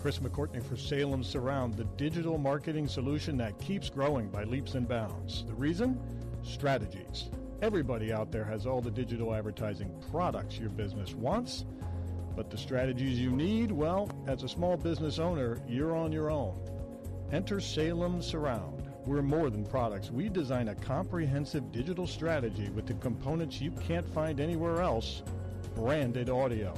Chris 0.00 0.18
McCourtney 0.18 0.62
for 0.62 0.76
Salem 0.76 1.24
Surround, 1.24 1.74
the 1.74 1.84
digital 1.96 2.38
marketing 2.38 2.88
solution 2.88 3.36
that 3.38 3.58
keeps 3.58 3.90
growing 3.90 4.28
by 4.28 4.44
leaps 4.44 4.74
and 4.74 4.88
bounds. 4.88 5.44
The 5.46 5.54
reason? 5.54 6.00
Strategies. 6.42 7.30
Everybody 7.62 8.12
out 8.12 8.30
there 8.30 8.44
has 8.44 8.66
all 8.66 8.80
the 8.82 8.90
digital 8.90 9.34
advertising 9.34 9.90
products 10.10 10.58
your 10.58 10.70
business 10.70 11.14
wants 11.14 11.64
But 12.36 12.50
the 12.50 12.58
strategies 12.58 13.20
you 13.20 13.30
need, 13.30 13.70
well, 13.70 14.10
as 14.26 14.42
a 14.42 14.48
small 14.48 14.76
business 14.76 15.18
owner, 15.18 15.58
you're 15.68 15.96
on 15.96 16.12
your 16.12 16.30
own. 16.30 16.58
Enter 17.32 17.60
Salem 17.60 18.22
Surround. 18.22 18.82
We're 19.06 19.22
more 19.22 19.50
than 19.50 19.64
products. 19.64 20.10
We 20.10 20.28
design 20.28 20.68
a 20.68 20.74
comprehensive 20.74 21.72
digital 21.72 22.06
strategy 22.06 22.70
with 22.70 22.86
the 22.86 22.94
components 22.94 23.60
you 23.60 23.70
can't 23.72 24.08
find 24.08 24.40
anywhere 24.40 24.82
else 24.82 25.22
branded 25.74 26.30
audio. 26.30 26.74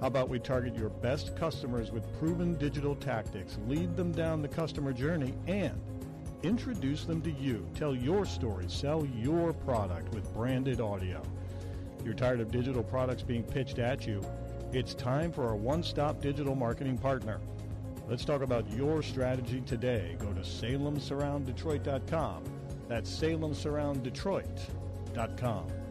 How 0.00 0.08
about 0.08 0.28
we 0.28 0.38
target 0.38 0.76
your 0.76 0.90
best 0.90 1.34
customers 1.36 1.90
with 1.90 2.04
proven 2.18 2.56
digital 2.56 2.94
tactics, 2.94 3.58
lead 3.66 3.96
them 3.96 4.12
down 4.12 4.42
the 4.42 4.48
customer 4.48 4.92
journey, 4.92 5.32
and 5.46 5.80
introduce 6.42 7.04
them 7.04 7.22
to 7.22 7.30
you. 7.30 7.66
Tell 7.74 7.96
your 7.96 8.26
story, 8.26 8.66
sell 8.68 9.06
your 9.06 9.54
product 9.54 10.12
with 10.12 10.30
branded 10.34 10.80
audio. 10.80 11.22
You're 12.04 12.14
tired 12.14 12.40
of 12.40 12.50
digital 12.50 12.82
products 12.82 13.22
being 13.22 13.42
pitched 13.42 13.78
at 13.78 14.06
you? 14.06 14.22
It's 14.72 14.94
time 14.94 15.32
for 15.32 15.52
a 15.52 15.56
one 15.56 15.82
stop 15.82 16.20
digital 16.20 16.54
marketing 16.54 16.98
partner. 16.98 17.40
Let's 18.08 18.24
talk 18.24 18.42
about 18.42 18.70
your 18.70 19.02
strategy 19.02 19.60
today. 19.62 20.16
Go 20.18 20.32
to 20.32 20.40
salemsurrounddetroit.com. 20.40 22.44
That's 22.88 23.10
salemsurrounddetroit.com. 23.10 25.85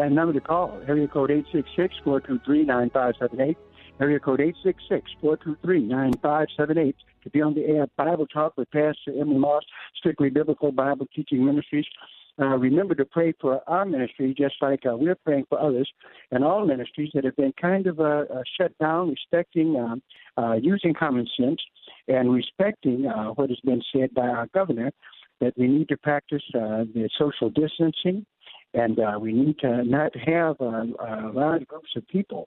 That 0.00 0.12
number 0.12 0.32
to 0.32 0.40
call, 0.40 0.80
area 0.88 1.06
code 1.06 1.28
866-423-9578, 1.76 3.54
area 4.00 4.18
code 4.18 4.40
866-423-9578 5.22 6.94
to 7.22 7.30
be 7.30 7.42
on 7.42 7.52
the 7.52 7.66
air 7.66 7.86
Bible 7.98 8.26
Talk 8.26 8.56
with 8.56 8.70
Pastor 8.70 9.10
Emery 9.10 9.36
Moss, 9.36 9.62
Strictly 9.98 10.30
Biblical 10.30 10.72
Bible 10.72 11.06
Teaching 11.14 11.44
Ministries. 11.44 11.84
Uh, 12.40 12.56
remember 12.56 12.94
to 12.94 13.04
pray 13.04 13.34
for 13.42 13.60
our 13.68 13.84
ministry 13.84 14.34
just 14.34 14.54
like 14.62 14.86
uh, 14.90 14.96
we're 14.96 15.16
praying 15.16 15.44
for 15.50 15.60
others. 15.60 15.92
And 16.30 16.42
all 16.44 16.64
ministries 16.66 17.10
that 17.12 17.24
have 17.24 17.36
been 17.36 17.52
kind 17.60 17.86
of 17.86 18.00
uh, 18.00 18.24
uh 18.34 18.42
shut 18.58 18.72
down, 18.78 19.10
respecting, 19.10 19.76
um, 19.76 20.00
uh, 20.38 20.54
using 20.54 20.94
common 20.94 21.28
sense 21.38 21.60
and 22.08 22.32
respecting 22.32 23.04
uh, 23.04 23.32
what 23.32 23.50
has 23.50 23.60
been 23.66 23.82
said 23.94 24.14
by 24.14 24.28
our 24.28 24.46
governor 24.54 24.92
that 25.42 25.52
we 25.58 25.68
need 25.68 25.90
to 25.90 25.98
practice 25.98 26.42
the 26.52 27.10
social 27.18 27.50
distancing, 27.50 28.24
and 28.74 28.98
uh, 28.98 29.18
we 29.20 29.32
need 29.32 29.58
to 29.60 29.84
not 29.84 30.12
have 30.16 30.56
uh, 30.60 30.84
large 31.32 31.66
groups 31.66 31.90
of 31.96 32.06
people 32.08 32.46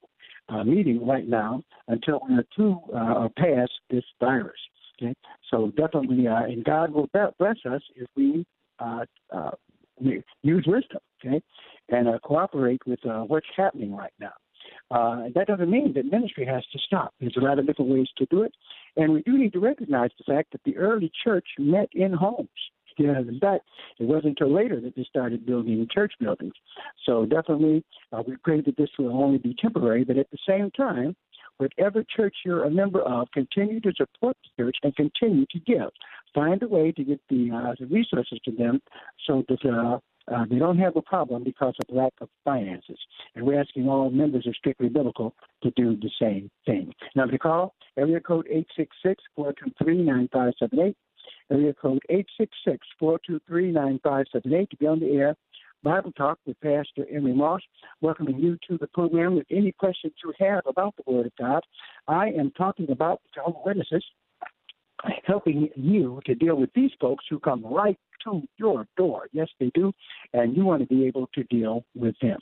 uh, 0.49 0.63
meeting 0.63 1.05
right 1.05 1.27
now 1.27 1.61
until 1.87 2.21
we're 2.29 2.43
through 2.55 2.79
uh, 2.95 3.27
past 3.37 3.71
this 3.89 4.03
virus. 4.19 4.59
Okay, 5.01 5.13
so 5.49 5.71
definitely, 5.75 6.27
uh, 6.27 6.43
and 6.43 6.63
God 6.63 6.91
will 6.91 7.09
bless 7.11 7.57
us 7.65 7.81
if 7.95 8.07
we 8.15 8.45
uh, 8.79 9.05
uh, 9.33 9.51
use 9.99 10.65
wisdom. 10.67 10.99
Okay, 11.25 11.41
and 11.89 12.07
uh, 12.07 12.19
cooperate 12.23 12.81
with 12.85 13.03
uh, 13.05 13.21
what's 13.21 13.47
happening 13.55 13.95
right 13.95 14.13
now. 14.19 14.33
Uh, 14.91 15.29
that 15.35 15.47
doesn't 15.47 15.69
mean 15.69 15.93
that 15.93 16.05
ministry 16.05 16.45
has 16.45 16.63
to 16.71 16.79
stop. 16.85 17.13
There's 17.19 17.35
a 17.37 17.41
lot 17.43 17.59
of 17.59 17.65
different 17.65 17.91
ways 17.91 18.07
to 18.17 18.25
do 18.29 18.43
it, 18.43 18.53
and 18.95 19.11
we 19.11 19.21
do 19.23 19.37
need 19.37 19.53
to 19.53 19.59
recognize 19.59 20.11
the 20.17 20.31
fact 20.31 20.51
that 20.51 20.61
the 20.63 20.77
early 20.77 21.11
church 21.23 21.47
met 21.57 21.89
in 21.93 22.13
homes. 22.13 22.49
In 22.97 23.39
fact, 23.39 23.65
it 23.99 24.05
wasn't 24.05 24.39
until 24.39 24.53
later 24.53 24.79
that 24.81 24.95
they 24.95 25.03
started 25.03 25.45
building 25.45 25.87
church 25.91 26.13
buildings. 26.19 26.53
So 27.05 27.25
definitely, 27.25 27.83
uh, 28.11 28.23
we 28.25 28.35
pray 28.43 28.61
that 28.61 28.77
this 28.77 28.89
will 28.97 29.11
only 29.11 29.37
be 29.37 29.55
temporary, 29.59 30.03
but 30.03 30.17
at 30.17 30.29
the 30.31 30.37
same 30.47 30.71
time, 30.71 31.15
whatever 31.57 32.03
church 32.03 32.35
you're 32.45 32.65
a 32.65 32.69
member 32.69 33.01
of, 33.01 33.29
continue 33.31 33.79
to 33.81 33.93
support 33.95 34.35
the 34.57 34.63
church 34.63 34.77
and 34.83 34.95
continue 34.95 35.45
to 35.51 35.59
give. 35.59 35.89
Find 36.33 36.61
a 36.63 36.67
way 36.67 36.91
to 36.91 37.03
get 37.03 37.21
the, 37.29 37.51
uh, 37.51 37.75
the 37.79 37.85
resources 37.87 38.39
to 38.45 38.51
them 38.51 38.81
so 39.27 39.43
that 39.47 39.65
uh, 39.69 39.99
uh, 40.33 40.45
they 40.49 40.57
don't 40.57 40.77
have 40.77 40.95
a 40.95 41.01
problem 41.01 41.43
because 41.43 41.75
of 41.79 41.95
lack 41.95 42.13
of 42.21 42.29
finances. 42.43 42.97
And 43.35 43.45
we're 43.45 43.59
asking 43.59 43.87
all 43.89 44.09
members 44.09 44.47
of 44.47 44.55
Strictly 44.55 44.89
Biblical 44.89 45.35
to 45.63 45.71
do 45.71 45.95
the 45.95 46.09
same 46.19 46.49
thing. 46.65 46.93
Now, 47.15 47.25
to 47.25 47.37
call, 47.37 47.75
area 47.97 48.19
code 48.19 48.47
866 48.49 49.23
423 49.35 49.97
9578 50.03 50.97
area 51.53 51.73
code 51.73 52.01
866-423-9578 53.01 54.69
to 54.69 54.77
be 54.77 54.87
on 54.87 54.99
the 54.99 55.11
air. 55.11 55.35
Bible 55.83 56.11
Talk 56.13 56.39
with 56.45 56.59
Pastor 56.61 57.05
Emery 57.11 57.33
Moss, 57.33 57.61
welcoming 57.99 58.39
you 58.39 58.57
to 58.69 58.77
the 58.77 58.87
program 58.87 59.35
with 59.35 59.45
any 59.51 59.73
questions 59.73 60.13
you 60.23 60.33
have 60.39 60.61
about 60.65 60.95
the 60.95 61.03
Word 61.11 61.25
of 61.25 61.35
God. 61.37 61.61
I 62.07 62.29
am 62.29 62.51
talking 62.51 62.89
about 62.89 63.19
Jehovah 63.35 63.59
Witnesses, 63.65 64.03
helping 65.25 65.67
you 65.75 66.21
to 66.25 66.35
deal 66.35 66.55
with 66.55 66.69
these 66.73 66.91
folks 67.01 67.25
who 67.29 67.37
come 67.39 67.65
right 67.65 67.97
to 68.23 68.43
your 68.57 68.87
door. 68.95 69.27
Yes, 69.33 69.49
they 69.59 69.71
do, 69.75 69.91
and 70.31 70.55
you 70.55 70.63
want 70.63 70.81
to 70.81 70.87
be 70.87 71.05
able 71.05 71.27
to 71.33 71.43
deal 71.43 71.83
with 71.95 72.15
them. 72.21 72.39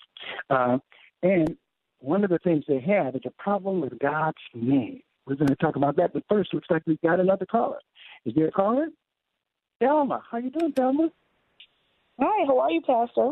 Uh, 0.51 0.77
and 1.23 1.57
one 1.97 2.23
of 2.23 2.29
the 2.29 2.39
things 2.39 2.63
they 2.67 2.79
have 2.79 3.15
is 3.15 3.21
a 3.25 3.31
problem 3.41 3.81
with 3.81 3.97
God's 3.97 4.37
name. 4.53 5.01
We're 5.25 5.35
going 5.35 5.47
to 5.47 5.55
talk 5.55 5.75
about 5.75 5.95
that, 5.97 6.13
but 6.13 6.23
first, 6.29 6.53
looks 6.53 6.67
like 6.69 6.83
we've 6.85 7.01
got 7.01 7.19
another 7.19 7.45
caller. 7.45 7.79
Is 8.25 8.33
there 8.35 8.47
a 8.47 8.51
caller? 8.51 8.87
Thelma. 9.81 10.21
How 10.29 10.37
you 10.37 10.51
doing, 10.51 10.71
Thelma? 10.71 11.09
Hi, 12.19 12.45
how 12.45 12.59
are 12.59 12.71
you, 12.71 12.81
Pastor? 12.81 13.31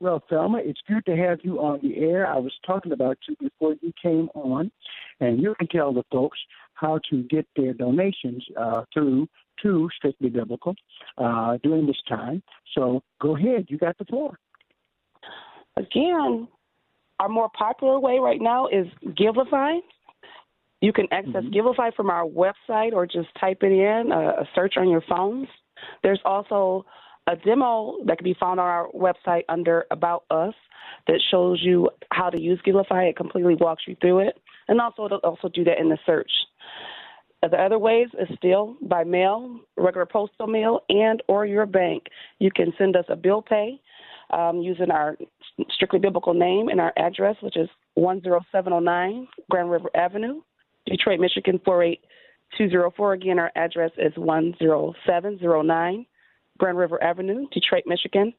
Well, 0.00 0.24
Thelma, 0.28 0.58
it's 0.58 0.80
good 0.88 1.04
to 1.06 1.16
have 1.16 1.40
you 1.42 1.60
on 1.60 1.80
the 1.82 1.98
air. 1.98 2.26
I 2.26 2.38
was 2.38 2.52
talking 2.66 2.92
about 2.92 3.18
you 3.28 3.36
before 3.38 3.76
you 3.80 3.92
came 4.02 4.28
on, 4.34 4.72
and 5.20 5.40
you 5.40 5.54
can 5.58 5.68
tell 5.68 5.92
the 5.92 6.04
folks 6.10 6.38
how 6.72 7.00
to 7.10 7.22
get 7.24 7.46
their 7.54 7.74
donations 7.74 8.44
uh, 8.56 8.84
through 8.92 9.28
to 9.62 9.88
Strictly 9.96 10.30
Biblical 10.30 10.74
uh, 11.18 11.58
during 11.62 11.86
this 11.86 12.00
time. 12.08 12.42
So 12.74 13.02
go 13.20 13.36
ahead, 13.36 13.66
you 13.68 13.78
got 13.78 13.96
the 13.98 14.04
floor. 14.06 14.38
Again, 15.76 16.48
our 17.20 17.28
more 17.28 17.50
popular 17.56 18.00
way 18.00 18.18
right 18.18 18.40
now 18.40 18.68
is 18.68 18.86
Givelify. 19.06 19.80
You 20.84 20.92
can 20.92 21.08
access 21.12 21.42
mm-hmm. 21.42 21.54
Givelify 21.54 21.94
from 21.94 22.10
our 22.10 22.26
website 22.26 22.92
or 22.92 23.06
just 23.06 23.28
type 23.40 23.62
it 23.62 23.72
in, 23.72 24.12
uh, 24.12 24.42
a 24.42 24.48
search 24.54 24.74
on 24.76 24.90
your 24.90 25.02
phones. 25.08 25.48
There's 26.02 26.20
also 26.26 26.84
a 27.26 27.36
demo 27.36 27.96
that 28.04 28.18
can 28.18 28.24
be 28.24 28.36
found 28.38 28.60
on 28.60 28.66
our 28.66 28.88
website 28.94 29.44
under 29.48 29.86
About 29.90 30.24
Us 30.30 30.52
that 31.06 31.22
shows 31.30 31.60
you 31.62 31.88
how 32.12 32.28
to 32.28 32.38
use 32.38 32.60
Givelify. 32.66 33.08
It 33.08 33.16
completely 33.16 33.54
walks 33.54 33.84
you 33.88 33.96
through 33.98 34.28
it. 34.28 34.38
And 34.68 34.78
also, 34.78 35.06
it'll 35.06 35.20
also 35.20 35.48
do 35.48 35.64
that 35.64 35.78
in 35.78 35.88
the 35.88 35.96
search. 36.04 36.30
The 37.40 37.56
other 37.56 37.78
ways 37.78 38.08
is 38.20 38.28
still 38.36 38.76
by 38.82 39.04
mail, 39.04 39.60
regular 39.78 40.04
postal 40.04 40.46
mail, 40.46 40.80
and 40.90 41.22
or 41.28 41.46
your 41.46 41.64
bank. 41.64 42.04
You 42.40 42.50
can 42.54 42.74
send 42.76 42.94
us 42.94 43.06
a 43.08 43.16
bill 43.16 43.40
pay 43.40 43.80
um, 44.34 44.60
using 44.60 44.90
our 44.90 45.16
strictly 45.70 45.98
biblical 45.98 46.34
name 46.34 46.68
and 46.68 46.78
our 46.78 46.92
address, 46.98 47.36
which 47.40 47.56
is 47.56 47.70
10709 47.96 49.28
Grand 49.48 49.70
River 49.70 49.88
Avenue, 49.94 50.42
Detroit, 50.86 51.20
Michigan 51.20 51.60
48204. 51.64 53.12
Again, 53.12 53.38
our 53.38 53.52
address 53.56 53.90
is 53.98 54.12
10709 54.14 56.06
Grand 56.58 56.78
River 56.78 57.02
Avenue, 57.02 57.46
Detroit, 57.52 57.84
Michigan 57.86 58.32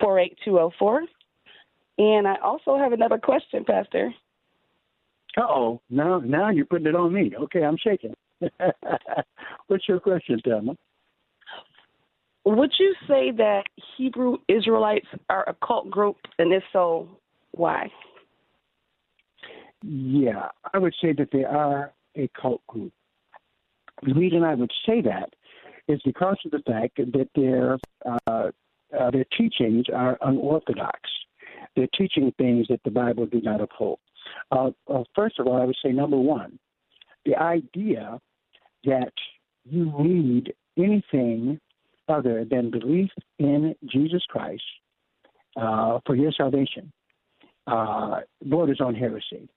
48204. 0.00 1.04
And 1.96 2.26
I 2.26 2.36
also 2.42 2.76
have 2.76 2.92
another 2.92 3.18
question, 3.18 3.64
Pastor. 3.64 4.12
oh, 5.38 5.80
now 5.90 6.18
now 6.18 6.50
you're 6.50 6.64
putting 6.64 6.86
it 6.86 6.96
on 6.96 7.12
me. 7.12 7.32
Okay, 7.42 7.62
I'm 7.62 7.76
shaking. 7.76 8.14
What's 9.68 9.88
your 9.88 10.00
question, 10.00 10.40
Thelma? 10.44 10.76
Would 12.46 12.72
you 12.78 12.94
say 13.08 13.30
that 13.30 13.62
Hebrew 13.96 14.36
Israelites 14.48 15.06
are 15.30 15.48
a 15.48 15.56
cult 15.66 15.90
group, 15.90 16.16
and 16.38 16.52
if 16.52 16.62
so, 16.72 17.08
why? 17.52 17.90
Yeah, 19.86 20.48
I 20.72 20.78
would 20.78 20.94
say 21.00 21.12
that 21.12 21.28
they 21.30 21.44
are 21.44 21.92
a 22.16 22.30
cult 22.40 22.66
group. 22.66 22.92
The 24.02 24.14
reason 24.14 24.42
I 24.42 24.54
would 24.54 24.72
say 24.86 25.02
that 25.02 25.34
is 25.88 26.00
because 26.04 26.38
of 26.44 26.52
the 26.52 26.62
fact 26.66 26.96
that 26.96 27.28
their 27.34 27.78
uh, 28.06 28.50
uh, 28.98 29.10
their 29.10 29.26
teachings 29.36 29.86
are 29.94 30.16
unorthodox. 30.22 30.98
They're 31.76 31.88
teaching 31.98 32.32
things 32.38 32.66
that 32.70 32.80
the 32.84 32.90
Bible 32.90 33.26
do 33.26 33.40
not 33.40 33.60
uphold. 33.60 33.98
Uh, 34.50 34.70
first 35.14 35.38
of 35.38 35.46
all, 35.46 35.60
I 35.60 35.64
would 35.64 35.76
say 35.84 35.90
number 35.90 36.16
one, 36.16 36.58
the 37.26 37.36
idea 37.36 38.20
that 38.84 39.12
you 39.64 39.92
need 39.98 40.54
anything 40.78 41.60
other 42.08 42.44
than 42.48 42.70
belief 42.70 43.10
in 43.38 43.74
Jesus 43.90 44.22
Christ 44.28 44.62
uh, 45.56 45.98
for 46.06 46.14
your 46.14 46.32
salvation 46.32 46.92
uh, 47.66 48.20
borders 48.42 48.80
on 48.80 48.94
heresy. 48.94 49.48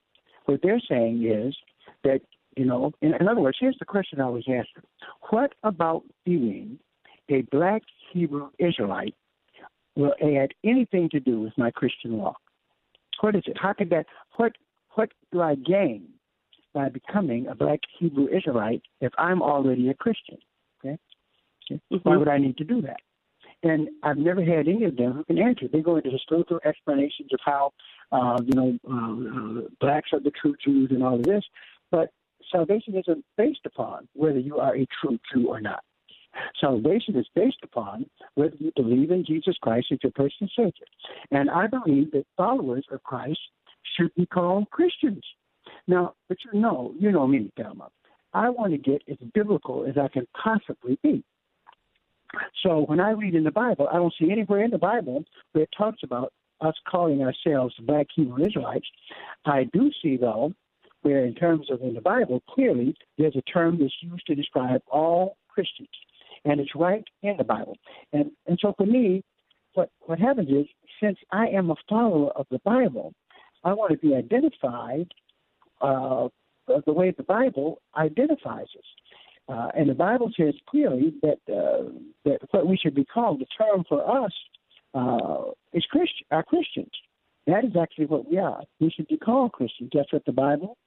What 0.48 0.62
they're 0.64 0.82
saying 0.89 1.24
is 1.24 1.56
that 2.04 2.22
You 2.58 2.66
know, 2.66 2.91
in, 3.02 3.14
in 3.14 3.28
other 3.28 3.41
words, 3.41 3.58
here's 3.62 3.78
the 3.78 3.86
question 3.86 4.20
I 4.20 4.30
was 4.30 4.43
asking: 4.50 4.84
What 5.30 5.54
about 5.64 6.02
being 6.26 6.80
a 7.30 7.41
black 7.52 7.84
Hebrew 8.12 8.50
Israelite 8.58 9.14
will 9.95 10.16
add 10.22 10.50
anything 10.64 11.08
to 11.12 11.20
do 11.20 11.36
with 11.41 11.56
my 11.58 11.70
Christian 11.70 12.18
walk? 12.18 12.41
What 13.22 13.36
is 13.36 13.43
it? 13.45 13.58
How 13.64 13.74
could 13.74 13.91
that? 13.91 14.06
What 14.38 14.54
what 14.95 15.10
do 15.32 15.41
I 15.41 15.54
gain 15.56 16.02
by 16.74 16.89
becoming 16.89 17.48
a 17.48 17.56
black 17.64 17.82
Hebrew 18.00 18.28
Israelite 18.38 18.82
if 19.02 19.14
I'm 19.20 19.41
already 19.41 19.89
a 19.89 19.93
Christian? 19.93 20.39
Okay, 20.80 20.98
okay. 21.66 21.80
Mm-hmm. 21.91 22.10
why 22.10 22.18
would 22.18 22.28
I 22.36 22.39
need 22.39 22.58
to 22.58 22.64
do 22.64 22.82
that? 22.82 23.02
And 23.64 23.89
I've 24.03 24.18
never 24.18 24.43
had 24.43 24.68
any 24.68 24.84
of 24.84 24.95
them 24.97 25.14
who 25.14 25.24
can 25.24 25.39
answer. 25.39 25.68
They 25.68 25.82
go 25.82 25.95
into 25.95 26.12
historical 26.12 26.60
explanations 26.64 27.30
of 27.34 27.39
how, 27.43 27.74
uh, 28.12 28.39
you 28.45 28.53
know, 28.53 28.80
uh, 28.88 29.60
uh, 29.60 29.68
blacks 29.80 30.10
are 30.14 30.20
the 30.20 30.32
true 30.32 30.55
Jews 30.64 30.91
and 30.91 31.03
all 31.03 31.16
of 31.16 31.24
this, 31.24 31.43
but 31.91 32.12
salvation 32.51 32.95
isn't 32.95 33.26
based 33.36 33.66
upon 33.66 34.08
whether 34.14 34.39
you 34.39 34.60
are 34.60 34.76
a 34.76 34.88
true 35.01 35.18
Jew 35.34 35.47
or 35.47 35.60
not. 35.60 35.84
Salvation 36.60 37.16
is 37.16 37.28
based 37.34 37.58
upon 37.64 38.05
whether 38.36 38.55
you 38.60 38.72
believe 38.76 39.10
in 39.12 39.26
Jesus 39.26 39.55
Christ 39.62 39.88
as 39.91 39.99
your 40.03 40.12
personal 40.12 40.49
Savior. 40.55 40.86
And 41.32 41.49
I 41.49 41.66
believe 41.68 42.12
that 42.12 42.26
followers 42.36 42.86
of 42.91 43.01
Christ 43.03 43.39
should 43.95 44.14
be 44.16 44.28
called 44.28 44.70
Christians. 44.70 45.24
Now, 45.88 46.14
but 46.30 46.38
you 46.45 46.60
know, 46.60 46.93
you 46.99 47.12
know 47.12 47.28
me, 47.28 47.51
Thelma. 47.58 47.89
I 48.34 48.49
want 48.49 48.72
to 48.74 48.78
get 48.78 49.01
as 49.10 49.18
biblical 49.34 49.86
as 49.86 49.97
I 49.97 50.10
can 50.10 50.28
possibly 50.41 50.99
be. 51.01 51.24
So 52.63 52.82
when 52.82 52.99
I 52.99 53.11
read 53.11 53.36
in 53.36 53.43
the 53.43 53.51
Bible, 53.51 53.88
I 53.91 53.95
don't 53.95 54.13
see 54.19 54.32
anywhere 54.32 54.63
in 54.63 54.71
the 54.71 54.78
Bible 54.78 55.23
where 55.53 55.63
it 55.63 55.69
talks 55.78 56.03
about 56.03 56.34
us 56.61 56.75
calling 56.88 57.21
ourselves 57.21 57.75
black 57.82 58.07
Hebrew 58.15 58.45
Israelites. 58.45 58.88
I 59.45 59.65
do 59.73 59.91
see, 60.01 60.17
though, 60.17 60.53
where 61.01 61.25
in 61.25 61.36
terms 61.36 61.69
of 61.71 61.82
in 61.82 61.93
the 61.93 62.01
Bible, 62.01 62.41
clearly 62.49 62.95
there's 63.17 63.36
a 63.36 63.41
term 63.43 63.78
that's 63.80 63.93
used 64.01 64.25
to 64.28 64.36
describe 64.36 64.82
all 64.91 65.38
Christians, 65.47 65.89
and 66.45 66.59
it's 66.59 66.75
right 66.75 67.03
in 67.23 67.38
the 67.38 67.43
Bible. 67.43 67.78
And 68.13 68.32
and 68.47 68.57
so 68.61 68.73
for 68.78 68.86
me, 68.86 69.23
what 69.73 69.89
what 70.01 70.19
happens 70.19 70.49
is 70.49 70.65
since 71.01 71.17
I 71.32 71.47
am 71.47 71.69
a 71.69 71.75
follower 71.88 72.32
of 72.32 72.47
the 72.49 72.59
Bible, 72.65 73.13
I 73.63 73.73
want 73.73 73.91
to 73.91 73.97
be 73.97 74.15
identified 74.15 75.07
uh, 75.82 76.28
the 76.86 76.93
way 76.93 77.11
the 77.11 77.23
Bible 77.23 77.82
identifies 77.95 78.67
us. 78.78 78.86
Uh, 79.50 79.70
and 79.76 79.89
the 79.89 79.93
Bible 79.93 80.30
says 80.38 80.54
clearly 80.70 81.14
that 81.22 81.39
uh, 81.50 81.89
that 82.26 82.39
what 82.52 82.68
we 82.68 82.78
should 82.78 82.95
be 82.95 83.06
called, 83.06 83.39
the 83.39 83.45
term 83.58 83.84
for 83.88 84.26
us, 84.26 84.32
uh, 84.93 85.52
is 85.74 85.86
Christian, 85.86 86.26
are 86.32 86.43
Christians. 86.43 86.91
That 87.45 87.64
is 87.64 87.72
actually 87.82 88.08
what 88.08 88.30
we 88.30 88.38
are. 88.38 88.62
We 88.82 88.89
should 88.89 89.08
be 89.08 89.18
called 89.18 89.54
Christians. 89.54 89.91
That's 89.93 90.12
what 90.12 90.26
the 90.26 90.34
Bible 90.34 90.78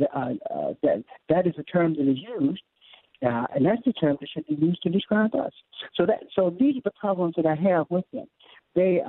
uh, 0.00 0.34
uh, 0.54 0.74
that 0.82 1.02
that 1.30 1.46
is 1.46 1.54
the 1.56 1.62
term 1.64 1.94
that 1.94 2.10
is 2.10 2.18
used, 2.38 2.62
uh, 3.24 3.46
and 3.54 3.64
that's 3.64 3.82
the 3.86 3.94
term 3.94 4.18
that 4.20 4.28
should 4.28 4.46
be 4.46 4.54
used 4.54 4.82
to 4.82 4.90
describe 4.90 5.34
us. 5.34 5.52
So 5.94 6.04
that 6.04 6.20
so 6.36 6.54
these 6.58 6.76
are 6.76 6.82
the 6.84 6.92
problems 7.00 7.34
that 7.36 7.46
I 7.46 7.54
have 7.54 7.86
with 7.88 8.04
them. 8.12 8.26
They 8.74 9.00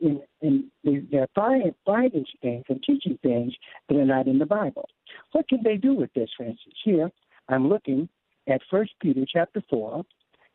in, 0.00 0.20
in 0.42 0.70
they're 1.10 1.28
finding, 1.34 1.74
finding 1.86 2.24
things 2.42 2.64
and 2.68 2.82
teaching 2.82 3.18
things 3.22 3.54
that 3.88 3.96
are 3.96 4.04
not 4.04 4.26
in 4.26 4.38
the 4.38 4.46
Bible. 4.46 4.88
What 5.30 5.48
can 5.48 5.62
they 5.62 5.76
do 5.76 5.94
with 5.94 6.12
this? 6.12 6.28
For 6.36 6.44
instance, 6.44 6.74
here 6.84 7.10
I'm 7.48 7.68
looking 7.68 8.08
at 8.48 8.60
First 8.70 8.92
Peter 9.00 9.24
chapter 9.30 9.62
four 9.68 10.04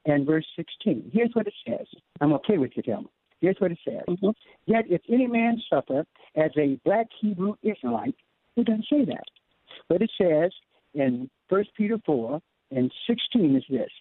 and 0.06 0.26
verse 0.26 0.46
sixteen. 0.56 1.10
Here's 1.14 1.32
what 1.34 1.48
it 1.48 1.54
says. 1.68 1.88
I'm 2.22 2.34
okay 2.34 2.58
with 2.58 2.72
you, 2.76 2.84
tell 2.84 3.02
me. 3.02 3.10
Here's 3.40 3.58
what 3.60 3.72
it 3.72 3.80
says. 3.86 4.04
Mm-hmm. 4.08 4.30
Yet 4.66 4.86
if 4.90 5.02
any 5.10 5.28
man 5.28 5.62
suffer 5.70 6.06
as 6.36 6.52
a 6.58 6.80
black 6.84 7.08
Hebrew 7.22 7.56
Israelite, 7.62 8.16
it 8.56 8.66
doesn't 8.66 8.86
say 8.90 9.06
that. 9.06 9.26
But 9.90 10.02
it 10.02 10.12
says 10.20 10.52
in 10.94 11.30
First 11.50 11.70
Peter 11.76 11.98
4 12.06 12.42
and 12.72 12.92
16 13.08 13.56
is 13.56 13.64
this 13.70 13.92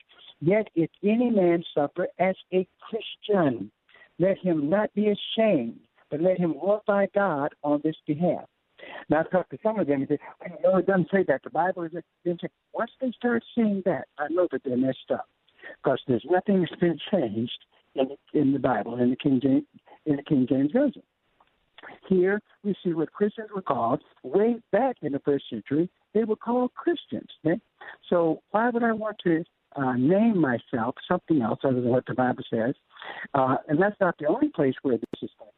Yet 0.41 0.69
if 0.75 0.91
any 1.03 1.31
man 1.31 1.63
suffer 1.75 2.09
as 2.19 2.37
a 2.53 2.67
Christian, 2.81 3.71
let 4.19 4.39
him 4.39 4.69
not 4.69 4.93
be 4.95 5.09
ashamed, 5.09 5.81
but 6.11 6.21
let 6.21 6.39
him 6.39 6.55
glorify 6.59 7.07
God 7.15 7.55
on 7.63 7.81
this 7.85 7.97
behalf. 8.07 8.45
Now, 9.09 9.21
I 9.21 9.23
talked 9.25 9.51
to 9.51 9.59
some 9.63 9.79
of 9.79 9.87
them 9.87 10.01
and 10.01 10.09
said, 10.09 10.19
no, 10.63 10.77
it 10.77 10.87
doesn't 10.87 11.11
say 11.11 11.25
that. 11.29 11.43
The 11.43 11.51
Bible 11.51 11.85
is 11.85 11.93
saying, 12.25 12.39
once 12.73 12.91
they 13.01 13.13
start 13.13 13.45
saying 13.57 13.83
that, 13.85 14.09
I 14.19 14.27
know 14.31 14.49
that 14.53 14.63
they're 14.65 14.77
messed 14.77 15.11
up. 15.13 15.29
Because 15.83 16.01
there's 16.07 16.25
nothing 16.29 16.61
that's 16.61 16.81
been 16.81 16.99
changed 17.11 17.59
in, 17.95 18.11
in 18.35 18.53
the 18.53 18.59
Bible, 18.59 18.99
in 18.99 19.11
the 19.11 19.17
King 19.17 19.41
James, 19.43 19.65
in 20.05 20.17
the 20.17 20.23
King 20.23 20.47
James 20.49 20.73
Version. 20.73 21.03
Here 22.09 22.41
we 22.65 22.75
see 22.85 22.93
what 22.93 23.13
Christians 23.13 23.49
were 23.55 23.63
called 23.63 24.03
way 24.23 24.57
back 24.73 24.97
in 25.03 25.13
the 25.13 25.19
first 25.21 25.45
century. 25.51 25.91
They 26.15 26.25
were 26.25 26.37
called 26.37 26.73
Christians. 26.75 27.29
Okay? 27.45 27.61
So 28.09 28.43
why 28.51 28.71
would 28.71 28.83
I 28.83 28.93
want 28.93 29.17
to 29.25 29.45
uh, 29.77 29.95
name 29.95 30.41
myself 30.41 30.95
something 31.09 31.43
else 31.43 31.61
other 31.65 31.81
than 31.81 31.91
what 31.91 32.07
the 32.07 32.15
Bible 32.15 32.45
says? 32.49 32.75
Uh, 33.35 33.57
and 33.69 33.81
that's 33.81 34.01
not 34.01 34.17
the 34.19 34.27
only 34.27 34.49
place 34.49 34.75
where 34.83 34.97
this 34.97 35.23
is 35.23 35.31
found. 35.39 35.51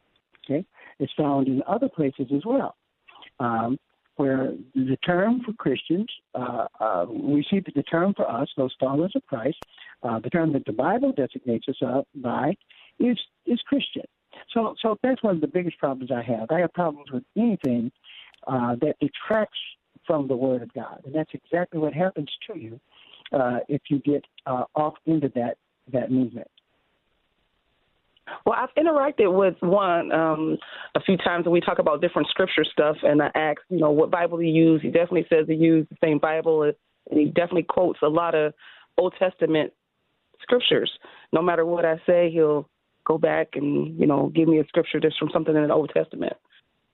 Okay, 0.44 0.64
it's 0.98 1.12
found 1.12 1.46
in 1.46 1.62
other 1.66 1.90
places 1.90 2.28
as 2.34 2.40
well, 2.46 2.74
um, 3.40 3.78
where 4.16 4.52
the 4.74 4.96
term 5.06 5.40
for 5.44 5.52
Christians, 5.52 6.08
uh, 6.34 6.66
uh, 6.80 7.06
we 7.08 7.46
see 7.48 7.60
that 7.60 7.74
the 7.74 7.84
term 7.84 8.14
for 8.14 8.28
us, 8.28 8.48
those 8.56 8.74
followers 8.80 9.12
of 9.14 9.24
Christ, 9.26 9.58
uh, 10.02 10.18
the 10.18 10.30
term 10.30 10.52
that 10.54 10.64
the 10.64 10.72
Bible 10.72 11.12
designates 11.12 11.66
us 11.68 12.04
by, 12.16 12.54
is 12.98 13.18
is 13.46 13.60
Christian. 13.68 14.02
So, 14.52 14.74
so 14.82 14.96
that's 15.02 15.22
one 15.22 15.36
of 15.36 15.40
the 15.40 15.46
biggest 15.46 15.78
problems 15.78 16.10
I 16.10 16.22
have. 16.22 16.50
I 16.50 16.60
have 16.60 16.72
problems 16.72 17.10
with 17.12 17.24
anything 17.36 17.90
uh, 18.46 18.76
that 18.80 18.96
detracts 19.00 19.58
from 20.06 20.28
the 20.28 20.36
Word 20.36 20.62
of 20.62 20.72
God, 20.74 21.02
and 21.04 21.14
that's 21.14 21.30
exactly 21.32 21.78
what 21.78 21.92
happens 21.92 22.30
to 22.48 22.58
you 22.58 22.80
uh, 23.32 23.58
if 23.68 23.82
you 23.88 24.00
get 24.00 24.24
uh, 24.46 24.64
off 24.74 24.94
into 25.06 25.30
that 25.34 25.58
that 25.92 26.10
movement. 26.10 26.48
Well, 28.44 28.56
I've 28.58 28.74
interacted 28.82 29.32
with 29.32 29.54
one 29.60 30.12
um, 30.12 30.58
a 30.94 31.00
few 31.00 31.16
times, 31.16 31.46
and 31.46 31.52
we 31.52 31.60
talk 31.60 31.78
about 31.78 32.00
different 32.00 32.28
scripture 32.28 32.64
stuff. 32.64 32.96
And 33.02 33.22
I 33.22 33.30
asked, 33.34 33.60
you 33.68 33.78
know, 33.78 33.90
what 33.90 34.10
Bible 34.10 34.38
he 34.38 34.48
used. 34.48 34.82
He 34.82 34.90
definitely 34.90 35.26
says 35.28 35.46
he 35.46 35.54
used 35.54 35.90
the 35.90 35.96
same 36.02 36.18
Bible, 36.18 36.62
and 36.62 36.74
he 37.10 37.26
definitely 37.26 37.64
quotes 37.64 38.00
a 38.02 38.08
lot 38.08 38.34
of 38.34 38.54
Old 38.96 39.14
Testament 39.18 39.72
scriptures. 40.42 40.90
No 41.32 41.42
matter 41.42 41.64
what 41.64 41.84
I 41.84 42.00
say, 42.06 42.30
he'll 42.30 42.68
go 43.06 43.18
back 43.18 43.48
and 43.54 43.98
you 43.98 44.06
know 44.06 44.30
give 44.34 44.48
me 44.48 44.58
a 44.60 44.64
scripture 44.66 45.00
that's 45.00 45.16
from 45.16 45.30
something 45.32 45.56
in 45.56 45.66
the 45.66 45.72
Old 45.72 45.90
Testament 45.94 46.34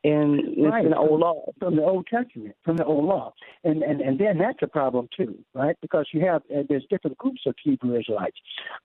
and 0.05 0.39
it's 0.41 0.71
right. 0.71 0.85
in 0.85 0.91
the 0.91 0.99
old 0.99 1.19
law 1.19 1.51
from 1.59 1.77
the 1.77 1.83
Old 1.83 2.07
Testament, 2.07 2.55
from 2.63 2.77
the 2.77 2.85
old 2.85 3.07
law, 3.07 3.33
and 3.65 3.83
and 3.83 4.03
and 4.03 4.19
then 4.19 4.39
that's 4.39 4.59
a 4.63 4.67
problem 4.67 5.09
too, 5.17 5.35
right? 5.55 5.77
Because 5.81 6.07
you 6.13 6.25
have 6.27 6.43
uh, 6.55 6.63
there's 6.69 6.85
different 6.91 7.17
groups 7.17 7.41
of 7.47 7.55
Hebrew 7.63 7.99
Israelites. 7.99 8.37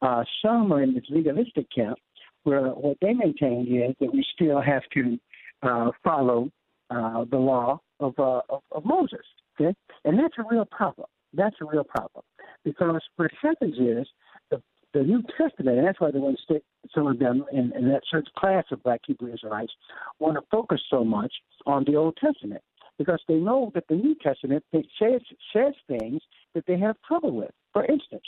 Uh, 0.02 0.24
some 0.42 0.72
are 0.72 0.82
in 0.82 0.94
this 0.94 1.04
legalistic 1.10 1.68
camp, 1.76 1.98
where 2.44 2.68
what 2.70 2.98
they 3.02 3.14
maintain 3.14 3.68
is 3.68 3.96
that 4.00 4.14
we 4.14 4.26
still 4.34 4.62
have 4.62 4.84
to 4.94 5.20
uh, 5.64 5.92
follow 6.04 6.50
uh, 6.90 7.26
the 7.30 7.38
law 7.38 7.80
of, 8.00 8.14
uh, 8.18 8.42
of 8.50 8.62
of 8.72 8.86
Moses, 8.86 9.26
okay? 9.60 9.76
And 10.06 10.18
that's 10.18 10.36
a 10.38 10.44
real 10.50 10.66
problem. 10.66 11.08
That's 11.34 11.56
a 11.62 11.66
real 11.66 11.84
problem 11.84 12.24
because 12.64 13.02
what 13.18 13.32
happens 13.42 13.76
is 13.78 14.08
the 14.50 14.62
the 14.94 15.04
New 15.04 15.22
Testament, 15.38 15.78
and 15.78 15.86
that's 15.86 16.00
why 16.00 16.12
they 16.12 16.20
want 16.20 16.38
to 16.38 16.44
stick 16.44 16.64
some 16.96 17.06
of 17.06 17.20
them 17.20 17.46
in, 17.52 17.72
in 17.76 17.90
that 17.90 18.02
certain 18.10 18.32
class 18.36 18.64
of 18.72 18.82
black 18.82 19.02
Hebrew 19.06 19.32
Israelites, 19.32 19.72
want 20.20 20.36
to 20.36 20.42
focus 20.50 20.82
so 20.90 21.04
much 21.04 21.32
on 21.68 21.84
the 21.86 21.96
Old 21.96 22.18
Testament 22.18 22.64
because 22.98 23.22
they 23.28 23.36
know 23.36 23.72
that 23.76 23.86
the 23.88 23.96
New 23.96 24.16
Testament 24.16 24.64
says, 24.74 25.22
says 25.54 25.74
things 25.88 26.22
that 26.54 26.66
they 26.68 26.78
have 26.80 26.96
trouble 27.08 27.32
with. 27.32 27.52
For 27.72 27.86
instance, 27.86 28.24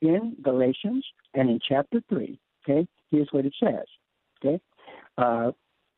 in 0.00 0.36
Galatians 0.42 1.04
and 1.34 1.50
in 1.50 1.60
chapter 1.66 2.02
3, 2.08 2.38
okay, 2.68 2.88
here's 3.10 3.28
what 3.30 3.46
it 3.46 3.54
says, 3.62 3.84
okay, 4.44 4.60
uh, 5.16 5.50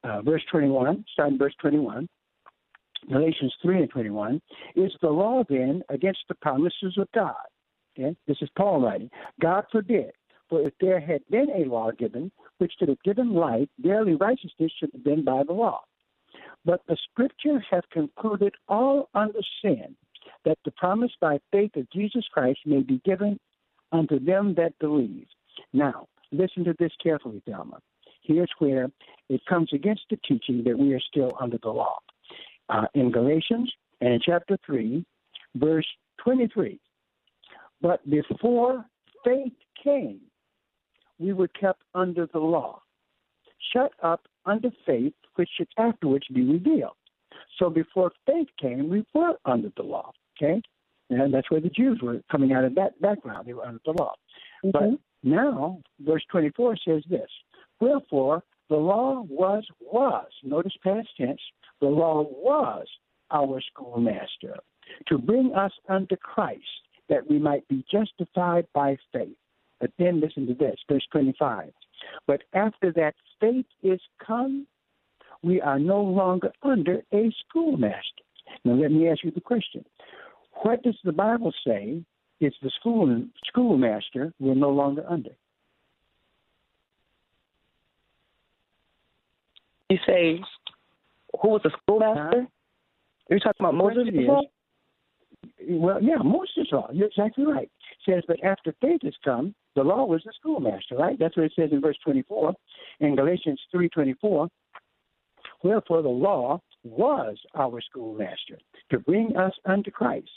uh, 0.04 0.22
verse 0.22 0.42
21, 0.50 1.04
starting 1.12 1.38
verse 1.38 1.54
21. 1.60 2.08
Galatians 3.08 3.54
3 3.62 3.78
and 3.80 3.90
21, 3.90 4.42
is 4.76 4.92
the 5.00 5.08
law 5.08 5.42
then 5.48 5.82
against 5.88 6.20
the 6.28 6.34
promises 6.34 6.96
of 6.98 7.08
God? 7.14 7.34
Okay? 7.98 8.14
This 8.26 8.36
is 8.40 8.48
Paul 8.56 8.82
writing. 8.82 9.10
God 9.40 9.64
forbid. 9.72 10.12
For 10.48 10.66
if 10.66 10.74
there 10.80 11.00
had 11.00 11.22
been 11.30 11.48
a 11.50 11.68
law 11.68 11.92
given, 11.92 12.30
which 12.58 12.72
should 12.78 12.88
have 12.88 13.02
given 13.04 13.32
life, 13.32 13.68
verily 13.78 14.16
righteousness 14.16 14.72
should 14.78 14.90
have 14.92 15.04
been 15.04 15.24
by 15.24 15.44
the 15.44 15.52
law. 15.52 15.80
But 16.64 16.82
the 16.88 16.96
scriptures 17.10 17.62
have 17.70 17.88
concluded 17.90 18.54
all 18.68 19.08
under 19.14 19.40
sin, 19.62 19.96
that 20.44 20.58
the 20.64 20.72
promise 20.72 21.12
by 21.20 21.38
faith 21.52 21.76
of 21.76 21.90
Jesus 21.90 22.24
Christ 22.32 22.60
may 22.66 22.82
be 22.82 23.00
given 23.04 23.38
unto 23.92 24.18
them 24.18 24.54
that 24.54 24.78
believe. 24.78 25.26
Now, 25.72 26.06
listen 26.32 26.64
to 26.64 26.74
this 26.78 26.92
carefully, 27.02 27.42
Thelma. 27.46 27.78
Here's 28.22 28.50
where 28.58 28.90
it 29.28 29.40
comes 29.48 29.70
against 29.72 30.02
the 30.10 30.16
teaching 30.16 30.62
that 30.64 30.78
we 30.78 30.94
are 30.94 31.00
still 31.00 31.32
under 31.40 31.58
the 31.62 31.70
law. 31.70 31.98
Uh, 32.68 32.86
in 32.94 33.10
Galatians 33.10 33.72
and 34.00 34.14
in 34.14 34.20
chapter 34.24 34.56
3, 34.64 35.04
verse 35.56 35.86
23, 36.22 36.78
but 37.80 38.08
before 38.08 38.84
faith 39.24 39.52
came, 39.82 40.20
we 41.18 41.32
were 41.32 41.48
kept 41.48 41.82
under 41.94 42.26
the 42.26 42.38
law, 42.38 42.80
shut 43.72 43.92
up 44.02 44.26
under 44.46 44.70
faith, 44.86 45.14
which 45.36 45.48
should 45.56 45.68
afterwards 45.78 46.26
be 46.32 46.42
revealed. 46.42 46.96
So 47.58 47.70
before 47.70 48.12
faith 48.26 48.48
came, 48.60 48.88
we 48.88 49.04
were 49.14 49.34
under 49.44 49.70
the 49.76 49.82
law. 49.82 50.12
Okay? 50.36 50.62
And 51.10 51.34
that's 51.34 51.50
where 51.50 51.60
the 51.60 51.68
Jews 51.68 52.00
were 52.02 52.20
coming 52.30 52.52
out 52.52 52.64
of 52.64 52.74
that 52.76 53.00
background. 53.00 53.46
They 53.46 53.52
were 53.52 53.66
under 53.66 53.80
the 53.84 53.92
law. 53.92 54.14
Mm-hmm. 54.64 54.70
But 54.70 55.00
now, 55.22 55.80
verse 56.00 56.24
24 56.30 56.76
says 56.86 57.02
this 57.08 57.28
Wherefore, 57.80 58.42
the 58.68 58.76
law 58.76 59.24
was, 59.28 59.64
was, 59.80 60.28
notice 60.42 60.76
past 60.82 61.08
tense, 61.16 61.40
the 61.80 61.86
law 61.86 62.22
was 62.22 62.86
our 63.30 63.60
schoolmaster 63.72 64.56
to 65.06 65.18
bring 65.18 65.54
us 65.54 65.72
unto 65.88 66.16
Christ 66.16 66.62
that 67.08 67.28
we 67.28 67.38
might 67.38 67.66
be 67.68 67.84
justified 67.90 68.66
by 68.72 68.96
faith. 69.12 69.36
But 69.80 69.90
then 69.98 70.20
listen 70.20 70.46
to 70.46 70.54
this, 70.54 70.76
verse 70.88 71.06
25. 71.12 71.70
But 72.26 72.42
after 72.54 72.92
that 72.92 73.14
faith 73.40 73.66
is 73.82 74.00
come, 74.24 74.66
we 75.42 75.60
are 75.60 75.78
no 75.78 76.02
longer 76.02 76.52
under 76.62 77.02
a 77.12 77.32
schoolmaster. 77.48 78.24
Now 78.64 78.74
let 78.74 78.92
me 78.92 79.08
ask 79.08 79.24
you 79.24 79.30
the 79.30 79.40
question. 79.40 79.84
What 80.62 80.82
does 80.82 80.98
the 81.04 81.12
Bible 81.12 81.52
say 81.66 82.04
is 82.40 82.54
the 82.62 82.70
school 82.80 83.24
schoolmaster 83.46 84.32
we're 84.40 84.54
no 84.54 84.70
longer 84.70 85.04
under? 85.08 85.30
You 89.88 89.98
say, 90.06 90.40
who 91.42 91.48
was 91.48 91.60
the 91.64 91.70
schoolmaster? 91.82 92.46
Are 93.30 93.34
you 93.34 93.40
talking 93.40 93.60
about 93.60 93.74
Moses? 93.74 94.04
Well, 95.68 96.02
yeah, 96.02 96.16
Moses' 96.16 96.68
law. 96.72 96.88
You're 96.92 97.08
exactly 97.08 97.44
right. 97.44 97.70
It 98.06 98.12
says, 98.12 98.22
but 98.26 98.42
after 98.44 98.74
faith 98.80 99.00
has 99.02 99.14
come, 99.24 99.54
the 99.74 99.82
law 99.82 100.04
was 100.04 100.22
the 100.24 100.32
schoolmaster, 100.38 100.96
right? 100.96 101.18
That's 101.18 101.36
what 101.36 101.46
it 101.46 101.52
says 101.56 101.70
in 101.72 101.80
verse 101.80 101.96
24. 102.04 102.54
In 103.00 103.16
Galatians 103.16 103.60
3.24, 103.74 104.48
wherefore 105.62 106.02
the 106.02 106.08
law 106.08 106.60
was 106.82 107.36
our 107.54 107.80
schoolmaster 107.80 108.58
to 108.90 108.98
bring 108.98 109.36
us 109.36 109.52
unto 109.64 109.90
Christ, 109.90 110.28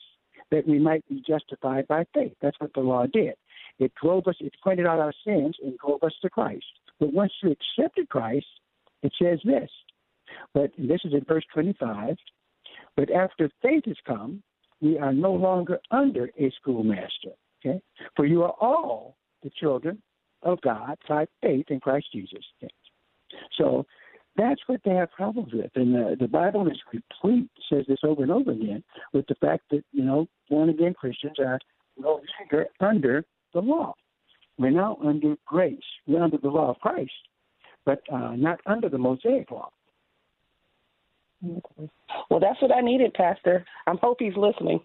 that 0.54 0.68
we 0.68 0.78
might 0.78 1.04
be 1.10 1.24
justified 1.28 1.88
by 1.88 2.06
faith. 2.14 2.34
That's 2.39 2.60
what 2.60 2.72
the 2.76 2.82
law 2.82 3.08
did. 3.12 3.34
It 3.80 3.91
drove 3.99 4.28
us, 4.28 4.36
it 4.39 4.54
pointed 4.64 4.86
out 4.86 4.99
our 4.99 5.14
sins 5.26 5.56
and 5.64 5.76
drove 5.80 6.04
us 6.04 6.14
to 6.22 6.30
Christ. 6.30 6.64
But 6.99 7.12
once 7.12 7.32
you 7.41 7.56
accepted 7.56 8.08
Christ, 8.10 8.45
it 9.01 9.12
says 9.20 9.39
this. 9.43 9.70
But 10.54 10.72
this 10.78 11.01
is 11.06 11.14
in 11.14 11.26
verse 11.28 11.43
25. 11.56 12.16
But 12.95 13.10
after 13.10 13.49
faith 13.64 13.86
has 13.88 13.97
come, 14.06 14.43
we 14.80 14.99
are 14.99 15.12
no 15.12 15.34
longer 15.34 15.80
under 15.89 16.30
a 16.39 16.51
schoolmaster. 16.62 17.32
Okay? 17.66 17.82
For 18.16 18.28
you 18.28 18.43
are 18.43 18.54
all 18.62 19.18
the 19.41 19.49
children 19.60 19.99
of 20.43 20.62
God 20.62 20.97
by 21.10 21.26
faith 21.41 21.66
in 21.70 21.80
Christ 21.80 22.06
Jesus. 22.14 22.43
Okay? 22.62 22.72
So 23.58 23.88
that's 24.36 24.61
what 24.67 24.81
they 24.84 24.95
have 24.95 25.11
problems 25.11 25.53
with. 25.53 25.71
And 25.75 25.93
the, 25.93 26.15
the 26.19 26.27
Bible 26.27 26.67
is 26.67 26.77
replete, 26.91 27.49
says 27.69 27.86
this 27.88 27.99
over 28.03 28.23
and 28.23 28.31
over 28.31 28.51
again, 28.51 28.84
with 29.13 29.27
the 29.27 29.36
fact 29.36 29.63
that, 29.71 29.84
you 29.91 30.03
know, 30.03 30.27
born 30.49 30.69
again 30.69 30.93
Christians 30.93 31.36
are 31.39 31.59
no 31.97 32.21
longer 32.39 32.67
under 32.79 33.23
the 33.53 33.61
law. 33.61 33.93
We're 34.57 34.71
now 34.71 34.97
under 35.03 35.36
grace. 35.45 35.79
We're 36.07 36.23
under 36.23 36.38
the 36.38 36.49
law 36.49 36.71
of 36.71 36.79
Christ, 36.79 37.11
but 37.86 38.01
uh, 38.11 38.36
not 38.36 38.59
under 38.65 38.89
the 38.89 38.97
Mosaic 38.97 39.51
law. 39.51 39.69
Well, 42.29 42.39
that's 42.39 42.61
what 42.61 42.73
I 42.73 42.81
needed, 42.81 43.13
Pastor. 43.13 43.65
I 43.86 43.93
hope 44.01 44.17
he's 44.19 44.38
listening. 44.38 44.79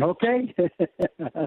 Okay. 0.00 0.54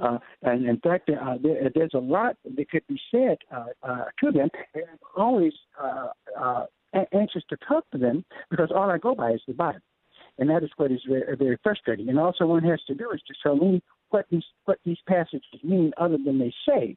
uh, 0.00 0.18
and 0.42 0.66
in 0.66 0.78
fact, 0.80 1.10
uh, 1.10 1.34
there, 1.42 1.70
there's 1.74 1.94
a 1.94 1.98
lot 1.98 2.36
that 2.44 2.70
could 2.70 2.86
be 2.86 2.98
said 3.10 3.36
uh, 3.54 3.66
uh, 3.82 4.04
to 4.22 4.30
them. 4.32 4.48
And 4.74 4.84
I'm 4.90 4.98
always 5.16 5.52
uh, 5.82 6.08
uh, 6.38 6.64
anxious 7.12 7.42
to 7.50 7.56
talk 7.68 7.88
to 7.90 7.98
them 7.98 8.24
because 8.50 8.70
all 8.74 8.90
I 8.90 8.98
go 8.98 9.14
by 9.14 9.32
is 9.32 9.42
the 9.46 9.54
Bible. 9.54 9.80
And 10.38 10.48
that 10.48 10.62
is 10.62 10.70
what 10.76 10.90
is 10.90 11.00
very, 11.06 11.36
very 11.36 11.58
frustrating. 11.62 12.08
And 12.08 12.18
also, 12.18 12.46
one 12.46 12.64
has 12.64 12.80
to 12.86 12.94
do 12.94 13.10
is 13.10 13.20
to 13.28 13.34
show 13.42 13.54
me 13.54 13.82
what 14.08 14.26
these 14.30 14.44
what 14.64 14.78
these 14.84 14.96
passages 15.06 15.42
mean, 15.62 15.92
other 15.98 16.16
than 16.24 16.38
they 16.38 16.52
say. 16.66 16.96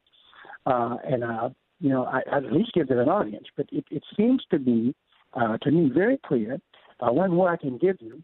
Uh, 0.64 0.96
and 1.04 1.22
uh, 1.22 1.50
you 1.78 1.90
know, 1.90 2.04
I, 2.04 2.22
I'd 2.32 2.46
at 2.46 2.52
least 2.52 2.72
give 2.72 2.88
them 2.88 2.98
an 2.98 3.10
audience. 3.10 3.46
But 3.54 3.66
it, 3.70 3.84
it 3.90 4.02
seems 4.16 4.42
to 4.50 4.58
be 4.58 4.94
uh, 5.34 5.58
to 5.58 5.70
me 5.70 5.90
very 5.92 6.18
clear. 6.26 6.58
Uh, 7.00 7.12
one 7.12 7.30
more 7.30 7.52
I 7.52 7.58
can 7.58 7.76
give 7.76 7.98
you 8.00 8.22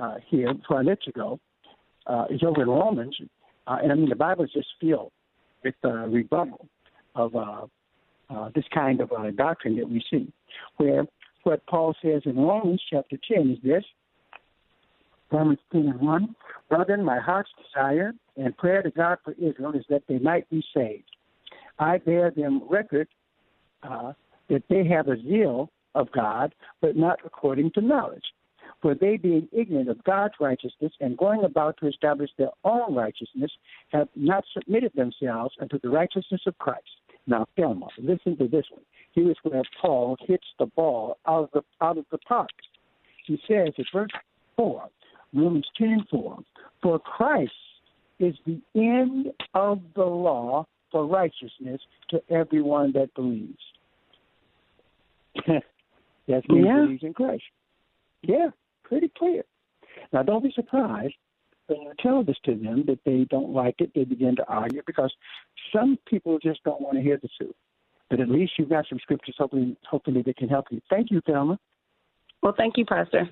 uh, 0.00 0.16
here 0.26 0.52
before 0.54 0.78
I 0.78 0.82
let 0.82 1.06
you 1.06 1.12
go 1.12 1.40
uh, 2.06 2.26
is 2.30 2.42
over 2.42 2.62
in 2.62 2.68
Romans, 2.68 3.16
uh, 3.66 3.76
and 3.82 3.92
I 3.92 3.94
mean 3.94 4.08
the 4.08 4.16
Bible 4.16 4.44
is 4.44 4.50
just 4.52 4.68
filled 4.80 5.12
with 5.64 5.74
uh, 5.84 6.06
rebuttal 6.06 6.66
of 7.14 7.34
uh, 7.34 7.66
uh, 8.30 8.50
this 8.54 8.64
kind 8.72 9.00
of 9.00 9.10
uh, 9.12 9.30
doctrine 9.30 9.76
that 9.76 9.88
we 9.88 10.02
see, 10.10 10.32
where 10.76 11.06
what 11.44 11.64
Paul 11.66 11.94
says 12.02 12.22
in 12.24 12.36
Romans 12.36 12.82
chapter 12.90 13.16
10 13.32 13.50
is 13.50 13.58
this. 13.62 13.84
Romans 15.30 15.58
10 15.72 15.82
and 15.82 16.00
1. 16.00 16.36
Brethren, 16.68 17.04
my 17.04 17.18
heart's 17.18 17.50
desire 17.62 18.12
and 18.36 18.56
prayer 18.56 18.82
to 18.82 18.90
God 18.90 19.18
for 19.24 19.32
Israel 19.32 19.72
is 19.74 19.84
that 19.88 20.02
they 20.08 20.18
might 20.18 20.48
be 20.50 20.62
saved. 20.74 21.10
I 21.78 21.98
bear 21.98 22.30
them 22.30 22.62
record 22.68 23.08
uh, 23.82 24.12
that 24.48 24.62
they 24.68 24.86
have 24.86 25.08
a 25.08 25.20
zeal 25.22 25.70
of 25.94 26.10
God, 26.12 26.54
but 26.80 26.96
not 26.96 27.18
according 27.24 27.72
to 27.72 27.80
knowledge. 27.80 28.24
For 28.80 28.94
they, 28.94 29.16
being 29.16 29.48
ignorant 29.52 29.88
of 29.88 30.02
God's 30.04 30.34
righteousness 30.40 30.92
and 31.00 31.18
going 31.18 31.44
about 31.44 31.76
to 31.78 31.88
establish 31.88 32.30
their 32.38 32.50
own 32.64 32.94
righteousness, 32.94 33.50
have 33.88 34.08
not 34.14 34.44
submitted 34.54 34.92
themselves 34.94 35.54
unto 35.60 35.80
the 35.80 35.88
righteousness 35.88 36.42
of 36.46 36.56
Christ. 36.58 36.86
Now, 37.26 37.46
Thelma, 37.56 37.88
listen 37.98 38.36
to 38.38 38.46
this 38.46 38.64
one. 38.70 38.82
Here 39.12 39.30
is 39.30 39.36
where 39.42 39.62
Paul 39.80 40.16
hits 40.26 40.46
the 40.58 40.66
ball 40.66 41.18
out 41.26 41.44
of 41.44 41.50
the 41.52 41.84
out 41.84 41.98
of 41.98 42.04
the 42.10 42.18
park. 42.18 42.50
He 43.26 43.40
says 43.48 43.72
in 43.76 43.84
verse 43.92 44.10
four, 44.56 44.88
Romans 45.34 45.66
ten 45.76 45.88
and 45.88 46.08
four, 46.08 46.38
for 46.82 46.98
Christ 46.98 47.52
is 48.18 48.34
the 48.46 48.60
end 48.74 49.32
of 49.54 49.80
the 49.94 50.04
law 50.04 50.66
for 50.90 51.06
righteousness 51.06 51.80
to 52.10 52.22
everyone 52.30 52.92
that 52.92 53.12
believes. 53.14 53.58
That's 55.46 56.48
me 56.48 56.64
Yeah. 56.64 56.82
believes 56.82 57.02
in 57.02 57.14
Christ. 57.14 57.44
Yeah, 58.22 58.50
pretty 58.88 59.10
clear. 59.16 59.42
Now, 60.12 60.22
don't 60.22 60.42
be 60.42 60.52
surprised 60.54 61.14
when 61.66 61.82
you 61.82 61.92
tell 62.00 62.24
this 62.24 62.36
to 62.44 62.54
them 62.54 62.84
that 62.86 63.00
they 63.04 63.26
don't 63.30 63.50
like 63.50 63.76
it. 63.78 63.92
They 63.94 64.04
begin 64.04 64.36
to 64.36 64.44
argue 64.46 64.82
because 64.86 65.12
some 65.74 65.98
people 66.06 66.38
just 66.38 66.62
don't 66.64 66.80
want 66.80 66.96
to 66.96 67.02
hear 67.02 67.18
the 67.20 67.28
truth. 67.38 67.54
But 68.10 68.20
at 68.20 68.30
least 68.30 68.52
you've 68.58 68.70
got 68.70 68.86
some 68.88 68.98
scriptures, 69.00 69.34
hopefully, 69.38 69.76
hopefully 69.88 70.22
that 70.22 70.36
can 70.36 70.48
help 70.48 70.66
you. 70.70 70.80
Thank 70.88 71.10
you, 71.10 71.20
Thelma. 71.26 71.58
Well, 72.42 72.54
thank 72.56 72.76
you, 72.76 72.86
Pastor. 72.86 73.28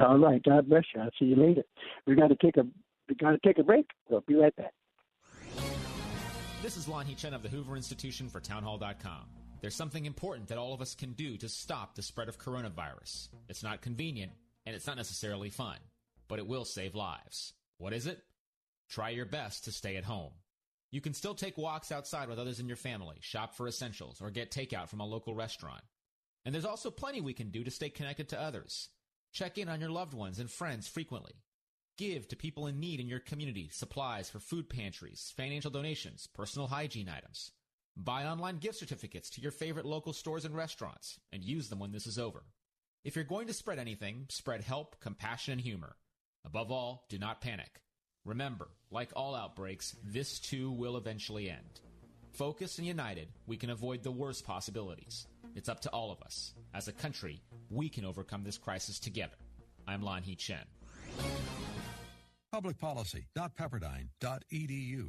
All 0.00 0.18
right. 0.18 0.42
God 0.42 0.68
bless 0.68 0.84
you. 0.94 1.02
I'll 1.02 1.10
see 1.18 1.26
you 1.26 1.36
later. 1.36 1.62
We 2.06 2.14
got 2.14 2.28
to 2.28 2.36
take 2.36 2.56
a 2.56 2.66
we 3.08 3.14
got 3.16 3.32
to 3.32 3.38
take 3.44 3.58
a 3.58 3.62
break. 3.62 3.90
We'll 4.08 4.22
be 4.22 4.36
right 4.36 4.54
back. 4.56 4.72
This 6.62 6.76
is 6.76 6.86
Lanhee 6.86 7.16
Chen 7.16 7.34
of 7.34 7.42
the 7.42 7.48
Hoover 7.48 7.76
Institution 7.76 8.28
for 8.28 8.40
Townhall.com. 8.40 9.41
There's 9.62 9.76
something 9.76 10.06
important 10.06 10.48
that 10.48 10.58
all 10.58 10.74
of 10.74 10.80
us 10.82 10.96
can 10.96 11.12
do 11.12 11.36
to 11.38 11.48
stop 11.48 11.94
the 11.94 12.02
spread 12.02 12.28
of 12.28 12.36
coronavirus. 12.36 13.28
It's 13.48 13.62
not 13.62 13.80
convenient, 13.80 14.32
and 14.66 14.74
it's 14.74 14.88
not 14.88 14.96
necessarily 14.96 15.50
fun, 15.50 15.76
but 16.26 16.40
it 16.40 16.48
will 16.48 16.64
save 16.64 16.96
lives. 16.96 17.52
What 17.78 17.92
is 17.92 18.08
it? 18.08 18.20
Try 18.90 19.10
your 19.10 19.24
best 19.24 19.64
to 19.64 19.72
stay 19.72 19.96
at 19.96 20.04
home. 20.04 20.32
You 20.90 21.00
can 21.00 21.14
still 21.14 21.36
take 21.36 21.56
walks 21.56 21.92
outside 21.92 22.28
with 22.28 22.40
others 22.40 22.58
in 22.58 22.66
your 22.66 22.76
family, 22.76 23.18
shop 23.20 23.54
for 23.54 23.68
essentials, 23.68 24.20
or 24.20 24.32
get 24.32 24.50
takeout 24.50 24.88
from 24.88 25.00
a 25.00 25.06
local 25.06 25.32
restaurant. 25.32 25.82
And 26.44 26.52
there's 26.52 26.64
also 26.64 26.90
plenty 26.90 27.20
we 27.20 27.32
can 27.32 27.50
do 27.50 27.62
to 27.62 27.70
stay 27.70 27.88
connected 27.88 28.28
to 28.30 28.40
others. 28.40 28.88
Check 29.32 29.58
in 29.58 29.68
on 29.68 29.80
your 29.80 29.90
loved 29.90 30.12
ones 30.12 30.40
and 30.40 30.50
friends 30.50 30.88
frequently. 30.88 31.34
Give 31.96 32.26
to 32.28 32.36
people 32.36 32.66
in 32.66 32.80
need 32.80 32.98
in 32.98 33.08
your 33.08 33.20
community 33.20 33.68
supplies 33.70 34.28
for 34.28 34.40
food 34.40 34.68
pantries, 34.68 35.32
financial 35.36 35.70
donations, 35.70 36.26
personal 36.26 36.66
hygiene 36.66 37.08
items. 37.08 37.52
Buy 37.96 38.24
online 38.24 38.56
gift 38.56 38.78
certificates 38.78 39.30
to 39.30 39.40
your 39.40 39.50
favorite 39.50 39.84
local 39.84 40.12
stores 40.12 40.44
and 40.44 40.56
restaurants 40.56 41.18
and 41.32 41.44
use 41.44 41.68
them 41.68 41.78
when 41.78 41.92
this 41.92 42.06
is 42.06 42.18
over. 42.18 42.42
If 43.04 43.16
you're 43.16 43.24
going 43.24 43.48
to 43.48 43.52
spread 43.52 43.78
anything, 43.78 44.26
spread 44.30 44.62
help, 44.62 44.98
compassion, 45.00 45.52
and 45.52 45.60
humor. 45.60 45.96
Above 46.44 46.72
all, 46.72 47.04
do 47.08 47.18
not 47.18 47.40
panic. 47.40 47.80
Remember, 48.24 48.68
like 48.90 49.10
all 49.14 49.34
outbreaks, 49.34 49.94
this 50.04 50.38
too 50.38 50.70
will 50.70 50.96
eventually 50.96 51.50
end. 51.50 51.80
Focused 52.32 52.78
and 52.78 52.86
united, 52.86 53.28
we 53.46 53.58
can 53.58 53.70
avoid 53.70 54.02
the 54.02 54.10
worst 54.10 54.46
possibilities. 54.46 55.26
It's 55.54 55.68
up 55.68 55.80
to 55.80 55.90
all 55.90 56.10
of 56.10 56.22
us. 56.22 56.54
As 56.72 56.88
a 56.88 56.92
country, 56.92 57.42
we 57.68 57.90
can 57.90 58.06
overcome 58.06 58.42
this 58.42 58.56
crisis 58.56 58.98
together. 58.98 59.36
I'm 59.86 60.02
Lanhee 60.02 60.38
Chen. 60.38 60.64
Publicpolicy.pepperdine.edu. 62.54 65.08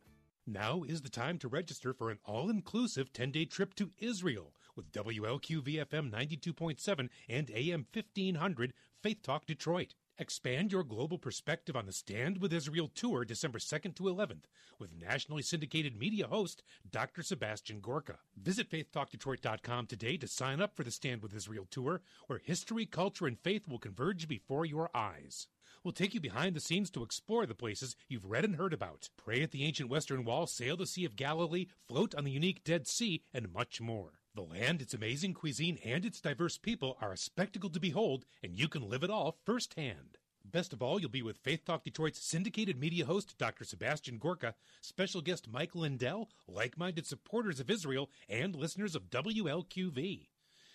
Now 0.47 0.81
is 0.81 1.03
the 1.03 1.09
time 1.09 1.37
to 1.39 1.47
register 1.47 1.93
for 1.93 2.09
an 2.09 2.17
all 2.25 2.49
inclusive 2.49 3.13
10 3.13 3.31
day 3.31 3.45
trip 3.45 3.75
to 3.75 3.91
Israel 3.99 4.53
with 4.75 4.91
WLQV 4.91 5.85
FM 5.85 6.11
92.7 6.11 7.09
and 7.29 7.51
AM 7.51 7.85
1500 7.93 8.73
Faith 9.03 9.21
Talk 9.21 9.45
Detroit. 9.45 9.93
Expand 10.17 10.71
your 10.71 10.83
global 10.83 11.19
perspective 11.19 11.75
on 11.75 11.85
the 11.85 11.91
Stand 11.91 12.39
with 12.39 12.53
Israel 12.53 12.89
tour 12.93 13.23
December 13.23 13.59
2nd 13.59 13.95
to 13.95 14.03
11th 14.03 14.45
with 14.79 14.99
nationally 14.99 15.43
syndicated 15.43 15.95
media 15.95 16.25
host 16.25 16.63
Dr. 16.89 17.21
Sebastian 17.21 17.79
Gorka. 17.79 18.17
Visit 18.35 18.69
faithtalkdetroit.com 18.69 19.85
today 19.85 20.17
to 20.17 20.27
sign 20.27 20.59
up 20.59 20.75
for 20.75 20.83
the 20.83 20.89
Stand 20.89 21.21
with 21.21 21.35
Israel 21.35 21.67
tour 21.69 22.01
where 22.25 22.41
history, 22.43 22.87
culture, 22.87 23.27
and 23.27 23.39
faith 23.39 23.67
will 23.67 23.79
converge 23.79 24.27
before 24.27 24.65
your 24.65 24.89
eyes. 24.95 25.47
We'll 25.83 25.93
take 25.93 26.13
you 26.13 26.19
behind 26.19 26.55
the 26.55 26.59
scenes 26.59 26.91
to 26.91 27.01
explore 27.01 27.47
the 27.47 27.55
places 27.55 27.95
you've 28.07 28.29
read 28.29 28.45
and 28.45 28.55
heard 28.55 28.71
about. 28.71 29.09
Pray 29.17 29.41
at 29.41 29.49
the 29.49 29.63
ancient 29.63 29.89
Western 29.89 30.23
Wall, 30.23 30.45
sail 30.45 30.77
the 30.77 30.85
Sea 30.85 31.05
of 31.05 31.15
Galilee, 31.15 31.65
float 31.87 32.13
on 32.13 32.23
the 32.23 32.29
unique 32.29 32.63
Dead 32.63 32.87
Sea, 32.87 33.23
and 33.33 33.51
much 33.51 33.81
more. 33.81 34.19
The 34.35 34.43
land, 34.43 34.83
its 34.83 34.93
amazing 34.93 35.33
cuisine, 35.33 35.79
and 35.83 36.05
its 36.05 36.21
diverse 36.21 36.59
people 36.59 36.97
are 37.01 37.11
a 37.11 37.17
spectacle 37.17 37.71
to 37.71 37.79
behold, 37.79 38.25
and 38.43 38.53
you 38.53 38.67
can 38.67 38.87
live 38.87 39.03
it 39.03 39.09
all 39.09 39.39
firsthand. 39.43 40.19
Best 40.45 40.71
of 40.71 40.83
all, 40.83 41.01
you'll 41.01 41.09
be 41.09 41.23
with 41.23 41.39
Faith 41.39 41.65
Talk 41.65 41.83
Detroit's 41.83 42.23
syndicated 42.23 42.79
media 42.79 43.05
host, 43.05 43.35
Dr. 43.39 43.63
Sebastian 43.63 44.19
Gorka, 44.19 44.53
special 44.81 45.21
guest 45.21 45.47
Mike 45.51 45.73
Lindell, 45.73 46.29
like 46.47 46.77
minded 46.77 47.07
supporters 47.07 47.59
of 47.59 47.71
Israel, 47.71 48.11
and 48.29 48.55
listeners 48.55 48.93
of 48.93 49.09
WLQV. 49.09 50.27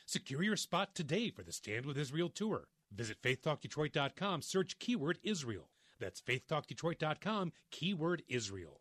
Secure 0.05 0.43
your 0.43 0.57
spot 0.57 0.97
today 0.97 1.31
for 1.31 1.45
the 1.45 1.53
Stand 1.53 1.87
with 1.87 1.97
Israel 1.97 2.29
tour. 2.29 2.67
Visit 2.97 3.23
faithtalkdetroit.com, 3.23 4.43
search 4.43 4.79
keyword 4.79 5.19
Israel. 5.23 5.69
That's 6.01 6.21
faithtalkdetroit.com, 6.21 7.53
keyword 7.71 8.23
Israel 8.29 8.81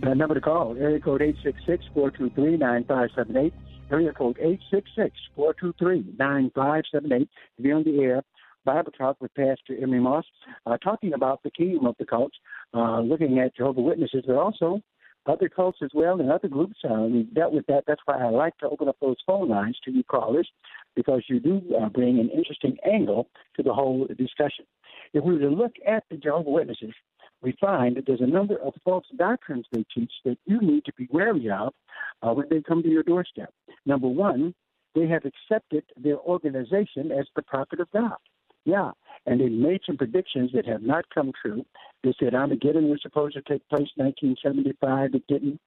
The 0.00 0.14
number 0.14 0.34
to 0.34 0.40
call, 0.40 0.76
area 0.78 1.00
code 1.00 1.22
866-423-9578, 1.94 3.52
area 3.90 4.12
code 4.12 4.38
866-423-9578 5.36 7.28
to 7.56 7.62
be 7.62 7.72
on 7.72 7.82
the 7.82 7.98
air. 8.00 8.22
Bible 8.64 8.92
Talk 8.92 9.16
with 9.20 9.34
Pastor 9.34 9.76
Emery 9.82 9.98
Moss, 10.00 10.24
uh, 10.66 10.76
talking 10.78 11.14
about 11.14 11.42
the 11.42 11.50
kingdom 11.50 11.84
of 11.86 11.96
the 11.98 12.06
cults, 12.06 12.36
uh, 12.74 13.00
looking 13.00 13.40
at 13.40 13.56
Jehovah 13.56 13.80
Witnesses, 13.80 14.22
but 14.26 14.36
also 14.36 14.80
other 15.28 15.48
cults 15.48 15.78
as 15.82 15.90
well 15.94 16.20
and 16.20 16.30
other 16.30 16.48
groups. 16.48 16.76
Uh, 16.88 17.02
we 17.02 17.22
dealt 17.24 17.52
with 17.52 17.66
that. 17.66 17.84
That's 17.86 18.00
why 18.04 18.18
I 18.18 18.30
like 18.30 18.56
to 18.58 18.68
open 18.68 18.88
up 18.88 18.96
those 19.00 19.16
phone 19.26 19.48
lines 19.48 19.78
to 19.84 19.90
you 19.90 20.02
callers 20.04 20.48
because 20.96 21.22
you 21.28 21.40
do 21.40 21.62
uh, 21.80 21.88
bring 21.88 22.18
an 22.18 22.30
interesting 22.30 22.76
angle 22.84 23.28
to 23.56 23.62
the 23.62 23.72
whole 23.72 24.06
discussion. 24.06 24.64
If 25.12 25.24
we 25.24 25.34
were 25.34 25.40
to 25.40 25.48
look 25.48 25.72
at 25.86 26.04
the 26.10 26.16
Jehovah 26.16 26.50
Witnesses, 26.50 26.94
we 27.42 27.56
find 27.60 27.96
that 27.96 28.06
there's 28.06 28.20
a 28.20 28.26
number 28.26 28.56
of 28.56 28.74
false 28.84 29.06
doctrines 29.16 29.66
they 29.72 29.84
teach 29.94 30.10
that 30.24 30.38
you 30.46 30.60
need 30.60 30.84
to 30.86 30.92
be 30.94 31.08
wary 31.10 31.48
of 31.50 31.72
uh, 32.22 32.32
when 32.32 32.46
they 32.50 32.60
come 32.60 32.82
to 32.82 32.88
your 32.88 33.04
doorstep. 33.04 33.52
Number 33.86 34.08
one, 34.08 34.54
they 34.94 35.06
have 35.06 35.22
accepted 35.24 35.84
their 35.96 36.18
organization 36.18 37.12
as 37.12 37.26
the 37.36 37.42
prophet 37.42 37.80
of 37.80 37.90
God. 37.92 38.16
Yeah, 38.64 38.90
and 39.28 39.40
they 39.40 39.48
made 39.48 39.80
some 39.86 39.96
predictions 39.96 40.50
that 40.54 40.66
have 40.66 40.82
not 40.82 41.04
come 41.14 41.32
true. 41.40 41.64
They 42.02 42.14
said 42.18 42.34
Armageddon 42.34 42.88
was 42.88 43.00
supposed 43.02 43.34
to 43.34 43.42
take 43.42 43.68
place 43.68 43.88
in 43.96 44.06
1975. 44.06 45.14
It 45.14 45.26
didn't. 45.28 45.60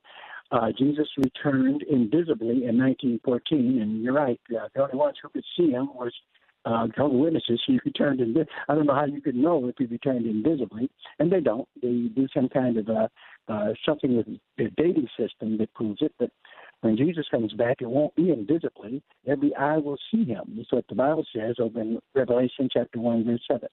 Uh, 0.52 0.72
Jesus 0.78 1.08
returned 1.18 1.84
invisibly 1.84 2.66
in 2.66 2.78
1914, 2.78 3.82
and 3.82 4.04
you're 4.04 4.14
right. 4.14 4.40
Uh, 4.50 4.68
the 4.74 4.82
only 4.82 4.98
ones 4.98 5.16
who 5.22 5.30
could 5.30 5.46
see 5.56 5.72
him 5.72 5.90
was 5.94 6.12
uh, 6.66 6.88
Jehovah 6.88 7.16
Witnesses. 7.16 7.62
He 7.66 7.80
returned 7.86 8.20
invi- 8.20 8.48
I 8.68 8.76
don't 8.76 8.86
know 8.86 8.96
how 8.96 9.06
you 9.06 9.22
could 9.22 9.36
know 9.36 9.68
if 9.68 9.76
he 9.78 9.86
returned 9.86 10.26
invisibly, 10.26 10.90
and 11.20 11.32
they 11.32 11.40
don't. 11.40 11.68
They 11.82 12.10
do 12.14 12.28
some 12.34 12.50
kind 12.50 12.78
of 12.78 12.90
uh, 12.90 13.08
uh, 13.48 13.74
something 13.86 14.18
with 14.18 14.28
their 14.58 14.70
dating 14.76 15.08
system 15.18 15.58
that 15.60 15.74
proves 15.74 16.02
it. 16.02 16.14
But 16.20 16.32
when 16.82 16.98
Jesus 16.98 17.26
comes 17.30 17.54
back, 17.54 17.78
it 17.82 17.90
won't 17.90 18.16
be 18.16 18.32
invisibly. 18.32 19.04
Every 19.28 19.56
eye 19.56 19.78
will 19.78 19.98
see 20.12 20.26
him. 20.26 20.54
That's 20.56 20.72
what 20.72 20.86
the 20.90 20.96
Bible 20.96 21.26
says 21.34 21.56
over 21.60 21.80
in 21.80 22.00
Revelation 22.16 22.70
chapter 22.72 23.00
1, 23.00 23.24
verse 23.24 23.42
7. 23.50 23.68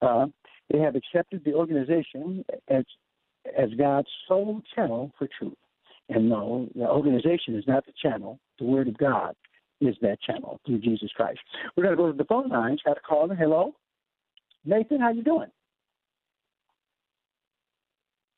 Uh, 0.00 0.26
they 0.72 0.78
have 0.78 0.94
accepted 0.94 1.44
the 1.44 1.54
organization 1.54 2.44
as, 2.68 2.84
as 3.58 3.70
God's 3.76 4.08
sole 4.28 4.62
channel 4.74 5.12
for 5.18 5.28
truth. 5.38 5.54
And 6.08 6.28
no, 6.28 6.68
the 6.76 6.88
organization 6.88 7.56
is 7.56 7.64
not 7.66 7.84
the 7.84 7.92
channel. 8.00 8.38
The 8.60 8.64
Word 8.64 8.86
of 8.86 8.96
God 8.96 9.34
is 9.80 9.96
that 10.02 10.20
channel 10.22 10.60
through 10.64 10.78
Jesus 10.78 11.10
Christ. 11.16 11.40
We're 11.76 11.82
going 11.82 11.96
to 11.96 12.02
go 12.02 12.10
to 12.10 12.16
the 12.16 12.24
phone 12.24 12.48
lines. 12.48 12.80
Got 12.84 12.98
a 12.98 13.00
caller. 13.00 13.34
Hello? 13.34 13.74
Nathan, 14.64 15.00
how 15.00 15.10
you 15.10 15.24
doing? 15.24 15.50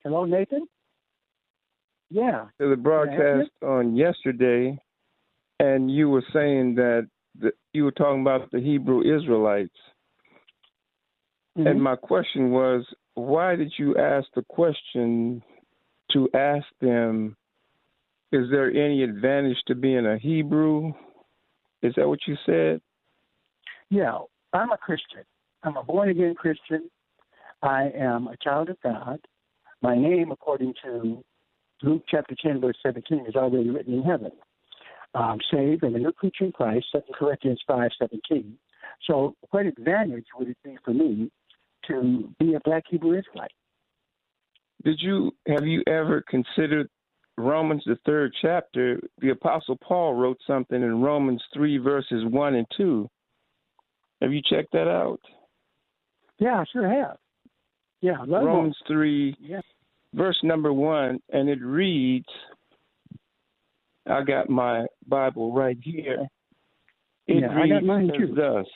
Hello, 0.02 0.24
Nathan? 0.24 0.66
Yeah. 2.10 2.46
To 2.60 2.70
the 2.70 2.76
broadcast 2.76 3.50
on 3.62 3.94
yesterday, 3.96 4.78
and 5.60 5.90
you 5.90 6.08
were 6.08 6.24
saying 6.32 6.76
that 6.76 7.08
the, 7.38 7.52
you 7.72 7.84
were 7.84 7.92
talking 7.92 8.22
about 8.22 8.50
the 8.50 8.60
Hebrew 8.60 9.00
Israelites. 9.02 9.74
Mm-hmm. 11.56 11.66
And 11.66 11.82
my 11.82 11.96
question 11.96 12.50
was, 12.50 12.84
why 13.14 13.56
did 13.56 13.72
you 13.78 13.96
ask 13.96 14.26
the 14.34 14.44
question 14.48 15.42
to 16.12 16.28
ask 16.34 16.66
them, 16.80 17.36
is 18.32 18.48
there 18.50 18.70
any 18.70 19.02
advantage 19.02 19.58
to 19.66 19.74
being 19.74 20.06
a 20.06 20.18
Hebrew? 20.18 20.92
Is 21.82 21.94
that 21.96 22.08
what 22.08 22.20
you 22.26 22.36
said? 22.46 22.80
Yeah, 23.90 24.18
I'm 24.52 24.70
a 24.70 24.76
Christian. 24.78 25.24
I'm 25.62 25.76
a 25.76 25.82
born 25.82 26.10
again 26.10 26.34
Christian. 26.34 26.88
I 27.62 27.90
am 27.96 28.28
a 28.28 28.36
child 28.42 28.68
of 28.68 28.76
God. 28.82 29.20
My 29.82 29.96
name, 29.96 30.30
according 30.30 30.74
to 30.84 31.24
Luke 31.82 32.02
chapter 32.08 32.34
10, 32.40 32.60
verse 32.60 32.76
17, 32.82 33.26
is 33.26 33.36
already 33.36 33.70
written 33.70 33.94
in 33.94 34.02
heaven. 34.02 34.32
Um, 35.14 35.38
saved 35.50 35.84
and 35.84 35.96
a 35.96 35.98
new 35.98 36.12
creature 36.12 36.44
in 36.44 36.52
Christ, 36.52 36.86
2 36.92 37.00
Corinthians 37.14 37.60
5 37.66 37.90
17. 37.98 38.58
So, 39.06 39.34
what 39.50 39.64
advantage 39.64 40.26
would 40.38 40.48
it 40.48 40.56
be 40.62 40.76
for 40.84 40.92
me 40.92 41.30
to 41.86 42.28
be 42.38 42.54
a 42.54 42.60
black 42.60 42.84
Hebrew 42.88 43.18
Israelite? 43.18 43.52
Did 44.84 45.00
you 45.00 45.32
have 45.46 45.66
you 45.66 45.82
ever 45.86 46.22
considered 46.28 46.88
Romans 47.36 47.82
the 47.86 47.96
third 48.04 48.32
chapter? 48.42 49.00
The 49.20 49.30
Apostle 49.30 49.78
Paul 49.82 50.14
wrote 50.14 50.38
something 50.46 50.80
in 50.80 51.00
Romans 51.00 51.42
three 51.54 51.78
verses 51.78 52.24
one 52.26 52.54
and 52.54 52.66
two. 52.76 53.08
Have 54.20 54.32
you 54.32 54.42
checked 54.42 54.72
that 54.72 54.88
out? 54.88 55.20
Yeah, 56.38 56.60
I 56.60 56.64
sure 56.72 56.88
have. 56.88 57.16
Yeah, 58.00 58.24
Romans 58.28 58.76
three, 58.86 59.36
yeah. 59.40 59.60
Verse 60.14 60.38
number 60.42 60.72
one, 60.72 61.18
and 61.30 61.48
it 61.48 61.60
reads. 61.62 62.26
I 64.06 64.22
got 64.22 64.48
my 64.48 64.86
Bible 65.06 65.52
right 65.52 65.76
here. 65.82 66.26
It 67.26 67.42
yeah, 67.42 67.54
reads 67.54 67.72
I 67.72 67.80
got 67.80 67.84
mine 67.84 68.10
too. 68.16 68.34
thus. 68.34 68.66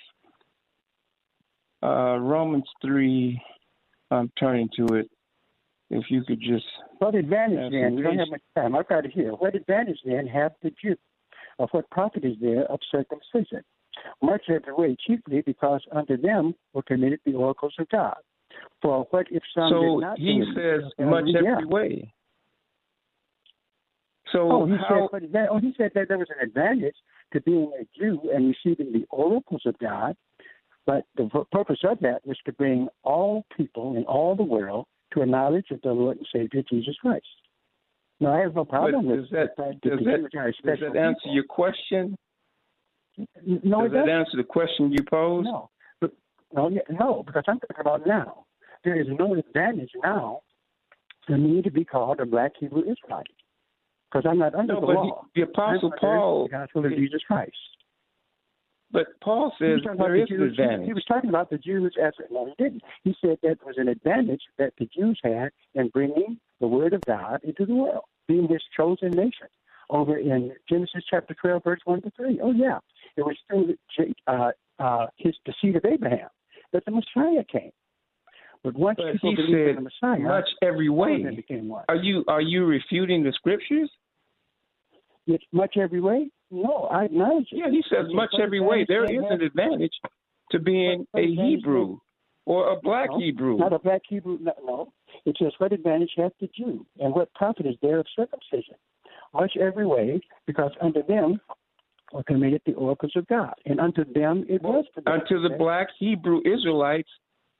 Uh, 1.83 2.19
Romans 2.19 2.69
3, 2.83 3.41
I'm 4.11 4.31
turning 4.39 4.69
to 4.77 4.95
it. 4.95 5.11
If 5.91 6.05
you 6.11 6.23
could 6.25 6.41
just. 6.41 6.65
What 6.99 7.15
advantage 7.15 7.73
then? 7.73 7.97
We 7.97 8.03
don't 8.03 8.19
have 8.19 8.29
much 8.29 8.43
time. 8.57 8.75
I've 8.77 8.89
got 8.89 9.05
it 9.05 9.13
here. 9.13 9.33
What 9.33 9.55
advantage 9.55 9.99
then 10.05 10.27
have 10.27 10.53
the 10.63 10.71
Jew? 10.83 10.97
Of 11.59 11.69
what 11.73 11.91
profit 11.91 12.25
is 12.25 12.37
there 12.41 12.65
of 12.65 12.81
circumcision? 12.91 13.63
Much 14.23 14.43
every 14.49 14.73
way, 14.73 14.97
chiefly 15.07 15.43
because 15.45 15.83
unto 15.93 16.17
them 16.17 16.55
were 16.73 16.83
committed 16.83 17.21
the 17.25 17.35
oracles 17.35 17.75
of 17.79 17.89
God. 17.91 18.17
For 18.81 19.07
what 19.11 19.27
if 19.31 19.43
some 19.55 19.71
so 19.71 19.81
did 19.81 20.01
not 20.01 20.19
he 20.19 20.43
says 20.55 20.83
much 20.99 21.25
yeah. 21.27 21.53
every 21.53 21.67
way. 21.67 22.13
So 24.33 24.51
oh, 24.51 24.67
he 24.67 24.73
how, 24.77 25.09
said, 25.13 25.31
but 25.33 25.49
oh, 25.51 25.59
he 25.59 25.75
said 25.77 25.93
that 25.95 26.09
there 26.09 26.19
was 26.19 26.29
an 26.31 26.47
advantage 26.47 26.95
to 27.33 27.41
being 27.43 27.71
a 27.79 27.85
Jew 27.99 28.19
and 28.35 28.55
receiving 28.65 28.93
the 28.93 29.05
oracles 29.11 29.63
of 29.67 29.79
God. 29.79 30.17
But 30.87 31.05
the 31.17 31.29
purpose 31.53 31.81
of 31.85 32.01
that 32.01 32.27
was 32.27 32.39
to 32.47 32.53
bring 32.53 32.89
all 33.05 33.45
people 33.57 33.97
in 33.97 34.05
all 34.05 34.35
the 34.35 34.43
world 34.43 34.87
to 35.13 35.21
a 35.21 35.27
knowledge 35.27 35.67
of 35.71 35.81
the 35.83 35.93
Lord 35.93 36.17
and 36.17 36.27
Savior 36.33 36.63
Jesus 36.69 36.97
Christ. 37.01 37.27
Now, 38.21 38.35
I 38.35 38.41
have 38.41 38.55
no 38.55 38.65
problem 38.65 39.07
with 39.07 39.21
does 39.21 39.29
that, 39.31 39.57
does 39.57 39.99
that, 40.05 40.53
does 40.65 40.79
that 40.81 40.97
answer 40.97 41.19
people. 41.25 41.35
your 41.35 41.45
question? 41.45 42.17
No, 43.17 43.27
does 43.83 43.91
it 43.91 43.93
that 43.93 43.99
doesn't. 43.99 44.09
answer 44.09 44.37
the 44.37 44.45
question 44.45 44.93
you 44.93 45.05
posed? 45.09 45.47
No, 45.47 45.71
but 46.55 46.73
no, 46.91 47.23
because 47.27 47.45
I'm 47.47 47.59
talking 47.61 47.77
about 47.81 48.07
now. 48.07 48.45
There 48.85 49.01
is 49.01 49.07
no 49.19 49.35
advantage 49.35 49.91
now 50.03 50.41
for 51.27 51.39
me 51.39 51.63
to 51.63 51.71
be 51.71 51.85
called 51.85 52.21
a 52.21 52.27
black 52.27 52.53
Hebrew 52.59 52.81
Israelite 52.83 53.27
because 54.11 54.27
I'm 54.29 54.39
not 54.39 54.55
under 54.55 54.75
No, 54.75 54.81
the 54.81 54.87
law. 54.87 55.23
he- 55.35 55.41
the 55.41 55.47
Apostle 55.49 55.93
Paul- 55.99 56.45
the 56.45 56.51
gospel 56.51 56.85
of 56.87 56.93
Jesus 56.93 57.23
Christ. 57.25 57.57
But 58.91 59.07
Paul 59.21 59.55
says 59.59 59.77
was 59.77 59.83
talking 59.85 60.01
about 60.01 60.07
there 60.09 60.17
the 60.17 60.23
is 60.25 60.31
an 60.31 60.37
Jews- 60.37 60.57
he- 60.57 60.63
advantage. 60.63 60.87
He 60.87 60.93
was 60.93 61.05
talking 61.07 61.31
about 61.31 61.49
the 61.49 61.57
Jews 61.59 61.97
as 61.97 62.13
no, 62.31 62.45
he 62.47 62.55
didn't. 62.59 62.83
He 63.05 63.15
said 63.21 63.39
that 63.43 63.65
was 63.65 63.79
an 63.79 63.89
advantage 63.89 64.43
that 64.59 64.75
the 64.77 64.85
Jews 64.87 65.19
had 65.25 65.51
in 65.75 65.89
bringing 65.89 66.39
the 66.61 66.69
word 66.69 66.93
of 66.93 67.05
God 67.07 67.43
into 67.45 67.65
the 67.65 67.75
world, 67.75 68.05
being 68.29 68.49
His 68.49 68.63
chosen 68.77 69.11
nation. 69.13 69.49
Over 69.89 70.19
in 70.19 70.55
Genesis 70.69 71.05
chapter 71.09 71.35
twelve, 71.35 71.65
verse 71.65 71.81
one 71.85 72.03
to 72.03 72.11
three. 72.11 72.39
Oh 72.41 72.51
yeah, 72.53 72.79
it 73.17 73.23
was 73.25 73.37
through 73.49 73.77
uh, 74.27 74.53
uh, 74.79 75.07
his 75.17 75.37
the 75.47 75.55
seed 75.61 75.77
of 75.77 75.85
Abraham 75.85 76.29
that 76.73 76.85
the 76.85 76.91
Messiah 76.91 77.45
came. 77.51 77.71
But 78.65 78.75
once 78.75 78.99
But 78.99 79.13
people 79.15 79.35
believed 79.35 79.59
in 79.59 79.67
said 79.67 79.77
the 79.77 79.81
Messiah, 79.81 80.21
much 80.21 80.49
every 80.63 80.89
way. 80.89 81.25
became 81.35 81.69
one. 81.69 81.85
Are 81.89 81.97
you 81.97 82.25
are 82.29 82.41
you 82.41 82.65
refuting 82.65 83.23
the 83.25 83.33
scriptures? 83.33 83.91
It's 85.27 85.45
much 85.53 85.77
every 85.77 86.01
way. 86.01 86.31
No, 86.51 86.89
I 86.91 87.05
acknowledge 87.05 87.49
it. 87.51 87.59
Yeah, 87.59 87.71
he 87.71 87.83
says 87.91 88.07
much 88.13 88.35
every 88.41 88.61
way. 88.61 88.85
There 88.87 89.05
is 89.05 89.25
an 89.31 89.43
advantage 89.43 89.95
to 90.51 90.59
being 90.59 91.07
a 91.17 91.27
Hebrew 91.27 91.99
or 92.45 92.73
a 92.73 92.81
black 92.81 93.11
No, 93.11 93.19
Hebrew. 93.19 93.57
Not 93.57 93.73
a 93.73 93.79
black 93.79 94.03
Hebrew. 94.09 94.39
No, 94.41 94.53
no. 94.65 94.93
It 95.25 95.37
says, 95.41 95.53
what 95.59 95.73
advantage 95.73 96.13
hath 96.17 96.33
the 96.41 96.49
Jew, 96.57 96.85
and 96.99 97.15
what 97.15 97.33
profit 97.35 97.67
is 97.67 97.77
there 97.83 97.99
of 97.99 98.07
circumcision? 98.17 98.75
Much 99.35 99.57
every 99.61 99.87
way, 99.87 100.21
because 100.47 100.73
under 100.81 101.03
them 101.03 101.41
were 102.13 102.23
committed 102.23 102.61
the 102.67 102.75
oracles 102.75 103.13
of 103.17 103.27
God, 103.27 103.55
and 103.67 103.81
unto 103.81 104.05
them 104.13 104.45
it 104.49 104.63
was 104.63 104.85
unto 105.07 105.41
the 105.41 105.51
black 105.59 105.89
Hebrew 105.99 106.41
Israelites. 106.45 107.09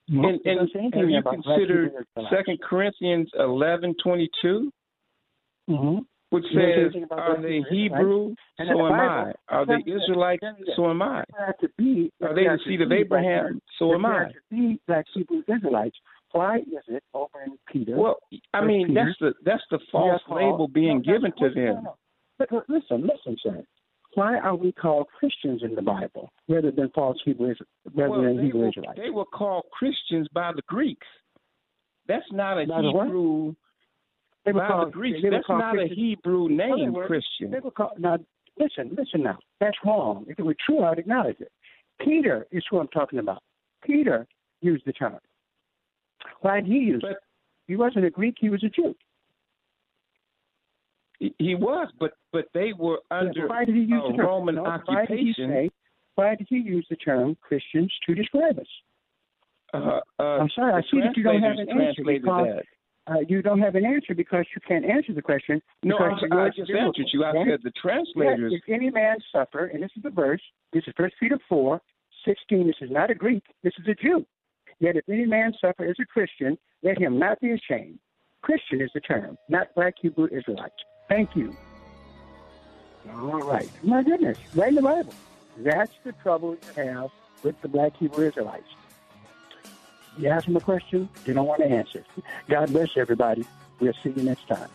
And 0.09 0.25
and 0.25 0.41
doesn't 0.45 0.73
say 0.73 0.81
anything 0.81 1.01
have 1.01 1.25
you 1.35 1.43
considered 1.43 1.93
Second 2.31 2.61
Corinthians 2.63 3.31
eleven 3.39 3.95
twenty 4.03 4.29
two, 4.41 4.71
Mm-hmm. 5.71 6.01
which 6.31 6.45
says, 6.53 6.93
"Are 7.13 7.41
they 7.41 7.63
Hebrew 7.71 7.71
Hebrew? 7.71 8.35
Israelites. 8.35 8.41
And 8.59 8.69
in 8.69 8.77
So 8.77 8.87
am 8.87 8.93
I. 9.01 9.33
Are 9.49 9.65
they 9.65 9.73
tell 9.73 9.77
me 9.79 9.83
that- 9.87 10.03
Israelites? 10.03 10.41
tell 10.41 10.53
me 10.55 10.63
that. 10.67 10.77
So 10.77 10.91
am 10.91 11.03
I. 11.03 11.25
Are 11.39 11.57
to 11.61 11.69
be, 11.79 12.11
if 12.21 12.31
Are 12.31 12.35
they 12.35 12.45
the 12.45 12.59
seed 12.67 12.81
of 12.81 12.91
Abraham? 12.93 13.61
So 13.79 13.95
am 13.95 14.05
I." 14.05 14.09
are 14.11 14.25
to 14.27 14.41
be 14.51 14.81
black 14.89 15.07
Hebrew 15.15 15.43
Israelites, 15.47 15.97
why 16.33 16.59
is 16.59 16.83
it 16.89 17.05
over 17.15 17.43
in 17.47 17.57
Peter? 17.73 17.97
Well, 17.97 18.19
I 18.53 18.65
mean 18.65 18.93
that's 18.93 19.17
the 19.21 19.35
that's 19.45 19.63
the 19.71 19.79
false 19.93 20.21
label 20.29 20.67
being 20.67 21.01
given 21.01 21.33
to 21.39 21.51
them. 21.51 21.87
Listen, 22.69 23.07
listen, 23.07 23.37
sir. 23.41 23.65
Why 24.15 24.39
are 24.39 24.55
we 24.55 24.73
called 24.73 25.07
Christians 25.19 25.63
in 25.63 25.75
the 25.75 25.83
Bible 25.83 26.31
rather 26.49 26.71
than 26.71 26.91
false 26.95 27.19
Hebrew 27.25 27.55
rather 27.95 28.11
Well, 28.11 28.23
than 28.23 28.45
Hebrew 28.45 28.61
were, 28.61 28.69
Israelites? 28.69 28.99
they 29.03 29.11
were 29.11 29.25
called 29.25 29.65
Christians 29.73 30.29
by 30.35 30.53
the 30.55 30.63
Greeks. 30.67 31.07
That's 32.09 32.31
not 32.31 32.59
a 32.59 32.67
By? 32.67 32.83
Hebrew. 32.83 33.55
They 34.45 34.53
were 34.53 34.61
by 34.61 34.69
called 34.69 34.89
the 34.89 34.93
Greeks. 34.93 35.21
were 35.23 35.31
That's 35.31 35.49
not 35.49 35.75
a 35.75 35.79
Christians. 35.79 35.99
Hebrew 35.99 36.49
No, 36.49 36.57
they 36.77 36.83
name, 36.83 36.93
weren't. 36.93 37.07
Christian. 37.09 37.51
They 37.51 37.61
were 37.61 37.71
called 37.71 37.93
now. 37.99 38.19
Listen, 38.59 38.95
listen 38.97 39.23
now. 39.23 39.39
That's 39.61 39.77
wrong. 39.85 40.27
If 40.29 40.39
it 40.39 40.43
were 40.43 40.57
true, 40.67 40.85
I'd 40.85 40.99
acknowledge 40.99 41.41
it. 41.41 41.51
Peter 42.01 42.47
is 42.53 42.63
who 42.71 42.79
I'm 42.81 42.89
talking 42.89 43.19
about. 43.19 43.43
Peter 43.83 44.27
used 44.61 44.85
the 44.85 44.93
term. 44.93 45.19
Why 46.41 46.61
did 46.61 46.67
he 46.71 46.79
use 46.79 47.03
it? 47.09 47.17
He 47.67 47.77
wasn't 47.77 48.05
a 48.05 48.11
Greek. 48.11 48.35
He 48.39 48.51
was 48.51 48.63
a 48.63 48.69
Jew. 48.69 48.95
He, 51.39 51.55
was, 51.55 51.89
but 52.01 52.13
but 52.33 52.47
they 52.53 52.73
were 52.77 52.99
under 53.11 53.47
why 53.47 53.65
did 53.65 53.77
he 53.77 53.83
use 53.83 54.03
the 54.11 54.17
term? 54.17 54.27
Roman 54.27 54.55
No, 54.57 54.63
Why 54.63 54.79
did 55.07 55.19
he 55.19 55.31
occupation. 55.31 55.51
say? 55.51 55.71
Why 56.17 56.35
did 56.35 56.47
he 56.51 56.57
use 56.57 56.87
the 56.91 56.97
term 56.97 57.37
Christians 57.41 57.93
to 58.07 58.15
describe 58.15 58.59
us? 58.59 58.67
Uh, 59.73 60.01
uh, 60.19 60.23
I'm 60.23 60.51
sorry. 60.55 60.75
I 60.75 60.81
see 60.91 61.01
that 61.01 61.17
you 61.17 61.23
don't 61.23 61.43
have 61.43 61.59
an 61.59 61.69
answer 61.71 62.03
because 62.05 62.63
uh, 63.07 63.15
you 63.29 63.41
don't 63.41 63.61
have 63.61 63.75
an 63.75 63.85
answer 63.85 64.15
because 64.15 64.45
you 64.55 64.61
can't 64.67 64.85
answer 64.85 65.13
the 65.13 65.23
question. 65.23 65.63
No, 65.83 65.97
I'm, 65.97 66.33
I 66.33 66.49
just 66.49 66.71
is 66.71 66.77
answered 66.79 67.07
you. 67.13 67.25
I 67.25 67.33
biblical, 67.33 67.53
said 67.53 67.61
the 67.65 67.73
translators. 67.81 68.53
Yes, 68.53 68.61
if 68.67 68.75
any 68.75 68.91
man 68.91 69.17
suffer, 69.31 69.67
and 69.67 69.83
this 69.83 69.91
is 69.97 70.03
the 70.03 70.11
verse, 70.11 70.43
this 70.73 70.83
is 70.87 70.95
First 70.97 71.15
Peter 71.19 71.39
4, 71.49 71.81
16, 72.25 72.67
this 72.67 72.77
is 72.81 72.91
not 72.91 73.11
a 73.11 73.15
Greek, 73.15 73.45
this 73.63 73.73
is 73.79 73.87
a 73.89 73.95
Jew. 73.95 74.27
Yet 74.81 74.97
if 74.97 75.09
any 75.09 75.27
man 75.27 75.53
suffer 75.61 75.85
as 75.85 75.97
a 76.01 76.05
Christian, 76.05 76.59
let 76.83 76.99
him 76.99 77.19
not 77.19 77.41
be 77.41 77.53
ashamed. 77.53 77.99
Christian 78.43 78.81
is 78.81 78.91
the 78.93 79.01
term, 79.01 79.39
not 79.49 79.69
black 79.75 79.95
Hebrew 80.01 80.27
Israelites. 80.27 80.75
Thank 81.13 81.37
you. 81.37 81.55
All 83.13 83.43
right. 83.43 83.69
My 83.83 84.03
goodness, 84.03 84.39
right 84.55 84.71
in 84.71 84.77
the 84.77 84.81
Bible. 84.81 85.13
That's 85.59 85.93
the 86.05 86.13
trouble 86.13 86.53
you 86.53 86.83
have 86.83 87.11
with 87.43 87.61
the 87.61 87.69
black 87.69 87.95
Hebrew 87.99 88.29
Israelites. 88.29 88.71
You 90.17 90.31
ask 90.31 90.47
them 90.47 90.57
a 90.57 90.61
question, 90.61 91.11
they 91.27 91.35
don't 91.35 91.45
want 91.45 91.61
to 91.61 91.69
answer. 91.69 92.03
God 92.49 92.73
bless 92.73 92.97
everybody. 92.97 93.45
We'll 93.79 93.93
see 94.03 94.09
you 94.09 94.23
next 94.23 94.49
time. 94.49 94.71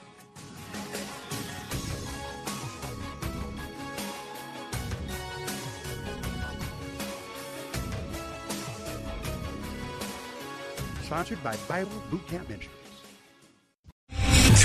Sponsored 11.01 11.43
by 11.43 11.57
Bible 11.67 12.03
Boot 12.11 12.27
Camp 12.27 12.47
Ministries. 12.47 12.76